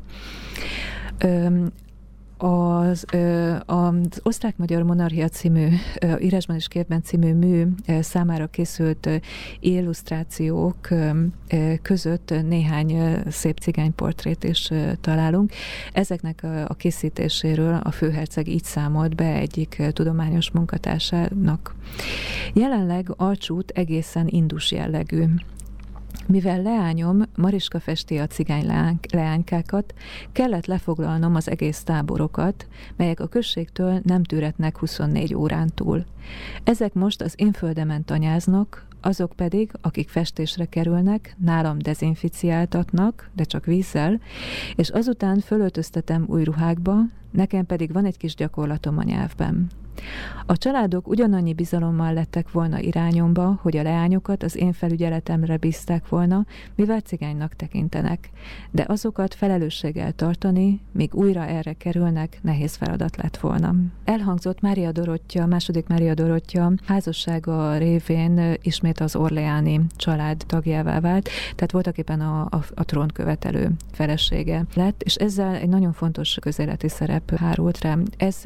Az, 2.38 3.06
az 3.66 4.20
Osztrák-Magyar 4.24 4.84
Monarchia 4.84 5.28
című, 5.28 5.68
írásban 6.20 6.56
és 6.56 6.68
képben 6.68 7.02
című 7.04 7.34
mű 7.34 7.66
számára 8.00 8.48
készült 8.48 9.10
illusztrációk 9.60 10.88
között 11.82 12.34
néhány 12.48 13.22
szép 13.30 13.58
cigányportrét 13.58 14.44
is 14.44 14.70
találunk. 15.02 15.52
Ezeknek 15.94 16.44
a 16.68 16.74
készítéséről 16.74 17.80
a 17.84 17.92
főherceg 17.92 18.48
így 18.48 18.64
számolt 18.64 19.16
be 19.16 19.34
egyik 19.34 19.82
tudományos 19.94 20.52
munkatársának. 20.52 21.76
Jelenleg 22.54 23.14
Alcsút 23.18 23.72
egészen 23.72 24.28
indus 24.28 24.72
jellegű. 24.72 25.24
Mivel 26.28 26.62
leányom 26.62 27.22
Mariska 27.36 27.80
festi 27.80 28.18
a 28.18 28.28
cigány 28.28 28.66
leánykákat, 29.12 29.94
kellett 30.32 30.66
lefoglalnom 30.66 31.36
az 31.36 31.50
egész 31.50 31.84
táborokat, 31.84 32.68
melyek 32.96 33.20
a 33.20 33.28
községtől 33.28 34.00
nem 34.04 34.24
tűretnek 34.24 34.78
24 34.78 35.34
órán 35.34 35.70
túl. 35.76 36.06
Ezek 36.64 36.94
most 36.94 37.22
az 37.22 37.34
én 37.38 37.52
földemen 37.52 38.06
tanyáznak, 38.06 38.86
azok 39.02 39.34
pedig, 39.36 39.72
akik 39.82 40.10
festésre 40.10 40.66
kerülnek, 40.66 41.36
nálam 41.38 41.78
dezinficiáltatnak, 41.78 43.30
de 43.34 43.44
csak 43.44 43.66
vízzel, 43.66 44.20
és 44.76 44.90
azután 44.90 45.40
fölöltöztetem 45.40 46.26
új 46.28 46.44
ruhákba, 46.44 47.00
nekem 47.32 47.66
pedig 47.66 47.94
van 47.94 48.06
egy 48.06 48.18
kis 48.18 48.36
gyakorlatom 48.36 48.98
a 48.98 49.04
nyelvben. 49.04 49.70
A 50.46 50.58
családok 50.58 51.08
ugyanannyi 51.08 51.54
bizalommal 51.54 52.14
lettek 52.14 52.52
volna 52.52 52.80
irányomba, 52.80 53.60
hogy 53.62 53.78
a 53.78 53.84
leányokat 53.84 54.44
az 54.44 54.56
én 54.56 54.74
felügyeletemre 54.74 55.58
bízták 55.58 56.10
volna, 56.10 56.46
mivel 56.76 57.00
cigánynak 57.00 57.56
tekintenek, 57.56 58.30
de 58.72 58.86
azokat 58.88 59.34
felelősséggel 59.34 60.12
tartani, 60.12 60.80
míg 60.92 61.16
újra 61.16 61.46
erre 61.46 61.74
kerülnek, 61.74 62.39
nehéz 62.42 62.76
feladat 62.76 63.18
lett 63.18 63.38
volna. 63.38 63.76
Elhangzott 64.04 64.62
Mária 64.62 64.92
Dorottya, 64.92 65.46
második 65.46 65.88
Mária 65.88 66.14
Dorottya 66.14 66.72
házassága 66.86 67.78
révén 67.78 68.56
ismét 68.62 69.00
az 69.00 69.16
Orleáni 69.16 69.82
család 69.96 70.44
tagjává 70.48 71.00
vált, 71.00 71.30
tehát 71.56 71.72
voltak 71.72 71.98
éppen 71.98 72.22
a, 72.22 72.42
a, 72.42 72.64
a 72.74 72.86
trón 72.86 73.08
követelő 73.14 73.72
felesége 73.92 74.66
lett, 74.74 75.04
és 75.04 75.16
ezzel 75.16 75.56
egy 75.56 75.70
nagyon 75.70 75.94
fontos 75.94 76.38
közéleti 76.42 76.89
szerep 76.89 77.36
hárult 77.36 77.82
rá. 77.82 77.98
Ez 78.18 78.42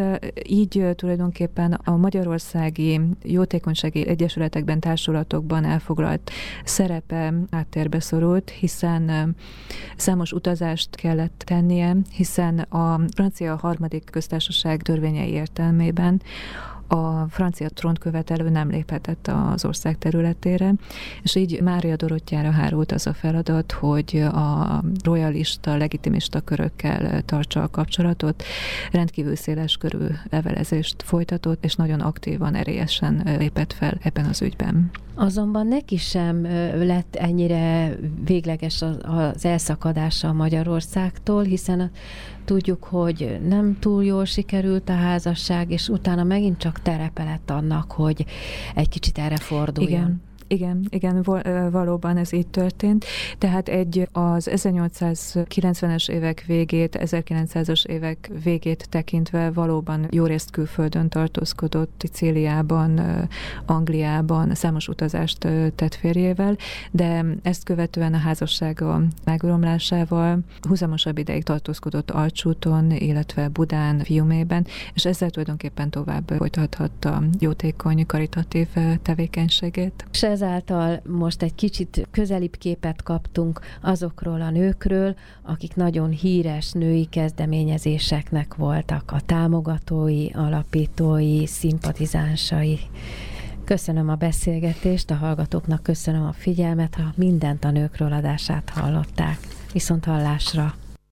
így 0.47 0.85
tulajdonképpen 0.95 1.33
tulajdonképpen 1.35 1.93
a 1.93 1.97
magyarországi 1.97 3.01
jótékonysági 3.23 4.07
egyesületekben, 4.07 4.79
társulatokban 4.79 5.65
elfoglalt 5.65 6.31
szerepe 6.63 7.33
áttérbe 7.49 7.99
szorult, 7.99 8.49
hiszen 8.49 9.35
számos 9.95 10.31
utazást 10.31 10.95
kellett 10.95 11.43
tennie, 11.45 11.95
hiszen 12.11 12.59
a 12.59 12.99
francia 13.15 13.55
harmadik 13.55 14.03
köztársaság 14.11 14.81
törvényei 14.81 15.31
értelmében 15.31 16.21
a 16.87 17.25
francia 17.29 17.69
trónkövetelő 17.69 18.49
nem 18.49 18.69
léphetett 18.69 19.31
az 19.53 19.65
ország 19.65 19.97
területére, 19.97 20.73
és 21.23 21.35
így 21.35 21.61
Mária 21.61 21.95
Dorottyára 21.95 22.51
hárult 22.51 22.91
az 22.91 23.07
a 23.07 23.13
feladat, 23.13 23.71
hogy 23.71 24.17
a 24.31 24.83
royalista, 25.03 25.77
legitimista 25.77 26.39
körökkel 26.41 27.21
tartsa 27.21 27.63
a 27.63 27.69
kapcsolatot, 27.69 28.43
rendkívül 28.91 29.35
széles 29.35 29.77
körű 29.77 30.05
levelezést 30.29 31.03
folytatott, 31.03 31.63
és 31.63 31.75
nagyon 31.75 31.99
aktívan, 31.99 32.55
erélyesen 32.55 33.35
lépett 33.37 33.73
fel 33.73 33.97
ebben 34.03 34.25
az 34.25 34.41
ügyben. 34.41 34.91
Azonban 35.15 35.67
neki 35.67 35.97
sem 35.97 36.43
lett 36.75 37.15
ennyire 37.15 37.95
végleges 38.25 38.81
az 39.01 39.45
elszakadása 39.45 40.33
Magyarországtól, 40.33 41.43
hiszen 41.43 41.91
tudjuk, 42.45 42.83
hogy 42.83 43.39
nem 43.47 43.79
túl 43.79 44.03
jól 44.03 44.25
sikerült 44.25 44.89
a 44.89 44.95
házasság, 44.95 45.71
és 45.71 45.89
utána 45.89 46.23
megint 46.23 46.57
csak 46.57 46.81
terepe 46.81 47.23
lett 47.23 47.49
annak, 47.49 47.91
hogy 47.91 48.25
egy 48.75 48.89
kicsit 48.89 49.17
erre 49.17 49.37
forduljon. 49.37 49.91
Igen. 49.91 50.21
Igen, 50.47 50.85
igen, 50.89 51.25
valóban 51.71 52.17
ez 52.17 52.33
így 52.33 52.47
történt. 52.47 53.05
Tehát 53.37 53.69
egy 53.69 54.07
az 54.11 54.49
1890-es 54.51 56.09
évek 56.09 56.43
végét, 56.47 56.97
1900-as 56.99 57.85
évek 57.85 58.31
végét 58.43 58.89
tekintve 58.89 59.51
valóban 59.51 60.07
jó 60.11 60.25
részt 60.25 60.51
külföldön 60.51 61.09
tartózkodott, 61.09 61.93
Ticéliában, 61.97 63.01
Angliában, 63.65 64.55
számos 64.55 64.87
utazást 64.87 65.37
tett 65.75 65.95
férjével, 65.95 66.57
de 66.91 67.25
ezt 67.41 67.63
követően 67.63 68.13
a 68.13 68.17
házassága 68.17 69.01
megromlásával 69.23 70.39
húzamosabb 70.67 71.17
ideig 71.17 71.43
tartózkodott 71.43 72.11
Alcsúton, 72.11 72.91
illetve 72.91 73.47
Budán, 73.47 73.99
Fiumében, 73.99 74.65
és 74.93 75.05
ezzel 75.05 75.29
tulajdonképpen 75.29 75.89
tovább 75.89 76.33
folytathatta 76.37 77.23
jótékony, 77.39 78.05
karitatív 78.05 78.67
tevékenységét. 79.01 80.05
És 80.11 80.23
ezáltal 80.35 81.01
most 81.05 81.41
egy 81.41 81.55
kicsit 81.55 82.07
közelibb 82.11 82.55
képet 82.55 83.03
kaptunk 83.03 83.59
azokról 83.81 84.41
a 84.41 84.49
nőkről, 84.49 85.15
akik 85.41 85.75
nagyon 85.75 86.09
híres 86.09 86.71
női 86.71 87.05
kezdeményezéseknek 87.05 88.55
voltak 88.55 89.11
a 89.11 89.21
támogatói, 89.25 90.29
alapítói, 90.29 91.45
szimpatizánsai. 91.45 92.79
Köszönöm 93.63 94.09
a 94.09 94.15
beszélgetést, 94.15 95.11
a 95.11 95.15
hallgatóknak 95.15 95.83
köszönöm 95.83 96.25
a 96.25 96.33
figyelmet, 96.33 96.95
ha 96.95 97.13
mindent 97.15 97.63
a 97.63 97.71
nőkről 97.71 98.13
adását 98.13 98.69
hallották. 98.69 99.37
Viszont 99.73 100.05
hallásra! 100.05 100.84